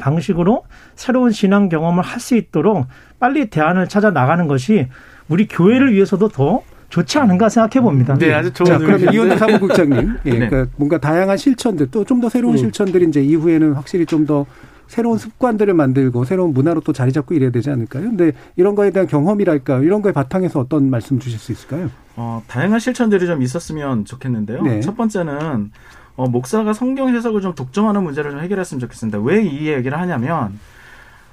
방식으로 0.00 0.64
새로운 0.94 1.30
신앙 1.30 1.68
경험을 1.68 2.02
할 2.02 2.20
수 2.20 2.36
있도록 2.36 2.86
빨리 3.20 3.50
대안을 3.50 3.88
찾아 3.88 4.10
나가는 4.10 4.46
것이 4.46 4.88
우리 5.28 5.46
교회를 5.46 5.92
위해서도 5.92 6.28
더 6.28 6.62
좋지 6.88 7.18
않은가 7.18 7.48
생각해 7.48 7.80
봅니다. 7.82 8.14
네, 8.16 8.32
아주 8.32 8.52
좋은 8.52 8.66
자, 8.66 8.78
그러면 8.78 9.12
이원대 9.12 9.36
사무국장님, 9.36 10.16
예, 10.26 10.30
네. 10.30 10.48
그러니까 10.48 10.70
뭔가 10.76 10.98
다양한 10.98 11.36
실천들 11.36 11.90
또 11.90 12.04
좀 12.04 12.20
더 12.20 12.28
새로운 12.28 12.54
음. 12.54 12.58
실천들이 12.58 13.06
이제 13.08 13.20
이후에는 13.22 13.72
확실히 13.74 14.06
좀 14.06 14.26
더 14.26 14.46
새로운 14.88 15.18
습관들을 15.18 15.74
만들고 15.74 16.24
새로운 16.24 16.52
문화로 16.54 16.80
또 16.82 16.92
자리 16.92 17.10
잡고 17.12 17.34
이래야 17.34 17.50
되지 17.50 17.70
않을까요? 17.70 18.04
근데 18.04 18.30
이런 18.54 18.76
거에 18.76 18.90
대한 18.92 19.08
경험이랄까 19.08 19.78
이런 19.80 20.00
거에 20.00 20.12
바탕에서 20.12 20.60
어떤 20.60 20.88
말씀 20.90 21.18
주실 21.18 21.40
수 21.40 21.50
있을까요? 21.50 21.90
어, 22.14 22.40
다양한 22.46 22.78
실천들이 22.78 23.26
좀 23.26 23.42
있었으면 23.42 24.04
좋겠는데요. 24.04 24.62
네. 24.62 24.80
첫 24.80 24.96
번째는 24.96 25.72
어, 26.14 26.28
목사가 26.28 26.72
성경 26.72 27.08
해석을 27.08 27.40
좀 27.40 27.54
독점하는 27.56 28.02
문제를 28.04 28.30
좀 28.30 28.40
해결했으면 28.40 28.78
좋겠습니다. 28.80 29.18
왜 29.18 29.42
이 29.42 29.66
얘기를 29.68 29.98
하냐면 29.98 30.58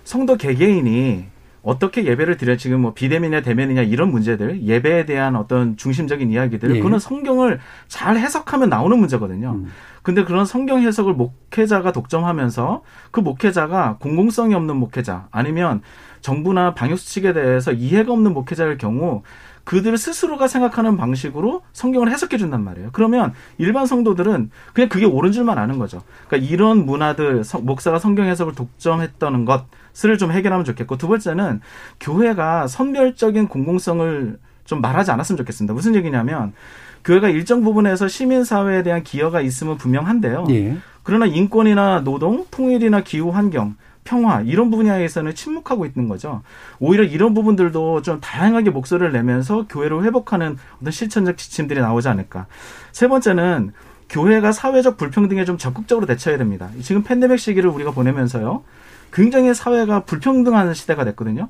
성도 0.04 0.36
개개인이 0.36 1.26
어떻게 1.64 2.04
예배를 2.04 2.36
드려 2.36 2.58
지금 2.58 2.82
뭐 2.82 2.94
비대면이냐 2.94 3.42
대면이냐 3.42 3.84
이런 3.84 4.12
문제들 4.12 4.64
예배에 4.64 5.06
대한 5.06 5.38
어떤 5.38 5.78
중심적인 5.78 6.30
이야기들 6.30 6.70
예. 6.70 6.78
그거는 6.78 7.00
성경을 7.00 7.60
잘 7.88 8.18
해석하면 8.18 8.70
나오는 8.70 9.00
문제거든요. 9.00 9.54
음. 9.54 9.72
근데 10.04 10.26
그런 10.26 10.46
성경 10.46 10.82
해석을 10.82 11.14
목회자가 11.14 11.94
독점하면서 11.94 12.84
그 13.12 13.22
목회자가 13.22 13.98
공공성이 14.02 14.54
없는 14.54 14.76
목회자 14.76 15.30
아니면 15.32 15.82
정부나 16.20 16.74
방역 16.74 17.00
수칙에 17.00 17.32
대해서 17.32 17.72
이해가 17.72 18.12
없는 18.12 18.34
목회자일 18.34 18.78
경우 18.78 19.24
그들 19.64 19.98
스스로가 19.98 20.48
생각하는 20.48 20.98
방식으로 20.98 21.62
성경을 21.72 22.12
해석해 22.12 22.38
준단 22.38 22.64
말이에요. 22.64 22.90
그러면 22.92 23.34
일반 23.58 23.86
성도들은 23.86 24.52
그냥 24.74 24.90
그게 24.90 25.06
옳은 25.06 25.32
줄만 25.32 25.58
아는 25.58 25.80
거죠. 25.80 26.02
그러니까 26.28 26.52
이런 26.52 26.86
문화들 26.86 27.44
목사가 27.62 28.00
성경 28.00 28.26
해석을 28.26 28.56
독점했다는 28.56 29.46
것을 29.46 30.18
좀 30.18 30.32
해결하면 30.32 30.66
좋겠고 30.66 30.98
두 30.98 31.08
번째는 31.08 31.62
교회가 32.00 32.68
선별적인 32.68 33.48
공공성을 33.48 34.38
좀 34.66 34.82
말하지 34.82 35.12
않았으면 35.12 35.38
좋겠습니다. 35.38 35.74
무슨 35.74 35.96
얘기냐면 35.96 36.54
교회가 37.06 37.30
일정 37.30 37.64
부분에서 37.64 38.08
시민 38.08 38.44
사회에 38.44 38.84
대한 38.84 39.04
기여가 39.04 39.42
있으면 39.42 39.78
분명한데요. 39.78 40.46
예. 40.50 40.78
그러나 41.04 41.26
인권이나 41.26 42.02
노동, 42.02 42.46
통일이나 42.50 43.02
기후 43.02 43.30
환경 43.30 43.76
평화 44.04 44.42
이런 44.42 44.70
분야에서는 44.70 45.34
침묵하고 45.36 45.86
있는 45.86 46.08
거죠. 46.08 46.42
오히려 46.80 47.04
이런 47.04 47.34
부분들도 47.34 48.02
좀 48.02 48.20
다양하게 48.20 48.70
목소리를 48.70 49.12
내면서 49.12 49.66
교회를 49.68 50.04
회복하는 50.04 50.58
어떤 50.82 50.92
실천적 50.92 51.38
지침들이 51.38 51.80
나오지 51.80 52.08
않을까. 52.10 52.48
세 52.92 53.08
번째는 53.08 53.72
교회가 54.10 54.52
사회적 54.52 54.98
불평등에 54.98 55.46
좀 55.46 55.58
적극적으로 55.58 56.06
대처해야 56.06 56.38
됩니다. 56.38 56.70
지금 56.82 57.04
팬데믹 57.04 57.40
시기를 57.40 57.70
우리가 57.70 57.92
보내면서요. 57.92 58.64
굉장히 59.12 59.54
사회가 59.54 60.02
불평등한 60.02 60.74
시대가 60.74 61.04
됐거든요. 61.06 61.50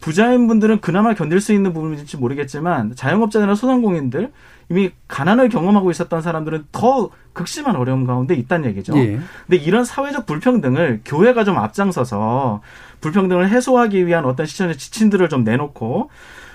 부자인 0.00 0.46
분들은 0.46 0.80
그나마 0.80 1.14
견딜 1.14 1.40
수 1.40 1.52
있는 1.52 1.72
부분인지 1.72 2.16
모르겠지만 2.16 2.94
자영업자나 2.94 3.54
소상공인들 3.54 4.30
이미 4.70 4.90
가난을 5.08 5.48
경험하고 5.48 5.90
있었던 5.90 6.22
사람들은 6.22 6.66
더 6.72 7.10
극심한 7.32 7.74
어려움 7.76 8.06
가운데 8.06 8.34
있다는 8.34 8.68
얘기죠. 8.70 8.96
예. 8.98 9.18
근데 9.46 9.56
이런 9.56 9.84
사회적 9.84 10.26
불평등을 10.26 11.00
교회가 11.04 11.44
좀 11.44 11.56
앞장서서 11.58 12.60
불평등을 13.00 13.48
해소하기 13.48 14.06
위한 14.06 14.24
어떤 14.24 14.46
시선의 14.46 14.76
지침들을 14.76 15.28
좀 15.28 15.44
내놓고 15.44 16.10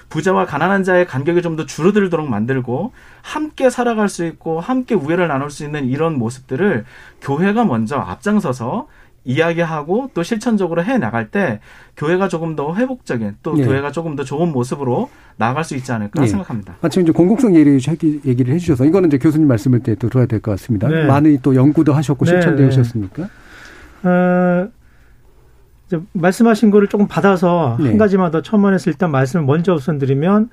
부자와 0.09 0.45
가난한 0.45 0.83
자의 0.83 1.07
간격이 1.07 1.41
좀 1.41 1.55
더 1.55 1.65
줄어들도록 1.65 2.29
만들고 2.29 2.91
함께 3.21 3.69
살아갈 3.69 4.09
수 4.09 4.25
있고 4.25 4.59
함께 4.59 4.93
우애를 4.95 5.27
나눌 5.27 5.49
수 5.49 5.63
있는 5.65 5.85
이런 5.85 6.17
모습들을 6.19 6.85
교회가 7.21 7.65
먼저 7.65 7.97
앞장서서 7.97 8.87
이야기하고 9.25 10.09
또 10.13 10.21
실천적으로 10.23 10.83
해 10.83 10.97
나갈 10.97 11.29
때 11.31 11.59
교회가 11.97 12.27
조금 12.27 12.55
더 12.55 12.75
회복적인 12.75 13.37
또 13.41 13.55
네. 13.55 13.65
교회가 13.65 13.91
조금 13.91 14.15
더 14.15 14.23
좋은 14.23 14.51
모습으로 14.51 15.09
나아갈 15.37 15.63
수 15.63 15.75
있지 15.75 15.91
않을까 15.91 16.21
네. 16.21 16.27
생각합니다. 16.27 16.75
마침 16.81 17.03
이제 17.03 17.11
공공성 17.11 17.55
얘기를 17.55 17.79
얘기를 18.25 18.53
해주셔서 18.53 18.85
이거는 18.85 19.07
이제 19.07 19.17
교수님 19.17 19.47
말씀을 19.47 19.79
때 19.79 19.95
또 19.95 20.09
들어야 20.09 20.25
될 20.25 20.41
것 20.41 20.51
같습니다. 20.51 20.87
네. 20.89 21.05
많이 21.05 21.37
또 21.41 21.55
연구도 21.55 21.93
하셨고 21.93 22.25
네, 22.25 22.31
실천되셨습니까? 22.31 23.23
네. 24.03 24.09
어, 24.09 24.69
말씀하신 26.13 26.71
거를 26.71 26.87
조금 26.87 27.07
받아서 27.07 27.75
한 27.75 27.83
네. 27.83 27.97
가지만 27.97 28.31
더 28.31 28.41
첨언해서 28.41 28.89
일단 28.89 29.11
말씀을 29.11 29.45
먼저 29.45 29.73
우선 29.73 29.99
드리면 29.99 30.49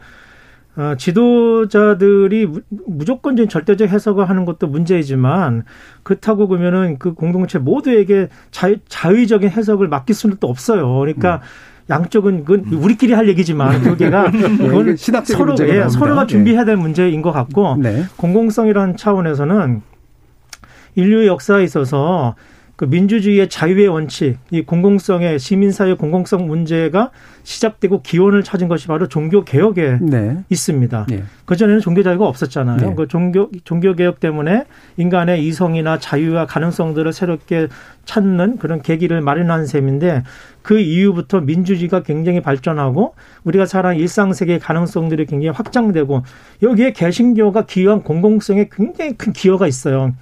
어, 0.77 0.95
지도자들이 0.97 2.49
무조건적인 2.87 3.49
절대적 3.49 3.89
해석을 3.89 4.29
하는 4.29 4.45
것도 4.45 4.69
문제이지만 4.69 5.65
그렇다고 6.03 6.47
그러면은 6.49 6.99
그 6.99 7.15
공동체 7.15 7.59
모두에게 7.59 8.29
자유, 8.51 8.77
자의적인 8.89 9.51
해석을 9.51 9.89
맡길 9.89 10.15
수는 10.15 10.37
또 10.39 10.49
없어요. 10.49 10.99
그러니까 11.01 11.37
음. 11.37 11.41
양쪽은 11.91 12.45
그건 12.45 12.73
우리끼리 12.73 13.13
할 13.13 13.29
얘기지만 13.29 13.83
교계가 13.83 14.31
네, 14.31 14.57
그건 14.57 14.97
서로 14.97 15.57
예, 15.63 15.89
서로가 15.89 16.23
네. 16.23 16.27
준비해야 16.29 16.65
될 16.65 16.77
문제인 16.77 17.21
것 17.21 17.33
같고 17.33 17.77
네. 17.81 18.05
공공성이라는 18.17 18.97
차원에서는 18.97 19.83
인류의 20.95 21.27
역사에 21.27 21.65
있어서 21.65 22.37
그 22.81 22.87
민주주의의 22.87 23.51
자유의 23.51 23.89
원칙, 23.89 24.39
이 24.51 24.63
공공성의 24.63 25.39
시민사회 25.39 25.93
공공성 25.93 26.47
문제가 26.47 27.11
시작되고 27.43 28.01
기원을 28.01 28.43
찾은 28.43 28.69
것이 28.69 28.87
바로 28.87 29.07
종교 29.07 29.45
개혁에 29.45 29.99
네. 30.01 30.39
있습니다. 30.49 31.05
네. 31.11 31.25
그 31.45 31.57
전에는 31.57 31.81
종교 31.81 32.03
자유가 32.03 32.27
없었잖아요. 32.27 32.77
네. 32.79 32.95
그 32.95 33.07
종교 33.07 33.51
종교 33.65 33.95
개혁 33.95 34.19
때문에 34.19 34.65
인간의 34.97 35.47
이성이나 35.47 35.99
자유와 35.99 36.47
가능성들을 36.47 37.13
새롭게 37.13 37.69
찾는 38.07 38.57
그런 38.57 38.81
계기를 38.81 39.21
마련한 39.21 39.67
셈인데 39.67 40.23
그 40.63 40.79
이후부터 40.79 41.43
민주주의가 41.43 42.03
굉장히 42.03 42.41
발전하고 42.41 43.15
우리가 43.45 43.67
살아가는 43.67 44.01
일상 44.01 44.33
세계의 44.33 44.59
가능성들이 44.59 45.27
굉장히 45.27 45.55
확장되고 45.55 46.23
여기에 46.63 46.95
개신교가 46.95 47.67
기여한 47.67 48.03
공공성에 48.05 48.71
굉장히 48.73 49.13
큰 49.19 49.35
기여가 49.35 49.67
있어요. 49.67 50.15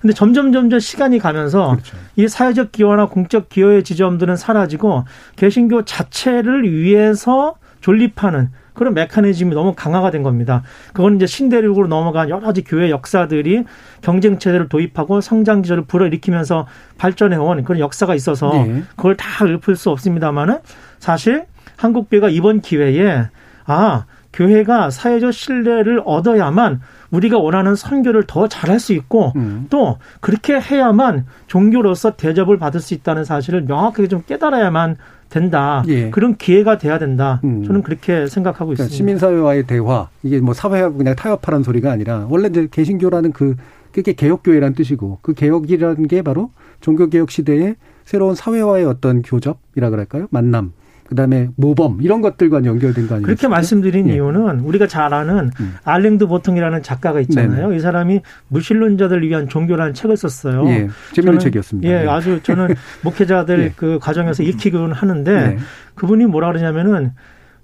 근데 0.00 0.14
점점 0.14 0.52
점점 0.52 0.80
시간이 0.80 1.18
가면서 1.18 1.72
그렇죠. 1.72 1.96
이 2.16 2.26
사회적 2.26 2.72
기여나 2.72 3.06
공적 3.06 3.48
기여의 3.48 3.84
지점들은 3.84 4.36
사라지고 4.36 5.04
개신교 5.36 5.84
자체를 5.84 6.70
위해서 6.70 7.56
존립하는 7.80 8.50
그런 8.72 8.94
메커니즘이 8.94 9.54
너무 9.54 9.74
강화가 9.74 10.10
된 10.10 10.22
겁니다. 10.22 10.62
그건 10.94 11.16
이제 11.16 11.26
신대륙으로 11.26 11.86
넘어간 11.86 12.30
여러 12.30 12.40
가지 12.40 12.62
교회 12.64 12.88
역사들이 12.88 13.64
경쟁 14.00 14.38
체제를 14.38 14.68
도입하고 14.68 15.20
성장 15.20 15.60
기조를 15.60 15.84
불어일으키면서 15.84 16.66
발전해온 16.96 17.62
그런 17.64 17.78
역사가 17.78 18.14
있어서 18.14 18.52
네. 18.52 18.82
그걸 18.96 19.16
다 19.16 19.44
읊을 19.44 19.76
수 19.76 19.90
없습니다만은 19.90 20.60
사실 20.98 21.44
한국교회가 21.76 22.30
이번 22.30 22.60
기회에 22.60 23.28
아 23.66 24.04
교회가 24.32 24.90
사회적 24.90 25.32
신뢰를 25.32 26.02
얻어야만 26.04 26.80
우리가 27.10 27.38
원하는 27.38 27.74
선교를 27.74 28.24
더 28.26 28.48
잘할 28.48 28.78
수 28.80 28.92
있고 28.92 29.32
음. 29.36 29.66
또 29.70 29.98
그렇게 30.20 30.60
해야만 30.60 31.26
종교로서 31.46 32.16
대접을 32.16 32.58
받을 32.58 32.80
수 32.80 32.94
있다는 32.94 33.24
사실을 33.24 33.62
명확하게 33.62 34.08
좀 34.08 34.22
깨달아야만 34.26 34.96
된다. 35.28 35.82
예. 35.86 36.10
그런 36.10 36.36
기회가 36.36 36.78
돼야 36.78 36.98
된다. 36.98 37.40
음. 37.44 37.64
저는 37.64 37.82
그렇게 37.82 38.26
생각하고 38.26 38.66
그러니까 38.66 38.84
있습니다. 38.84 38.96
시민사회와의 38.96 39.66
대화 39.66 40.08
이게 40.22 40.40
뭐 40.40 40.54
사회하고 40.54 40.98
그냥 40.98 41.14
타협하라는 41.14 41.62
소리가 41.62 41.90
아니라 41.90 42.26
원래 42.28 42.48
이제 42.48 42.68
개신교라는 42.70 43.32
그 43.32 43.56
그게 43.92 44.12
개혁교회란 44.12 44.74
뜻이고 44.74 45.18
그 45.22 45.34
개혁이라는 45.34 46.06
게 46.06 46.22
바로 46.22 46.50
종교개혁 46.80 47.30
시대의 47.30 47.76
새로운 48.04 48.34
사회와의 48.34 48.84
어떤 48.86 49.22
교접이라 49.22 49.90
그럴까요? 49.90 50.26
만남 50.30 50.72
그다음에 51.10 51.48
모범 51.56 51.98
이런 52.02 52.22
것들과 52.22 52.64
연결된 52.64 53.08
거 53.08 53.16
아니에요? 53.16 53.26
그렇게 53.26 53.48
말씀드린 53.48 54.08
예. 54.08 54.14
이유는 54.14 54.60
우리가 54.60 54.86
잘 54.86 55.12
아는 55.12 55.50
음. 55.60 55.74
알랭드 55.84 56.28
보통이라는 56.28 56.82
작가가 56.82 57.20
있잖아요. 57.20 57.66
네네. 57.68 57.76
이 57.76 57.80
사람이 57.80 58.20
무신론자들 58.48 59.22
위한 59.28 59.48
종교라는 59.48 59.92
책을 59.92 60.16
썼어요. 60.16 60.66
예. 60.68 60.88
재밌는 61.12 61.40
책이었습니다. 61.40 61.88
예, 61.88 62.04
네. 62.04 62.08
아주 62.08 62.40
저는 62.42 62.74
목회자들 63.02 63.60
예. 63.60 63.72
그 63.76 63.98
과정에서 64.00 64.44
읽히곤 64.44 64.92
하는데 64.92 65.32
네. 65.32 65.58
그분이 65.96 66.26
뭐라 66.26 66.48
그러냐면은 66.52 67.12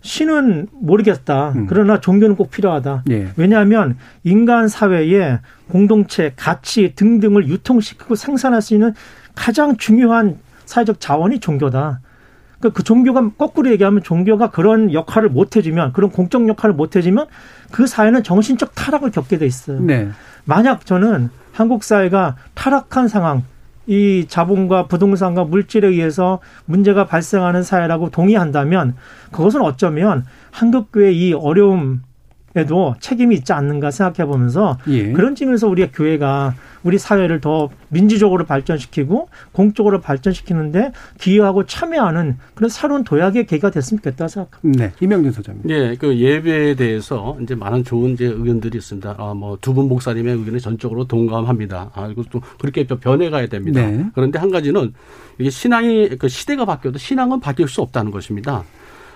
신은 0.00 0.66
모르겠다. 0.72 1.52
음. 1.54 1.66
그러나 1.68 2.00
종교는 2.00 2.34
꼭 2.34 2.50
필요하다. 2.50 3.04
예. 3.10 3.28
왜냐하면 3.36 3.96
인간 4.24 4.66
사회에 4.66 5.38
공동체, 5.68 6.32
가치 6.34 6.94
등등을 6.96 7.48
유통시키고 7.48 8.16
생산할 8.16 8.60
수 8.60 8.74
있는 8.74 8.92
가장 9.36 9.76
중요한 9.76 10.36
사회적 10.64 10.98
자원이 10.98 11.38
종교다. 11.38 12.00
그러니까 12.58 12.76
그 12.76 12.82
종교가 12.82 13.30
거꾸로 13.36 13.70
얘기하면 13.70 14.02
종교가 14.02 14.50
그런 14.50 14.92
역할을 14.92 15.28
못 15.28 15.56
해주면 15.56 15.92
그런 15.92 16.10
공적 16.10 16.48
역할을 16.48 16.74
못 16.74 16.96
해주면 16.96 17.26
그 17.70 17.86
사회는 17.86 18.22
정신적 18.22 18.74
타락을 18.74 19.10
겪게 19.10 19.38
돼 19.38 19.46
있어요. 19.46 19.80
네. 19.80 20.08
만약 20.44 20.86
저는 20.86 21.30
한국 21.52 21.84
사회가 21.84 22.36
타락한 22.54 23.08
상황, 23.08 23.42
이 23.86 24.26
자본과 24.28 24.86
부동산과 24.86 25.44
물질에 25.44 25.88
의해서 25.88 26.40
문제가 26.64 27.06
발생하는 27.06 27.62
사회라고 27.62 28.10
동의한다면 28.10 28.96
그것은 29.30 29.60
어쩌면 29.62 30.24
한국교회 30.50 31.12
이 31.12 31.32
어려움 31.32 32.02
에도 32.56 32.94
책임이 33.00 33.34
있지 33.34 33.52
않는가 33.52 33.90
생각해 33.90 34.26
보면서 34.26 34.78
예. 34.88 35.12
그런 35.12 35.34
점에서 35.34 35.68
우리가 35.68 35.90
교회가 35.92 36.54
우리 36.84 36.98
사회를 36.98 37.40
더 37.42 37.68
민주적으로 37.88 38.44
발전시키고 38.46 39.28
공적으로 39.52 40.00
발전시키는데 40.00 40.92
기여하고 41.18 41.66
참여하는 41.66 42.38
그런 42.54 42.68
새로운 42.70 43.04
도약의 43.04 43.46
계기가 43.46 43.70
됐으면 43.70 44.00
좋겠다 44.00 44.28
생각합니다. 44.28 44.84
네, 44.86 44.92
이명준 45.00 45.32
소장님. 45.32 45.62
네, 45.66 45.96
그 45.96 46.16
예배에 46.16 46.76
대해서 46.76 47.36
이제 47.42 47.54
많은 47.54 47.84
좋은 47.84 48.12
이제 48.14 48.24
의견들이 48.26 48.78
있습니다. 48.78 49.16
아, 49.18 49.34
뭐 49.34 49.56
두 49.60 49.74
분 49.74 49.88
목사님의 49.88 50.36
의견에 50.36 50.58
전적으로 50.58 51.04
동감합니다. 51.06 51.90
아, 51.94 52.06
이거 52.08 52.22
또 52.30 52.40
그렇게 52.58 52.86
변해가야 52.86 53.48
됩니다. 53.48 53.84
네. 53.84 54.06
그런데 54.14 54.38
한 54.38 54.50
가지는 54.50 54.94
이게 55.38 55.50
신앙이 55.50 56.16
그 56.18 56.28
시대가 56.28 56.64
바뀌어도 56.64 56.98
신앙은 56.98 57.40
바뀔 57.40 57.68
수 57.68 57.82
없다는 57.82 58.10
것입니다. 58.12 58.64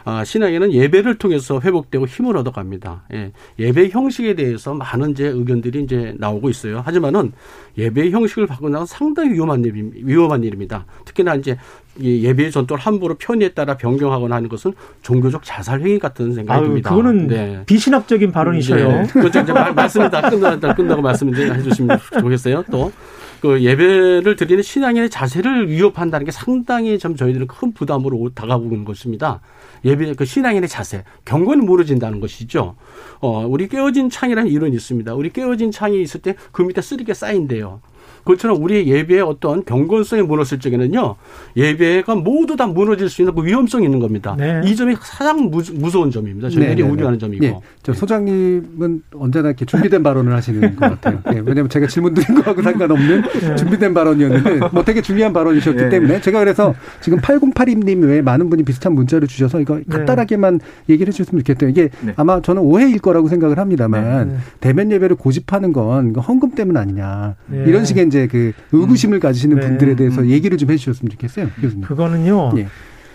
아, 0.04 0.24
신앙에는 0.24 0.72
예배를 0.72 1.16
통해서 1.16 1.60
회복되고 1.60 2.06
힘을 2.06 2.36
얻어갑니다. 2.36 3.04
예, 3.14 3.32
예배 3.58 3.88
형식에 3.90 4.34
대해서 4.34 4.74
많은 4.74 5.10
이제 5.12 5.26
의견들이 5.26 5.82
이제 5.82 6.14
나오고 6.18 6.50
있어요. 6.50 6.82
하지만은 6.84 7.32
예배 7.78 8.10
형식을 8.10 8.46
바꾸는 8.46 8.86
상당히 8.86 9.32
위험한 9.32 9.64
일, 9.64 9.90
위험한 9.94 10.44
일입니다. 10.44 10.86
특히나 11.04 11.34
이제 11.36 11.56
예배 12.00 12.50
전통을 12.50 12.80
함부로 12.80 13.14
편의에 13.16 13.50
따라 13.50 13.76
변경하거나 13.76 14.36
하는 14.36 14.48
것은 14.48 14.72
종교적 15.02 15.42
자살 15.44 15.80
행위 15.80 15.98
같은 15.98 16.32
생각이 16.32 16.64
듭니다. 16.64 16.90
그거는 16.90 17.26
네. 17.26 17.62
비신학적인 17.66 18.32
발언이셔요. 18.32 18.88
네. 18.88 19.06
그렇죠. 19.12 19.40
이제 19.40 19.52
말씀을 19.52 20.10
다 20.10 20.28
끝나다 20.30 20.74
끝나고 20.74 21.02
말씀을 21.02 21.34
이제 21.34 21.52
해주시면 21.52 21.98
좋겠어요. 22.20 22.64
또. 22.70 22.92
그 23.40 23.62
예배를 23.62 24.36
드리는 24.36 24.62
신앙인의 24.62 25.10
자세를 25.10 25.70
위협한다는 25.70 26.26
게 26.26 26.30
상당히 26.32 26.98
좀 26.98 27.16
저희들은 27.16 27.46
큰 27.46 27.72
부담으로 27.72 28.30
다가오는 28.34 28.84
것입니다. 28.84 29.40
예배 29.84 30.14
그 30.14 30.24
신앙인의 30.24 30.68
자세, 30.68 31.04
경건이 31.24 31.62
무너진다는 31.64 32.20
것이죠. 32.20 32.76
어, 33.20 33.46
우리 33.46 33.68
깨어진 33.68 34.10
창이라는 34.10 34.50
이론이 34.50 34.74
있습니다. 34.76 35.14
우리 35.14 35.30
깨어진 35.30 35.70
창이 35.70 36.00
있을 36.02 36.20
때 36.20 36.34
그 36.52 36.62
밑에 36.62 36.80
쓰리게 36.82 37.14
쌓인대요. 37.14 37.80
그것처럼 38.18 38.62
우리의 38.62 38.86
예배의 38.86 39.22
어떤 39.22 39.64
경건성이 39.64 40.22
무너질 40.22 40.60
적에는요, 40.60 41.16
예배가 41.56 42.14
모두 42.16 42.56
다 42.56 42.66
무너질 42.66 43.08
수 43.08 43.22
있는 43.22 43.34
그 43.34 43.44
위험성이 43.44 43.86
있는 43.86 43.98
겁니다. 43.98 44.36
네. 44.38 44.60
이 44.64 44.76
점이 44.76 44.94
가장 44.94 45.50
무, 45.50 45.62
서운 45.90 46.10
점입니다. 46.10 46.48
저희들이 46.48 46.68
네, 46.68 46.74
네, 46.74 46.82
네. 46.82 46.88
우려하는 46.88 47.18
점이고. 47.18 47.44
네. 47.44 47.58
저 47.82 47.92
소장님은 47.92 49.02
언제나 49.14 49.48
이렇게 49.48 49.64
준비된 49.64 50.02
발언을 50.02 50.32
하시는 50.34 50.76
것 50.76 50.80
같아요. 50.80 51.20
네, 51.26 51.40
왜냐하면 51.44 51.68
제가 51.68 51.86
질문 51.86 52.14
드린 52.14 52.40
거하고 52.42 52.62
상관없는 52.62 53.22
네. 53.40 53.56
준비된 53.56 53.94
발언이었는데, 53.94 54.68
뭐 54.72 54.84
되게 54.84 55.00
중요한 55.02 55.32
발언이셨기 55.32 55.88
때문에 55.88 56.20
제가 56.20 56.38
그래서 56.40 56.74
지금 57.00 57.18
8082님 57.18 58.04
외에 58.04 58.22
많은 58.22 58.50
분이 58.50 58.62
비슷한 58.64 58.94
문자를 58.94 59.26
주셔서 59.28 59.60
이거 59.60 59.80
간단하게만 59.88 60.60
얘기를 60.88 61.08
해주셨으면 61.08 61.42
좋겠대요. 61.42 61.70
이게 61.70 61.90
아마 62.16 62.40
저는 62.40 62.62
오해일 62.62 62.98
거라고 62.98 63.28
생각을 63.28 63.58
합니다만, 63.58 64.40
대면 64.60 64.92
예배를 64.92 65.16
고집하는 65.16 65.72
건 65.72 66.14
헌금 66.14 66.52
때문 66.52 66.76
아니냐. 66.76 67.36
이런 67.50 67.84
식의 67.84 67.99
이제 68.02 68.26
그 68.26 68.52
의구심을 68.72 69.18
음. 69.18 69.20
가지시는 69.20 69.56
네. 69.56 69.66
분들에 69.66 69.96
대해서 69.96 70.22
음. 70.22 70.28
얘기를 70.28 70.56
좀 70.58 70.70
해주셨으면 70.70 71.10
좋겠어요, 71.10 71.48
교수님. 71.60 71.84
그거는요. 71.84 72.52
예. 72.56 72.68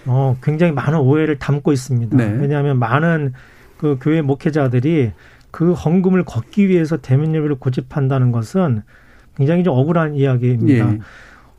어, 0.06 0.38
굉장히 0.44 0.72
많은 0.72 1.00
오해를 1.00 1.40
담고 1.40 1.72
있습니다. 1.72 2.16
네. 2.16 2.38
왜냐하면 2.40 2.78
많은 2.80 3.34
그 3.78 3.98
교회 4.00 4.22
목회자들이 4.22 5.12
그 5.52 5.74
헌금을 5.74 6.24
걷기 6.26 6.68
위해서 6.68 6.98
대면 6.98 7.34
예배를 7.34 7.56
고집한다는 7.56 8.32
것은 8.32 8.84
굉장히 9.38 9.64
좀 9.64 9.78
억울한 9.78 10.16
이야기입니다. 10.16 10.94
예. 10.94 11.00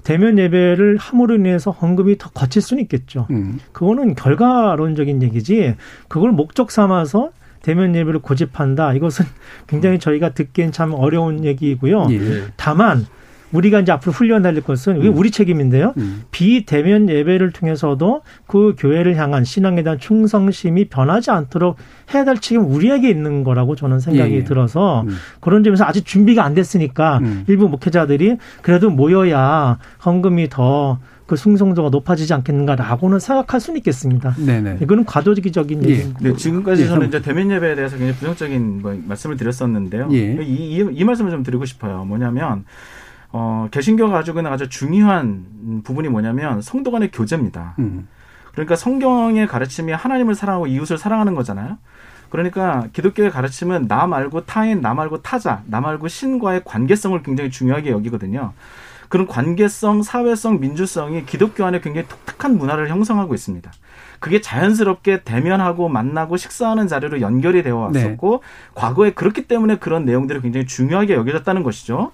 대면 0.05 0.39
예배를 0.39 0.99
함으로 0.99 1.35
인해서 1.35 1.73
헌금이 1.73 2.19
더 2.19 2.31
거칠 2.31 2.63
수는 2.63 2.83
있겠죠. 2.85 3.27
음. 3.31 3.59
그거는 3.73 4.15
결과론적인 4.15 5.23
얘기지. 5.23 5.75
그걸 6.09 6.31
목적 6.31 6.71
삼아서 6.71 7.31
대면 7.67 7.97
예배를 7.97 8.21
고집한다. 8.21 8.93
이것은 8.93 9.25
굉장히 9.67 9.99
저희가 9.99 10.31
듣기엔 10.31 10.71
참 10.71 10.95
어려운 10.95 11.45
얘기이고요. 11.45 12.07
예. 12.13 12.45
다만 12.55 13.05
우리가 13.51 13.81
이제 13.81 13.91
앞으로 13.91 14.13
훈련할 14.13 14.61
것은 14.61 15.03
음. 15.03 15.17
우리 15.17 15.33
책임인데요. 15.33 15.93
음. 15.97 16.23
비대면 16.31 17.09
예배를 17.09 17.51
통해서도 17.51 18.23
그 18.47 18.77
교회를 18.79 19.17
향한 19.17 19.45
신앙에 19.45 19.83
대한 19.83 19.99
충성심이 19.99 20.89
변하지 20.89 21.33
않도록 21.33 21.77
해야 22.15 22.25
될 22.25 22.39
책임 22.39 22.65
우리에게 22.67 23.09
있는 23.09 23.43
거라고 23.43 23.75
저는 23.75 23.99
생각이 23.99 24.35
예. 24.35 24.45
들어서 24.45 25.03
음. 25.03 25.17
그런 25.41 25.65
점에서 25.65 25.85
아직 25.85 26.07
준비가 26.07 26.45
안 26.45 26.55
됐으니까 26.55 27.19
음. 27.19 27.45
일부 27.49 27.69
목회자들이 27.69 28.37
그래도 28.63 28.91
모여야 28.91 29.79
헌금이 30.05 30.51
더 30.51 31.01
그 31.27 31.37
충성도가 31.37 31.91
높아지지 31.91 32.33
않겠는가라고는 32.35 33.19
생각할 33.19 33.61
수는 33.61 33.79
있겠습니다. 33.79 34.35
네네. 34.35 34.79
이거는 34.81 35.05
과도기적인 35.05 35.85
예. 35.85 35.89
얘기입니다. 35.89 36.21
네, 36.23 36.33
지금까지 36.35 36.83
예. 36.83 36.87
저는 36.87 37.09
이제 37.09 37.21
대면 37.21 37.51
예배에 37.51 37.75
대해서 37.75 37.97
굉장히 37.97 38.19
부정적인 38.19 38.83
뭐 38.83 38.97
말씀을 39.07 39.37
드렸었는데요. 39.37 40.09
예. 40.13 40.43
이, 40.43 40.77
이, 40.77 40.89
이 40.93 41.05
말씀을 41.05 41.33
좀 41.33 41.43
드리고 41.43 41.65
싶어요. 41.65 42.05
뭐냐면 42.05 42.65
어, 43.33 43.69
개신교가 43.71 44.13
가지고 44.13 44.39
있는 44.39 44.53
아주 44.53 44.69
중요한 44.69 45.83
부분이 45.83 46.09
뭐냐면 46.09 46.63
성도 46.63 46.91
간의 46.93 47.11
교제입니다. 47.11 47.75
음. 47.81 48.07
그러니까 48.53 48.77
성경의 48.77 49.49
가르침이 49.49 49.93
하나님을 49.93 50.35
사랑하고 50.35 50.67
이웃을 50.69 50.97
사랑하는 50.97 51.35
거잖아요. 51.35 51.77
그러니까 52.31 52.87
기독교의 52.93 53.31
가르침은 53.31 53.89
나 53.89 54.07
말고 54.07 54.47
타인, 54.47 54.81
나 54.81 54.95
말고 54.95 55.23
타자, 55.23 55.63
나 55.67 55.81
말고 55.81 56.09
신과의 56.09 56.63
관계성을 56.65 57.21
굉장히 57.23 57.51
중요하게 57.51 57.91
여기거든요. 57.91 58.53
그런 59.09 59.27
관계성, 59.27 60.03
사회성, 60.03 60.61
민주성이 60.61 61.25
기독교 61.25 61.65
안에 61.65 61.81
굉장히 61.81 62.09
독특한 62.09 62.59
문화를 62.59 62.89
형성하고 62.89 63.35
있습니다. 63.35 63.71
그게 64.19 64.41
자연스럽게 64.41 65.23
대면하고 65.23 65.89
만나고 65.89 66.37
식사하는 66.37 66.89
자리로 66.89 67.21
연결이 67.21 67.63
되어 67.63 67.77
왔었고 67.77 68.43
네. 68.43 68.71
과거에 68.75 69.11
그렇기 69.11 69.47
때문에 69.47 69.77
그런 69.77 70.05
내용들이 70.05 70.41
굉장히 70.41 70.67
중요하게 70.67 71.15
여겨졌다는 71.15 71.63
것이죠. 71.63 72.13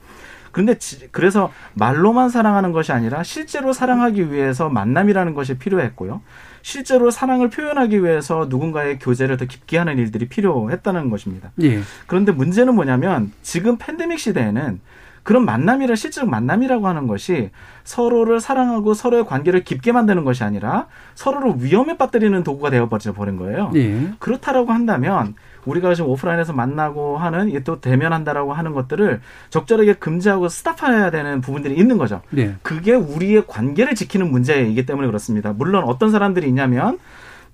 그런데 0.51 0.77
그래서 1.11 1.51
말로만 1.75 2.29
사랑하는 2.29 2.73
것이 2.73 2.93
아니라 2.93 3.23
실제로 3.23 3.73
사랑하기 3.73 4.31
위해서 4.31 4.69
만남이라는 4.69 5.35
것이 5.35 5.57
필요했고요. 5.57 6.21
실제로 6.61 7.11
사랑을 7.11 7.51
표현하기 7.51 8.05
위해서 8.05 8.47
누군가의 8.49 8.99
교제를 8.99 9.37
더 9.37 9.47
깊게 9.47 9.79
하는 9.79 9.99
일들이 9.99 10.29
필요했다는 10.29 11.11
것입니다. 11.11 11.51
예. 11.63 11.81
그런데 12.07 12.33
문제는 12.33 12.75
뭐냐면 12.75 13.33
지금 13.43 13.79
팬데믹 13.79 14.19
시대에는 14.19 14.81
그런 15.23 15.45
만남이라 15.45 15.95
실제로 15.95 16.27
만남이라고 16.27 16.87
하는 16.87 17.07
것이 17.07 17.51
서로를 17.85 18.41
사랑하고 18.41 18.95
서로의 18.95 19.25
관계를 19.25 19.65
깊게 19.65 19.93
만드는 19.93 20.25
것이 20.25 20.45
아니라 20.45 20.87
서로를 21.15 21.55
위험에 21.59 21.97
빠뜨리는 21.97 22.43
도구가 22.43 22.71
되어버려 22.71 23.13
버린 23.13 23.37
거예요. 23.37 23.71
예. 23.75 24.13
그렇다라고 24.19 24.73
한다면 24.73 25.35
우리가 25.65 25.95
지금 25.95 26.11
오프라인에서 26.11 26.53
만나고 26.53 27.19
하는 27.19 27.49
이게 27.49 27.63
또 27.63 27.81
대면한다라고 27.81 28.53
하는 28.53 28.73
것들을 28.73 29.21
적절하게 29.51 29.95
금지하고 29.95 30.49
스탑해야 30.49 31.11
되는 31.11 31.41
부분들이 31.41 31.77
있는 31.77 31.99
거죠. 31.99 32.21
네. 32.31 32.57
그게 32.63 32.95
우리의 32.95 33.45
관계를 33.47 33.95
지키는 33.95 34.31
문제이기 34.31 34.87
때문에 34.87 35.07
그렇습니다. 35.07 35.53
물론 35.53 35.85
어떤 35.85 36.11
사람들이 36.11 36.49
있냐면 36.49 36.99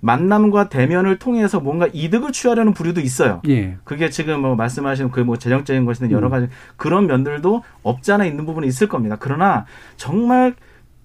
만남과 0.01 0.69
대면을 0.69 1.19
통해서 1.19 1.59
뭔가 1.59 1.87
이득을 1.91 2.31
취하려는 2.31 2.73
부류도 2.73 3.01
있어요. 3.01 3.41
예. 3.47 3.77
그게 3.83 4.09
지금 4.09 4.41
뭐 4.41 4.55
말씀하신 4.55 5.11
그 5.11 5.19
뭐 5.21 5.37
재정적인 5.37 5.85
것이든 5.85 6.11
여러 6.11 6.27
음. 6.27 6.31
가지 6.31 6.45
음. 6.45 6.49
그런 6.77 7.07
면들도 7.07 7.63
없지 7.83 8.11
않아 8.13 8.25
있는 8.25 8.45
부분이 8.45 8.65
있을 8.67 8.87
겁니다. 8.87 9.17
그러나 9.19 9.65
정말 9.97 10.55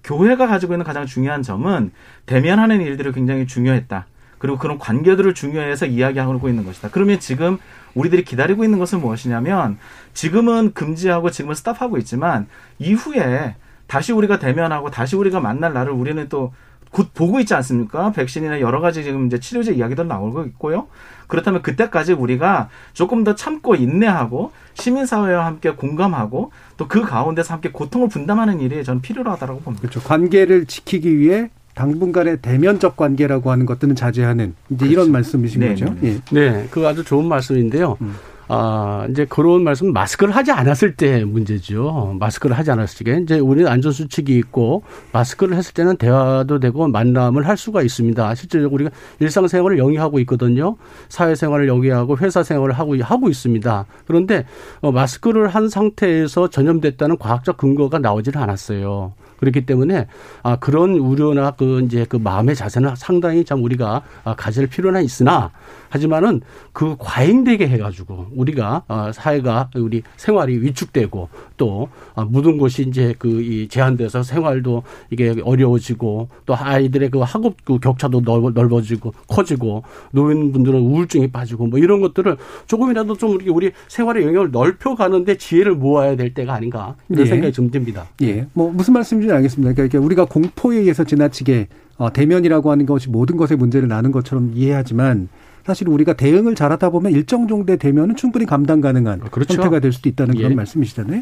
교회가 0.03 0.47
가지고 0.47 0.73
있는 0.73 0.85
가장 0.85 1.05
중요한 1.05 1.41
점은 1.41 1.91
대면하는 2.25 2.81
일들이 2.81 3.11
굉장히 3.11 3.45
중요했다. 3.47 4.05
그리고 4.37 4.57
그런 4.57 4.77
관계들을 4.77 5.33
중요해서 5.33 5.85
이야기하고 5.87 6.47
있는 6.49 6.65
것이다. 6.65 6.89
그러면 6.91 7.19
지금 7.19 7.57
우리들이 7.95 8.23
기다리고 8.23 8.63
있는 8.63 8.79
것은 8.79 9.01
무엇이냐면 9.01 9.77
지금은 10.13 10.73
금지하고 10.73 11.31
지금은 11.31 11.55
스탑하고 11.55 11.97
있지만 11.99 12.47
이후에 12.79 13.55
다시 13.87 14.11
우리가 14.13 14.39
대면하고 14.39 14.91
다시 14.91 15.15
우리가 15.15 15.39
만날 15.39 15.73
날을 15.73 15.91
우리는 15.91 16.27
또 16.29 16.53
곧 16.91 17.13
보고 17.13 17.39
있지 17.39 17.53
않습니까? 17.53 18.11
백신이나 18.11 18.59
여러 18.61 18.79
가지 18.79 19.03
지금 19.03 19.27
이제 19.27 19.39
치료제 19.39 19.73
이야기도 19.73 20.03
나오고 20.03 20.43
있고요. 20.45 20.87
그렇다면 21.27 21.61
그때까지 21.61 22.13
우리가 22.13 22.69
조금 22.93 23.23
더 23.23 23.35
참고 23.35 23.75
인내하고 23.75 24.51
시민사회와 24.75 25.45
함께 25.45 25.71
공감하고 25.71 26.51
또 26.77 26.87
그 26.87 27.01
가운데서 27.01 27.53
함께 27.55 27.69
고통을 27.71 28.07
분담하는 28.09 28.61
일이 28.61 28.83
저는 28.83 29.01
필요하다고 29.01 29.61
봅니다. 29.61 29.81
그렇죠. 29.81 29.99
관계를 30.01 30.65
지키기 30.65 31.17
위해 31.17 31.49
당분간의 31.73 32.37
대면적 32.41 32.95
관계라고 32.95 33.51
하는 33.51 33.65
것들은 33.65 33.95
자제하는 33.95 34.55
이제 34.69 34.85
그렇죠. 34.85 34.91
이런 34.93 35.11
말씀이신 35.11 35.59
네, 35.59 35.69
거죠. 35.69 35.85
네, 35.99 36.21
네. 36.31 36.51
네, 36.51 36.67
그 36.71 36.87
아주 36.87 37.03
좋은 37.03 37.25
말씀인데요. 37.25 37.97
음. 38.01 38.15
아, 38.47 39.07
이제 39.09 39.25
그런 39.25 39.63
말씀 39.63 39.91
마스크를 39.91 40.35
하지 40.35 40.51
않았을 40.51 40.95
때 40.95 41.25
문제죠. 41.25 42.15
마스크를 42.19 42.57
하지 42.57 42.71
않았을 42.71 43.05
때. 43.05 43.19
이제 43.21 43.39
우리는 43.39 43.69
안전수칙이 43.69 44.35
있고 44.37 44.83
마스크를 45.11 45.57
했을 45.57 45.73
때는 45.73 45.97
대화도 45.97 46.59
되고 46.59 46.87
만남을 46.87 47.47
할 47.47 47.57
수가 47.57 47.81
있습니다. 47.81 48.35
실제로 48.35 48.69
우리가 48.69 48.91
일상생활을 49.19 49.77
영위하고 49.77 50.19
있거든요. 50.19 50.77
사회생활을 51.09 51.67
영위하고 51.67 52.17
회사생활을 52.17 52.73
하고, 52.73 52.95
하고 53.01 53.29
있습니다. 53.29 53.85
그런데 54.05 54.45
어, 54.81 54.91
마스크를 54.91 55.47
한 55.47 55.69
상태에서 55.69 56.49
전염됐다는 56.49 57.17
과학적 57.17 57.57
근거가 57.57 57.99
나오지는 57.99 58.39
않았어요. 58.41 59.13
그렇기 59.37 59.65
때문에 59.65 60.07
아 60.43 60.55
그런 60.57 60.91
우려나 60.91 61.51
그 61.51 61.81
이제 61.81 62.05
그 62.07 62.17
마음의 62.17 62.55
자세는 62.55 62.95
상당히 62.95 63.43
참 63.43 63.63
우리가 63.63 64.01
아, 64.23 64.35
가질 64.35 64.67
필요는 64.67 65.03
있으나 65.03 65.51
하지만은 65.95 66.41
그 66.73 66.95
과잉되게 66.99 67.67
해가지고 67.67 68.27
우리가 68.35 68.83
어, 68.87 69.11
사회가 69.13 69.69
우리 69.75 70.03
생활이 70.17 70.61
위축되고 70.61 71.29
또 71.55 71.87
어, 72.15 72.25
모든 72.25 72.57
것이 72.57 72.83
이제 72.83 73.15
그 73.17 73.45
이 73.45 73.67
제한돼서 73.67 74.23
생활도 74.23 74.83
이게 75.11 75.35
어려워지고 75.43 76.29
또 76.45 76.55
아이들의 76.55 77.11
그 77.11 77.19
학업 77.19 77.55
그 77.63 77.79
격차도 77.79 78.21
넓어지고 78.21 79.13
커지고 79.27 79.83
노인분들은 80.11 80.79
우울증이 80.79 81.31
빠지고 81.31 81.67
뭐 81.67 81.79
이런 81.79 82.01
것들을 82.01 82.37
조금이라도 82.67 83.15
좀 83.15 83.31
우리 83.35 83.49
우리 83.49 83.71
생활의 83.87 84.25
영역을 84.25 84.51
넓혀가는데 84.51 85.37
지혜를 85.37 85.75
모아야 85.75 86.15
될 86.15 86.33
때가 86.33 86.53
아닌가 86.53 86.95
이런 87.09 87.25
예. 87.25 87.29
생각이 87.29 87.53
좀 87.53 87.69
듭니다. 87.71 88.05
예, 88.21 88.47
뭐 88.53 88.71
무슨 88.71 88.93
말씀인지 88.93 89.31
알겠습니다. 89.31 89.73
그러니까 89.73 89.99
우리가 89.99 90.25
공포에 90.25 90.77
의해서 90.77 91.03
지나치게 91.03 91.67
어, 91.97 92.11
대면이라고 92.11 92.71
하는 92.71 92.85
것이 92.85 93.09
모든 93.09 93.37
것의 93.37 93.57
문제를 93.57 93.87
나는 93.87 94.11
것처럼 94.11 94.51
이해하지만 94.53 95.29
사실 95.65 95.89
우리가 95.89 96.13
대응을 96.13 96.53
잘하다 96.53 96.91
보면 96.91 97.11
일정 97.11 97.47
정도의 97.47 97.77
대면은 97.79 98.15
충분히 98.15 98.45
감당 98.45 98.81
가능한 98.81 99.21
아, 99.23 99.29
그렇죠. 99.29 99.55
형태가 99.55 99.79
될 99.79 99.91
수도 99.91 100.09
있다는 100.09 100.35
그런 100.35 100.51
예. 100.51 100.55
말씀이시잖아요. 100.55 101.21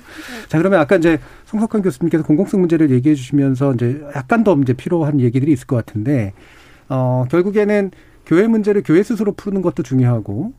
자 0.50 0.58
그러면 0.58 0.80
아까 0.82 0.98
이제 0.98 1.18
성석환 1.46 1.82
교수님께서 1.82 2.24
공공성 2.26 2.60
문제를 2.60 2.92
얘기해 2.92 3.16
주시면서 3.16 3.74
이제 3.76 4.02
약간 4.16 4.44
더 4.44 4.58
이제 4.62 4.74
필요한 4.74 5.22
얘기들이 5.22 5.52
있을 5.54 5.66
것 5.66 5.78
같은데 5.78 6.34
어 6.90 7.26
결국에는 7.32 7.92
교회 8.26 8.48
문제를 8.48 8.84
교회 8.86 9.02
스스로 9.02 9.32
푸는 9.32 9.62
것도 9.62 9.82
중요하고 9.84 10.54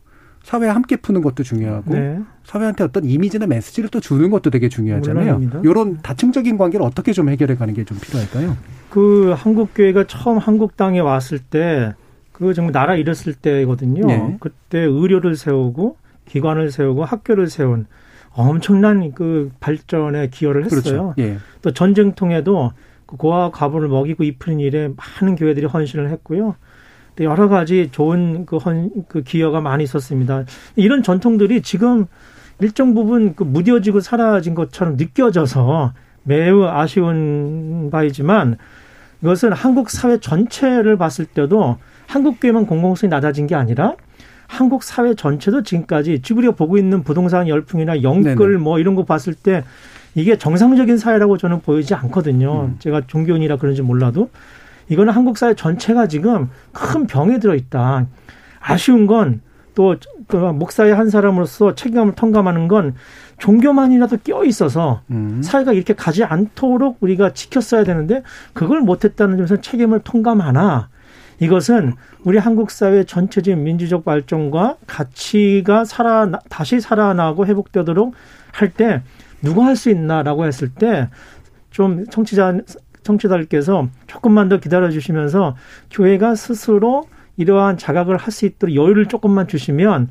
사회와 0.45 0.74
함께 0.74 0.97
푸는 0.97 1.22
것도 1.22 1.43
중요하고 1.43 1.95
네. 1.95 2.20
사회한테 2.45 2.85
어떤 2.85 3.05
이미지나 3.05 3.47
메시지를 3.47 3.89
또 3.91 4.01
주는 4.01 4.28
것도 4.30 4.51
되게 4.51 4.68
중요하잖아요. 4.68 5.62
이런 5.64 5.99
다층적인 6.03 6.57
관계를 6.59 6.85
어떻게 6.85 7.12
좀 7.12 7.28
해결해 7.30 7.55
가는 7.55 7.72
게 7.72 7.85
좀 7.85 7.99
필요할까요? 7.99 8.57
그 8.91 9.35
한국 9.37 9.70
교회가 9.74 10.05
처음 10.07 10.39
한국 10.39 10.76
땅에 10.76 11.01
왔을 11.01 11.39
때 11.39 11.95
그 12.35 12.53
정말 12.53 12.72
나라 12.72 12.97
잃었을 12.97 13.32
때거든요. 13.35 14.07
네. 14.07 14.37
그때 14.41 14.80
의료를 14.80 15.37
세우고 15.37 15.97
기관을 16.26 16.72
세우고 16.72 17.05
학교를 17.05 17.47
세운 17.47 17.87
엄청난 18.30 19.12
그 19.12 19.53
발전에 19.61 20.30
기여를 20.30 20.64
했어요. 20.64 20.82
그렇죠. 20.82 21.14
예. 21.18 21.39
또 21.62 21.70
전쟁 21.70 22.12
통에도 22.12 22.72
그 23.07 23.16
고아 23.16 23.53
가부를 23.53 23.89
먹이고 23.89 24.24
입히는 24.24 24.59
일에 24.59 24.89
많은 24.89 25.37
교회들이 25.37 25.66
헌신을 25.66 26.11
했고요. 26.11 26.57
여러 27.20 27.49
가지 27.49 27.91
좋은 27.93 28.45
그, 28.47 28.57
헌, 28.57 28.91
그 29.07 29.22
기여가 29.22 29.61
많이 29.61 29.85
있었습니다. 29.85 30.45
이런 30.74 31.05
전통들이 31.05 31.62
지금 31.62 32.07
일정 32.59 32.95
부분 32.95 33.37
그 33.37 33.45
무뎌지고 33.45 34.01
사라진 34.01 34.57
것처럼 34.57 34.97
느껴져서 34.97 35.93
매우 36.24 36.64
아쉬운 36.64 37.91
바이지만 37.93 38.57
이것은 39.22 39.53
한국 39.53 39.91
사회 39.91 40.18
전체를 40.18 40.97
봤을 40.97 41.26
때도 41.26 41.78
한국 42.07 42.41
교회만 42.41 42.67
공공성이 42.67 43.11
낮아진 43.11 43.47
게 43.47 43.55
아니라 43.55 43.95
한국 44.47 44.83
사회 44.83 45.15
전체도 45.15 45.63
지금까지 45.63 46.21
지금 46.23 46.39
우리가 46.39 46.55
보고 46.55 46.79
있는 46.79 47.03
부동산 47.03 47.49
열풍이나 47.49 48.03
영끌 48.03 48.37
네네. 48.37 48.59
뭐 48.59 48.79
이런 48.79 48.95
거 48.95 49.05
봤을 49.05 49.35
때 49.35 49.65
이게 50.15 50.37
정상적인 50.39 50.97
사회라고 50.97 51.39
저는 51.39 51.61
보이지 51.61 51.95
않거든요. 51.95 52.67
음. 52.67 52.77
제가 52.79 53.03
종교인이라 53.07 53.57
그런지 53.57 53.83
몰라도 53.83 54.31
이거는 54.89 55.13
한국 55.13 55.39
사회 55.39 55.55
전체가 55.55 56.07
지금 56.07 56.51
큰 56.73 57.07
병에 57.07 57.39
들어 57.39 57.55
있다. 57.55 58.07
아쉬운 58.61 59.07
건또 59.07 59.97
그 60.29 60.37
목사의 60.37 60.95
한 60.95 61.11
사람으로서 61.11 61.75
책임감을 61.75 62.15
통감하는 62.15 62.69
건 62.69 62.95
종교만이라도 63.39 64.19
껴 64.25 64.45
있어서 64.45 65.03
음. 65.11 65.41
사회가 65.43 65.73
이렇게 65.73 65.95
가지 65.95 66.23
않도록 66.23 66.99
우리가 67.01 67.33
지켰어야 67.33 67.85
되는데 67.85 68.23
그걸 68.53 68.81
못했다는 68.81 69.37
점에서 69.37 69.61
책임을 69.61 70.01
통감하나 70.01 70.89
이것은 71.41 71.95
우리 72.24 72.39
한국 72.39 72.70
사회 72.70 73.05
전체적인 73.05 73.62
민주적 73.62 74.05
발전과 74.05 74.76
가치가 74.87 75.85
살아 75.85 76.30
다시 76.49 76.80
살아나고 76.80 77.47
회복되도록 77.47 78.14
할 78.53 78.70
때 78.72 79.03
누가 79.43 79.64
할 79.66 79.76
수 79.76 79.91
있나라고 79.91 80.47
했을 80.47 80.68
때 80.68 81.09
좀 81.70 82.07
청취자 82.07 82.59
청취자들께서 83.03 83.89
조금만 84.07 84.49
더 84.49 84.59
기다려 84.61 84.91
주시면서 84.91 85.57
교회가 85.91 86.37
스스로 86.37 87.09
이러한 87.37 87.76
자각을 87.78 88.16
할 88.16 88.30
수 88.32 88.47
있도록 88.47 88.74
여유를 88.76 89.07
조금만 89.07 89.49
주시면 89.49 90.09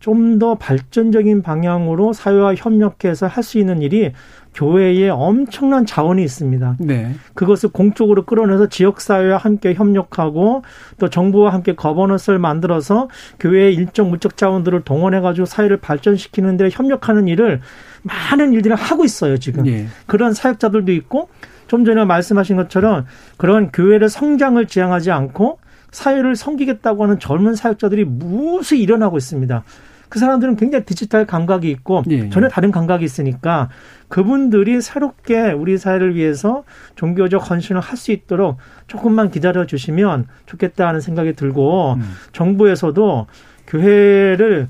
좀 0.00 0.38
더 0.38 0.54
발전적인 0.54 1.42
방향으로 1.42 2.12
사회와 2.12 2.54
협력해서 2.54 3.26
할 3.26 3.42
수 3.42 3.58
있는 3.58 3.82
일이 3.82 4.12
교회에 4.54 5.08
엄청난 5.08 5.86
자원이 5.86 6.22
있습니다. 6.22 6.76
네. 6.80 7.14
그것을 7.34 7.70
공적으로 7.70 8.24
끌어내서 8.24 8.68
지역사회와 8.68 9.36
함께 9.36 9.74
협력하고 9.74 10.62
또 10.98 11.08
정부와 11.08 11.52
함께 11.52 11.74
거버넌스를 11.74 12.38
만들어서 12.38 13.08
교회의 13.38 13.74
일정 13.74 14.10
물적 14.10 14.36
자원들을 14.36 14.82
동원해가지고 14.82 15.46
사회를 15.46 15.78
발전시키는 15.78 16.56
데 16.56 16.68
협력하는 16.70 17.28
일을 17.28 17.60
많은 18.02 18.52
일들을 18.52 18.76
하고 18.76 19.04
있어요, 19.04 19.38
지금. 19.38 19.64
네. 19.64 19.86
그런 20.06 20.32
사역자들도 20.32 20.92
있고 20.92 21.28
좀 21.66 21.84
전에 21.84 22.04
말씀하신 22.04 22.56
것처럼 22.56 23.06
그런 23.36 23.70
교회를 23.70 24.08
성장을 24.08 24.64
지향하지 24.66 25.10
않고 25.10 25.58
사회를 25.90 26.36
섬기겠다고 26.36 27.04
하는 27.04 27.18
젊은 27.18 27.54
사역자들이 27.54 28.04
무수히 28.04 28.82
일어나고 28.82 29.16
있습니다. 29.16 29.62
그 30.08 30.18
사람들은 30.18 30.56
굉장히 30.56 30.84
디지털 30.84 31.26
감각이 31.26 31.70
있고 31.70 32.02
예. 32.10 32.30
전혀 32.30 32.48
다른 32.48 32.70
감각이 32.70 33.04
있으니까 33.04 33.68
그분들이 34.08 34.80
새롭게 34.80 35.50
우리 35.52 35.76
사회를 35.78 36.14
위해서 36.14 36.64
종교적 36.96 37.50
헌신을 37.50 37.80
할 37.80 37.98
수 37.98 38.12
있도록 38.12 38.58
조금만 38.86 39.30
기다려 39.30 39.66
주시면 39.66 40.26
좋겠다 40.46 40.86
하는 40.86 41.00
생각이 41.00 41.32
들고 41.34 41.94
음. 41.94 42.14
정부에서도 42.32 43.26
교회를 43.66 44.68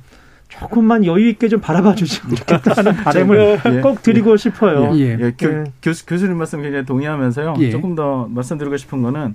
조금만 0.48 1.04
여유 1.04 1.28
있게 1.28 1.48
좀 1.48 1.60
바라봐 1.60 1.94
주시면 1.94 2.36
좋겠다는 2.36 2.96
바람을 3.04 3.60
예. 3.66 3.80
꼭 3.82 4.02
드리고 4.02 4.36
싶어요. 4.38 4.96
예. 4.98 5.18
예. 5.20 5.32
교, 5.38 5.46
예. 5.46 5.64
교수, 5.82 6.06
교수님 6.06 6.38
말씀 6.38 6.62
굉장히 6.62 6.86
동의하면서요. 6.86 7.54
예. 7.58 7.70
조금 7.70 7.94
더 7.94 8.26
말씀드리고 8.30 8.76
싶은 8.78 9.02
거는 9.02 9.34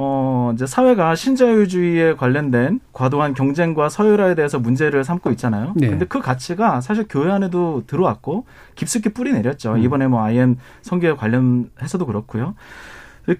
어, 0.00 0.52
이제 0.54 0.64
사회가 0.64 1.16
신자유주의에 1.16 2.14
관련된 2.14 2.78
과도한 2.92 3.34
경쟁과 3.34 3.88
서열화에 3.88 4.36
대해서 4.36 4.60
문제를 4.60 5.02
삼고 5.02 5.32
있잖아요. 5.32 5.72
네. 5.74 5.88
근데 5.88 6.04
그 6.04 6.20
가치가 6.20 6.80
사실 6.80 7.06
교회 7.08 7.32
안에도 7.32 7.82
들어왔고 7.88 8.46
깊숙이 8.76 9.08
뿌리 9.08 9.32
내렸죠. 9.32 9.72
음. 9.72 9.78
이번에 9.82 10.06
뭐 10.06 10.22
IM 10.22 10.56
성교에 10.82 11.14
관련해서도 11.14 12.06
그렇고요. 12.06 12.54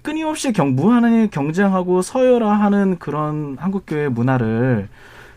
끊임없이 0.03 0.51
경, 0.51 0.75
무한히 0.75 1.29
경쟁하고 1.29 2.01
서열화하는 2.01 2.99
그런 2.99 3.55
한국 3.57 3.85
교회 3.87 4.09
문화를 4.09 4.89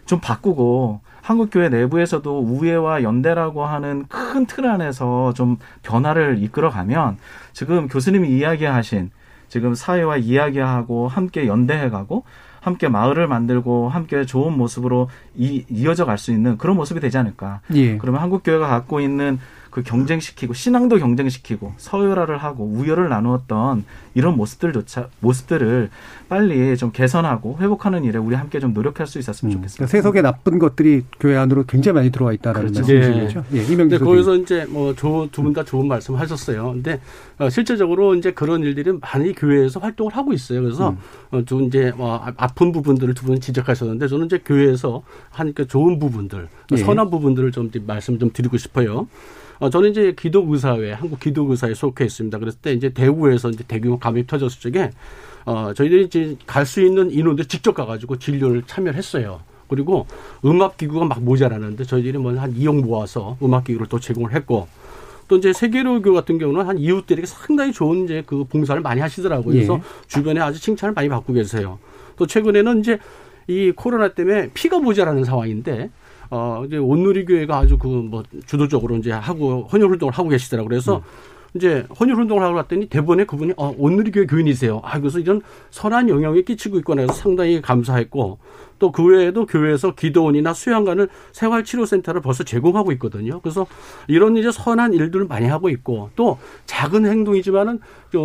좀 0.06 0.18
바꾸고 0.20 1.00
한국 1.22 1.50
교회 1.52 1.68
내부에서도 1.68 2.40
우회와 2.40 3.04
연대라고 3.04 3.64
하는 3.64 4.06
큰 4.08 4.44
틀 4.46 4.66
안에서 4.66 5.32
좀 5.34 5.56
변화를 5.84 6.42
이끌어가면 6.42 7.16
지금 7.52 7.86
교수님이 7.86 8.28
이야기하신 8.30 9.12
지금 9.52 9.74
사회와 9.74 10.16
이야기하고 10.16 11.08
함께 11.08 11.46
연대해가고 11.46 12.24
함께 12.60 12.88
마을을 12.88 13.26
만들고 13.26 13.90
함께 13.90 14.24
좋은 14.24 14.56
모습으로 14.56 15.10
이, 15.36 15.66
이어져 15.68 16.06
갈 16.06 16.16
수 16.16 16.32
있는 16.32 16.56
그런 16.56 16.74
모습이 16.74 17.00
되지 17.00 17.18
않을까. 17.18 17.60
예. 17.74 17.98
그러면 17.98 18.22
한국 18.22 18.44
교회가 18.44 18.66
갖고 18.66 19.00
있는 19.00 19.38
그 19.72 19.82
경쟁시키고 19.82 20.52
신앙도 20.52 20.98
경쟁시키고 20.98 21.72
서열화를 21.78 22.36
하고 22.38 22.64
우열을 22.66 23.08
나누었던 23.08 23.84
이런 24.14 24.36
모습들조차 24.36 25.08
모습들을 25.20 25.88
빨리 26.28 26.76
좀 26.76 26.92
개선하고 26.92 27.56
회복하는 27.58 28.04
일에 28.04 28.18
우리 28.18 28.36
함께 28.36 28.60
좀 28.60 28.74
노력할 28.74 29.06
수 29.06 29.18
있었으면 29.18 29.52
음. 29.52 29.56
좋겠습니다. 29.56 29.86
그러니까 29.86 29.90
세속의 29.90 30.22
나쁜 30.22 30.58
것들이 30.58 31.04
교회 31.18 31.36
안으로 31.38 31.64
굉장히 31.64 31.94
많이 31.96 32.10
들어와 32.12 32.34
있다라는 32.34 32.72
그렇죠. 32.72 32.92
말씀이시죠. 32.92 33.44
예. 33.54 33.58
예, 33.58 33.64
이명재 33.64 33.98
거기서 33.98 34.36
이제 34.36 34.66
뭐두 34.68 35.28
분 35.32 35.52
다 35.54 35.64
좋은 35.64 35.88
말씀 35.88 36.14
하셨어요. 36.16 36.72
근데 36.72 37.00
어, 37.38 37.48
실제적으로 37.50 38.14
이제 38.14 38.30
그런 38.32 38.62
일들이 38.62 38.92
많이 39.00 39.34
교회에서 39.34 39.80
활동을 39.80 40.14
하고 40.14 40.32
있어요. 40.34 40.62
그래서 40.62 40.90
음. 40.90 40.98
어, 41.30 41.42
두 41.44 41.62
이제 41.62 41.92
뭐 41.96 42.16
아, 42.16 42.32
아픈 42.36 42.72
부분들을 42.72 43.14
두 43.14 43.22
분 43.26 43.40
지적하셨는데 43.40 44.06
저는 44.08 44.26
이제 44.26 44.38
교회에서 44.44 45.02
하니까 45.30 45.64
좋은 45.64 45.98
부분들, 45.98 46.48
예. 46.72 46.76
선한 46.76 47.10
부분들을 47.10 47.52
좀 47.52 47.70
말씀 47.86 48.18
좀 48.18 48.30
드리고 48.32 48.58
싶어요. 48.58 49.06
어, 49.62 49.70
저는 49.70 49.90
이제 49.92 50.12
기독의사회, 50.18 50.90
한국 50.90 51.20
기독의사에 51.20 51.74
속해 51.74 52.04
있습니다. 52.04 52.36
그랬을 52.36 52.58
때 52.60 52.72
이제 52.72 52.88
대구에서 52.88 53.48
이제 53.50 53.62
대규모 53.62 53.96
감염이 53.96 54.26
터졌을 54.26 54.60
적에 54.60 54.90
어, 55.44 55.72
저희들이 55.72 56.02
이제 56.06 56.36
갈 56.48 56.66
수 56.66 56.80
있는 56.80 57.12
인원들 57.12 57.44
직접 57.44 57.72
가가지고 57.72 58.18
진료를 58.18 58.64
참여했어요. 58.66 59.40
그리고 59.68 60.08
음악기구가 60.44 61.04
막 61.06 61.22
모자라는데 61.22 61.84
저희들이 61.84 62.18
뭐한 62.18 62.54
2억 62.54 62.82
모아서 62.84 63.36
음악기구를 63.40 63.86
또 63.86 64.00
제공을 64.00 64.34
했고 64.34 64.66
또 65.28 65.36
이제 65.36 65.52
세계로교 65.52 66.12
같은 66.12 66.38
경우는 66.38 66.66
한 66.66 66.78
이웃들에게 66.78 67.24
상당히 67.24 67.72
좋은 67.72 68.02
이제 68.02 68.24
그 68.26 68.42
봉사를 68.42 68.82
많이 68.82 69.00
하시더라고요. 69.00 69.54
그래서 69.54 69.76
예. 69.76 70.08
주변에 70.08 70.40
아주 70.40 70.60
칭찬을 70.60 70.92
많이 70.92 71.08
받고 71.08 71.34
계세요. 71.34 71.78
또 72.16 72.26
최근에는 72.26 72.80
이제 72.80 72.98
이 73.46 73.70
코로나 73.70 74.08
때문에 74.08 74.50
피가 74.54 74.80
모자라는 74.80 75.22
상황인데 75.22 75.90
어 76.34 76.64
이제 76.66 76.78
온누리 76.78 77.24
교회가 77.26 77.58
아주 77.58 77.76
그 77.78 77.88
뭐 77.88 78.22
주도적으로 78.46 78.96
이제 78.96 79.12
하고 79.12 79.68
헌혈 79.70 79.90
활동을 79.90 80.12
하고 80.14 80.28
계시더라고요. 80.30 80.68
그래서 80.68 80.96
음. 80.96 81.02
이제 81.54 81.86
헌혈 82.00 82.18
운동을 82.18 82.42
하고 82.42 82.54
갔더니 82.54 82.86
대본에 82.86 83.26
그분이 83.26 83.52
어, 83.58 83.74
온누리교회 83.76 84.24
교인이세요. 84.26 84.80
아, 84.82 84.98
그래서 84.98 85.18
이런 85.18 85.42
선한 85.70 86.08
영향을 86.08 86.44
끼치고 86.46 86.78
있거나 86.78 87.02
해서 87.02 87.12
상당히 87.12 87.60
감사했고 87.60 88.38
또 88.78 88.90
그 88.90 89.04
외에도 89.04 89.46
교회에서 89.46 89.94
기도원이나 89.94 90.54
수양관을 90.54 91.08
생활치료센터를 91.32 92.20
벌써 92.20 92.42
제공하고 92.42 92.90
있거든요. 92.92 93.38
그래서 93.40 93.66
이런 94.08 94.36
이제 94.36 94.50
선한 94.50 94.94
일들을 94.94 95.26
많이 95.26 95.46
하고 95.46 95.68
있고 95.68 96.10
또 96.16 96.38
작은 96.66 97.06
행동이지만은 97.06 97.78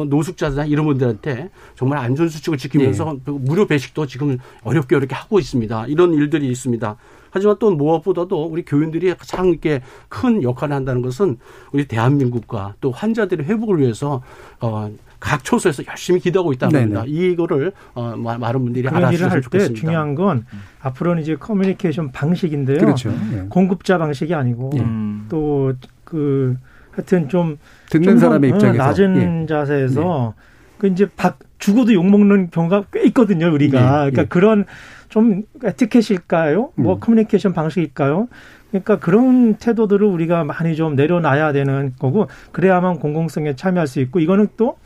노숙자나 0.09 0.65
이런 0.65 0.85
분들한테 0.87 1.51
정말 1.75 1.99
안전수칙을 1.99 2.57
지키면서 2.57 3.17
네. 3.23 3.31
무료 3.31 3.67
배식도 3.67 4.07
지금 4.07 4.37
어렵게 4.63 4.95
어렵게 4.95 5.13
하고 5.13 5.37
있습니다. 5.37 5.87
이런 5.87 6.13
일들이 6.13 6.47
있습니다. 6.49 6.95
하지만 7.31 7.55
또 7.59 7.71
무엇보다도 7.71 8.45
우리 8.45 8.63
교인들이 8.63 9.13
가장 9.15 9.47
이렇게 9.47 9.81
큰 10.09 10.43
역할을 10.43 10.75
한다는 10.75 11.01
것은 11.01 11.37
우리 11.71 11.87
대한민국과 11.87 12.75
또 12.81 12.91
환자들의 12.91 13.45
회복을 13.45 13.79
위해서 13.79 14.21
어, 14.59 14.89
각 15.19 15.43
초소에서 15.43 15.83
열심히 15.87 16.19
기도하고 16.19 16.53
있다는 16.53 16.79
겁니다. 16.79 17.03
이거를 17.07 17.71
어, 17.95 18.15
많은 18.15 18.63
분들이 18.63 18.87
알아주셨으면 18.87 19.41
좋겠습니다. 19.41 19.79
중요한 19.79 20.15
건 20.15 20.45
음. 20.53 20.59
앞으로는 20.81 21.23
이제 21.23 21.35
커뮤니케이션 21.35 22.11
방식인데요. 22.11 22.77
그렇죠. 22.77 23.09
네. 23.09 23.45
공급자 23.49 23.97
방식이 23.97 24.33
아니고 24.33 24.71
네. 24.73 24.85
또그 25.29 26.57
하여튼 26.91 27.29
좀 27.29 27.57
듣는 27.89 28.03
좀 28.03 28.17
사람의 28.17 28.49
입장에서 28.51 28.77
낮은 28.77 29.41
예. 29.43 29.45
자세에서 29.47 30.33
네. 30.35 30.43
그 30.77 30.87
이제 30.87 31.07
박 31.15 31.39
죽어도 31.59 31.93
욕 31.93 32.05
먹는 32.05 32.49
경우가 32.51 32.85
꽤 32.91 33.03
있거든요. 33.07 33.51
우리가 33.51 33.79
예. 33.79 34.11
그러니까 34.11 34.21
예. 34.23 34.25
그런 34.25 34.65
좀 35.17 35.41
에티켓일까요? 35.63 36.73
뭐 36.75 36.93
음. 36.93 36.99
커뮤니케이션 36.99 37.51
방식일까요? 37.51 38.27
그러니까 38.69 38.99
그런 38.99 39.55
태도들을 39.55 40.05
우리가 40.05 40.43
많이 40.43 40.75
좀 40.75 40.95
내려놔야 40.95 41.53
되는 41.53 41.93
거고 41.97 42.27
그래야만 42.51 42.99
공공성에 42.99 43.55
참여할 43.55 43.87
수 43.87 43.99
있고 43.99 44.19
이거는 44.19 44.49
또 44.57 44.77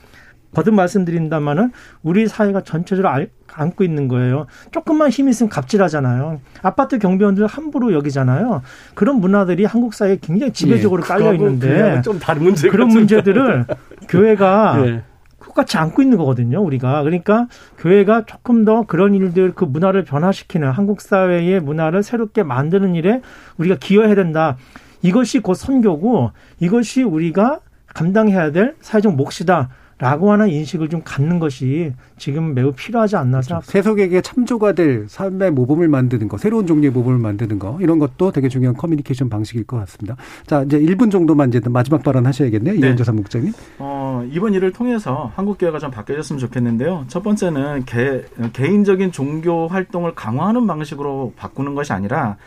거듭 0.53 0.73
말씀드린다마는 0.73 1.71
우리 2.01 2.27
사회가 2.27 2.61
전체적으로 2.61 3.09
알, 3.09 3.29
안고 3.53 3.83
있는 3.83 4.07
거예요. 4.07 4.47
조금만 4.71 5.09
힘 5.09 5.27
있으면 5.27 5.49
갑질하잖아요. 5.49 6.39
아파트 6.61 6.97
경비원들 6.97 7.45
함부로 7.47 7.91
여기잖아요. 7.93 8.61
그런 8.93 9.17
문화들이 9.19 9.65
한국 9.65 9.93
사회에 9.93 10.17
굉장히 10.21 10.53
지배적으로 10.53 11.03
예, 11.03 11.07
깔려 11.07 11.33
있는데 11.33 12.01
좀 12.03 12.19
다른 12.19 12.43
문제 12.43 12.69
그런 12.69 12.87
문제들을 12.87 13.65
교회가 14.07 14.83
예. 14.87 15.03
똑같이 15.51 15.77
안고 15.77 16.01
있는 16.01 16.17
거거든요, 16.17 16.61
우리가. 16.61 17.03
그러니까 17.03 17.47
교회가 17.77 18.25
조금 18.25 18.63
더 18.63 18.83
그런 18.83 19.13
일들, 19.13 19.53
그 19.53 19.65
문화를 19.65 20.03
변화시키는 20.03 20.71
한국 20.71 21.01
사회의 21.01 21.59
문화를 21.59 22.03
새롭게 22.03 22.43
만드는 22.43 22.95
일에 22.95 23.21
우리가 23.57 23.75
기여해야 23.79 24.15
된다. 24.15 24.55
이것이 25.01 25.39
곧 25.39 25.55
선교고 25.55 26.31
이것이 26.59 27.03
우리가 27.03 27.59
감당해야 27.93 28.51
될 28.51 28.75
사회적 28.79 29.15
몫이다. 29.15 29.69
라고 30.01 30.31
하는 30.31 30.49
인식을 30.49 30.89
좀 30.89 31.03
갖는 31.05 31.37
것이 31.37 31.93
지금 32.17 32.55
매우 32.55 32.71
필요하지 32.71 33.17
않나 33.17 33.43
생각합니다. 33.43 33.59
그렇죠. 33.59 33.71
세속에게 33.71 34.21
참조가 34.21 34.71
될 34.71 35.05
삶의 35.07 35.51
모범을 35.51 35.87
만드는 35.87 36.27
거, 36.27 36.39
새로운 36.39 36.65
종류의 36.65 36.91
모범을 36.91 37.19
만드는 37.19 37.59
거, 37.59 37.77
이런 37.81 37.99
것도 37.99 38.31
되게 38.31 38.49
중요한 38.49 38.75
커뮤니케이션 38.75 39.29
방식일 39.29 39.63
것 39.65 39.77
같습니다. 39.77 40.15
자, 40.47 40.63
이제 40.63 40.79
1분 40.79 41.11
정도만 41.11 41.49
이제 41.49 41.61
마지막 41.69 42.01
발언 42.01 42.25
하셔야겠네요. 42.25 42.73
네. 42.73 42.79
이현주 42.79 43.03
사무국장님. 43.03 43.53
어, 43.77 44.27
이번 44.31 44.55
일을 44.55 44.71
통해서 44.71 45.31
한국 45.35 45.59
교회가 45.59 45.77
좀 45.77 45.91
바뀌어졌으면 45.91 46.39
좋겠는데요. 46.39 47.05
첫 47.07 47.21
번째는 47.21 47.85
개, 47.85 48.23
개인적인 48.53 49.11
종교 49.11 49.67
활동을 49.67 50.15
강화하는 50.15 50.65
방식으로 50.65 51.33
바꾸는 51.37 51.75
것이 51.75 51.93
아니라 51.93 52.37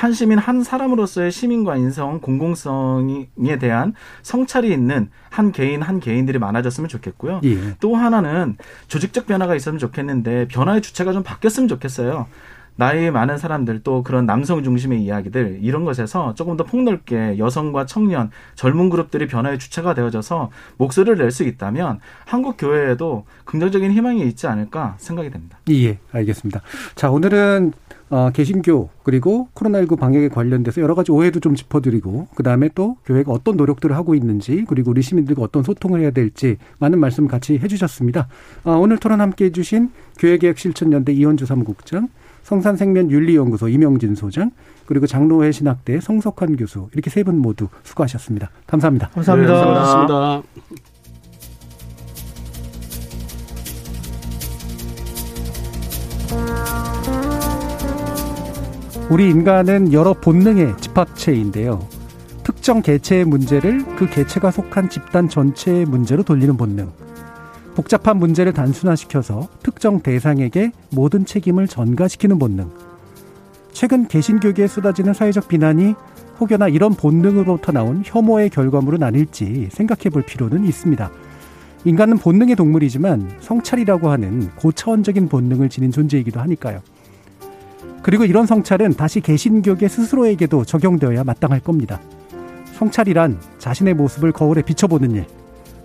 한 0.00 0.14
시민 0.14 0.38
한 0.38 0.62
사람으로서의 0.62 1.30
시민과 1.30 1.76
인성 1.76 2.20
공공성에 2.20 3.58
대한 3.60 3.92
성찰이 4.22 4.72
있는 4.72 5.10
한 5.28 5.52
개인 5.52 5.82
한 5.82 6.00
개인들이 6.00 6.38
많아졌으면 6.38 6.88
좋겠고요. 6.88 7.42
예. 7.44 7.76
또 7.80 7.96
하나는 7.96 8.56
조직적 8.88 9.26
변화가 9.26 9.54
있으면 9.56 9.78
좋겠는데 9.78 10.48
변화의 10.48 10.80
주체가 10.80 11.12
좀 11.12 11.22
바뀌었으면 11.22 11.68
좋겠어요. 11.68 12.28
나이 12.76 13.10
많은 13.10 13.38
사람들 13.38 13.82
또 13.82 14.02
그런 14.02 14.26
남성 14.26 14.62
중심의 14.62 15.02
이야기들 15.02 15.58
이런 15.62 15.84
것에서 15.84 16.34
조금 16.34 16.56
더 16.56 16.64
폭넓게 16.64 17.38
여성과 17.38 17.86
청년 17.86 18.30
젊은 18.54 18.90
그룹들이 18.90 19.26
변화의 19.26 19.58
주체가 19.58 19.94
되어져서 19.94 20.50
목소리를 20.76 21.16
낼 21.18 21.30
수 21.30 21.44
있다면 21.44 22.00
한국 22.24 22.56
교회에도 22.58 23.24
긍정적인 23.44 23.92
희망이 23.92 24.26
있지 24.26 24.48
않을까 24.48 24.96
생각이 24.98 25.30
됩니다. 25.30 25.58
예, 25.70 25.98
알겠습니다. 26.10 26.60
자, 26.96 27.08
오늘은 27.08 27.72
어, 28.10 28.30
개신교 28.30 28.90
그리고 29.04 29.48
코로나19 29.54 29.96
방역에 29.96 30.28
관련돼서 30.28 30.80
여러 30.80 30.96
가지 30.96 31.12
오해도 31.12 31.38
좀 31.38 31.54
짚어드리고 31.54 32.26
그 32.34 32.42
다음에 32.42 32.68
또 32.74 32.96
교회가 33.04 33.30
어떤 33.30 33.56
노력들을 33.56 33.94
하고 33.94 34.16
있는지 34.16 34.64
그리고 34.68 34.90
우리 34.90 35.00
시민들과 35.00 35.42
어떤 35.42 35.62
소통을 35.62 36.00
해야 36.00 36.10
될지 36.10 36.56
많은 36.78 36.98
말씀 36.98 37.28
같이 37.28 37.58
해주셨습니다. 37.58 38.26
어, 38.64 38.72
오늘 38.72 38.98
토론 38.98 39.20
함께 39.20 39.44
해 39.44 39.50
주신 39.52 39.90
교회개혁실천연대 40.18 41.12
이원주 41.12 41.46
사무국장, 41.46 42.08
성산생명윤리연구소 42.42 43.68
이명진 43.68 44.14
소장, 44.14 44.50
그리고 44.86 45.06
장로회 45.06 45.52
신학대 45.52 46.00
성석환 46.00 46.56
교수 46.56 46.88
이렇게 46.92 47.10
세 47.10 47.22
분 47.22 47.38
모두 47.38 47.68
수고하셨습니다. 47.84 48.50
감사합니다. 48.66 49.10
감사합니다. 49.10 49.52
네, 49.52 49.60
감사합니다. 49.74 50.42
우리 59.10 59.28
인간은 59.28 59.92
여러 59.92 60.12
본능의 60.14 60.76
집합체인데요. 60.80 61.80
특정 62.44 62.80
개체의 62.80 63.24
문제를 63.24 63.84
그 63.96 64.08
개체가 64.08 64.50
속한 64.50 64.88
집단 64.88 65.28
전체의 65.28 65.84
문제로 65.86 66.22
돌리는 66.22 66.56
본능. 66.56 66.90
복잡한 67.80 68.18
문제를 68.18 68.52
단순화시켜서 68.52 69.48
특정 69.62 70.00
대상에게 70.00 70.70
모든 70.90 71.24
책임을 71.24 71.66
전가시키는 71.66 72.38
본능. 72.38 72.70
최근 73.72 74.06
개신교계에 74.06 74.66
쏟아지는 74.66 75.14
사회적 75.14 75.48
비난이 75.48 75.94
혹여나 76.38 76.68
이런 76.68 76.92
본능으로부터 76.92 77.72
나온 77.72 78.02
혐오의 78.04 78.50
결과물은 78.50 79.02
아닐지 79.02 79.70
생각해 79.72 80.10
볼 80.10 80.20
필요는 80.20 80.66
있습니다. 80.66 81.10
인간은 81.86 82.18
본능의 82.18 82.56
동물이지만 82.56 83.38
성찰이라고 83.40 84.10
하는 84.10 84.50
고차원적인 84.56 85.30
본능을 85.30 85.70
지닌 85.70 85.90
존재이기도 85.90 86.38
하니까요. 86.38 86.82
그리고 88.02 88.26
이런 88.26 88.44
성찰은 88.44 88.92
다시 88.92 89.22
개신교계 89.22 89.88
스스로에게도 89.88 90.66
적용되어야 90.66 91.24
마땅할 91.24 91.60
겁니다. 91.60 91.98
성찰이란 92.74 93.40
자신의 93.56 93.94
모습을 93.94 94.32
거울에 94.32 94.60
비춰보는 94.60 95.12
일, 95.12 95.24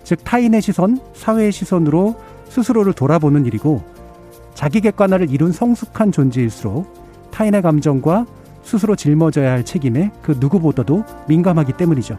즉 0.06 0.22
타인의 0.22 0.62
시선, 0.62 1.00
사회의 1.14 1.50
시선으로 1.50 2.14
스스로를 2.48 2.92
돌아보는 2.92 3.44
일이고 3.44 3.82
자기 4.54 4.80
객관화를 4.80 5.32
이룬 5.32 5.50
성숙한 5.50 6.12
존재일수록 6.12 7.28
타인의 7.32 7.60
감정과 7.60 8.24
스스로 8.62 8.94
짊어져야 8.94 9.50
할 9.50 9.64
책임에 9.64 10.12
그 10.22 10.36
누구보다도 10.38 11.04
민감하기 11.26 11.72
때문이죠. 11.72 12.16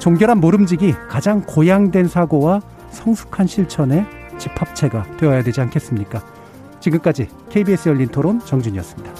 종결한 0.00 0.40
모름지기 0.40 0.94
가장 1.08 1.42
고양된 1.42 2.08
사고와 2.08 2.60
성숙한 2.90 3.46
실천의 3.46 4.04
집합체가 4.38 5.16
되어야 5.16 5.44
되지 5.44 5.60
않겠습니까? 5.60 6.20
지금까지 6.80 7.28
KBS 7.50 7.88
열린 7.90 8.08
토론 8.08 8.40
정준이었습니다. 8.40 9.12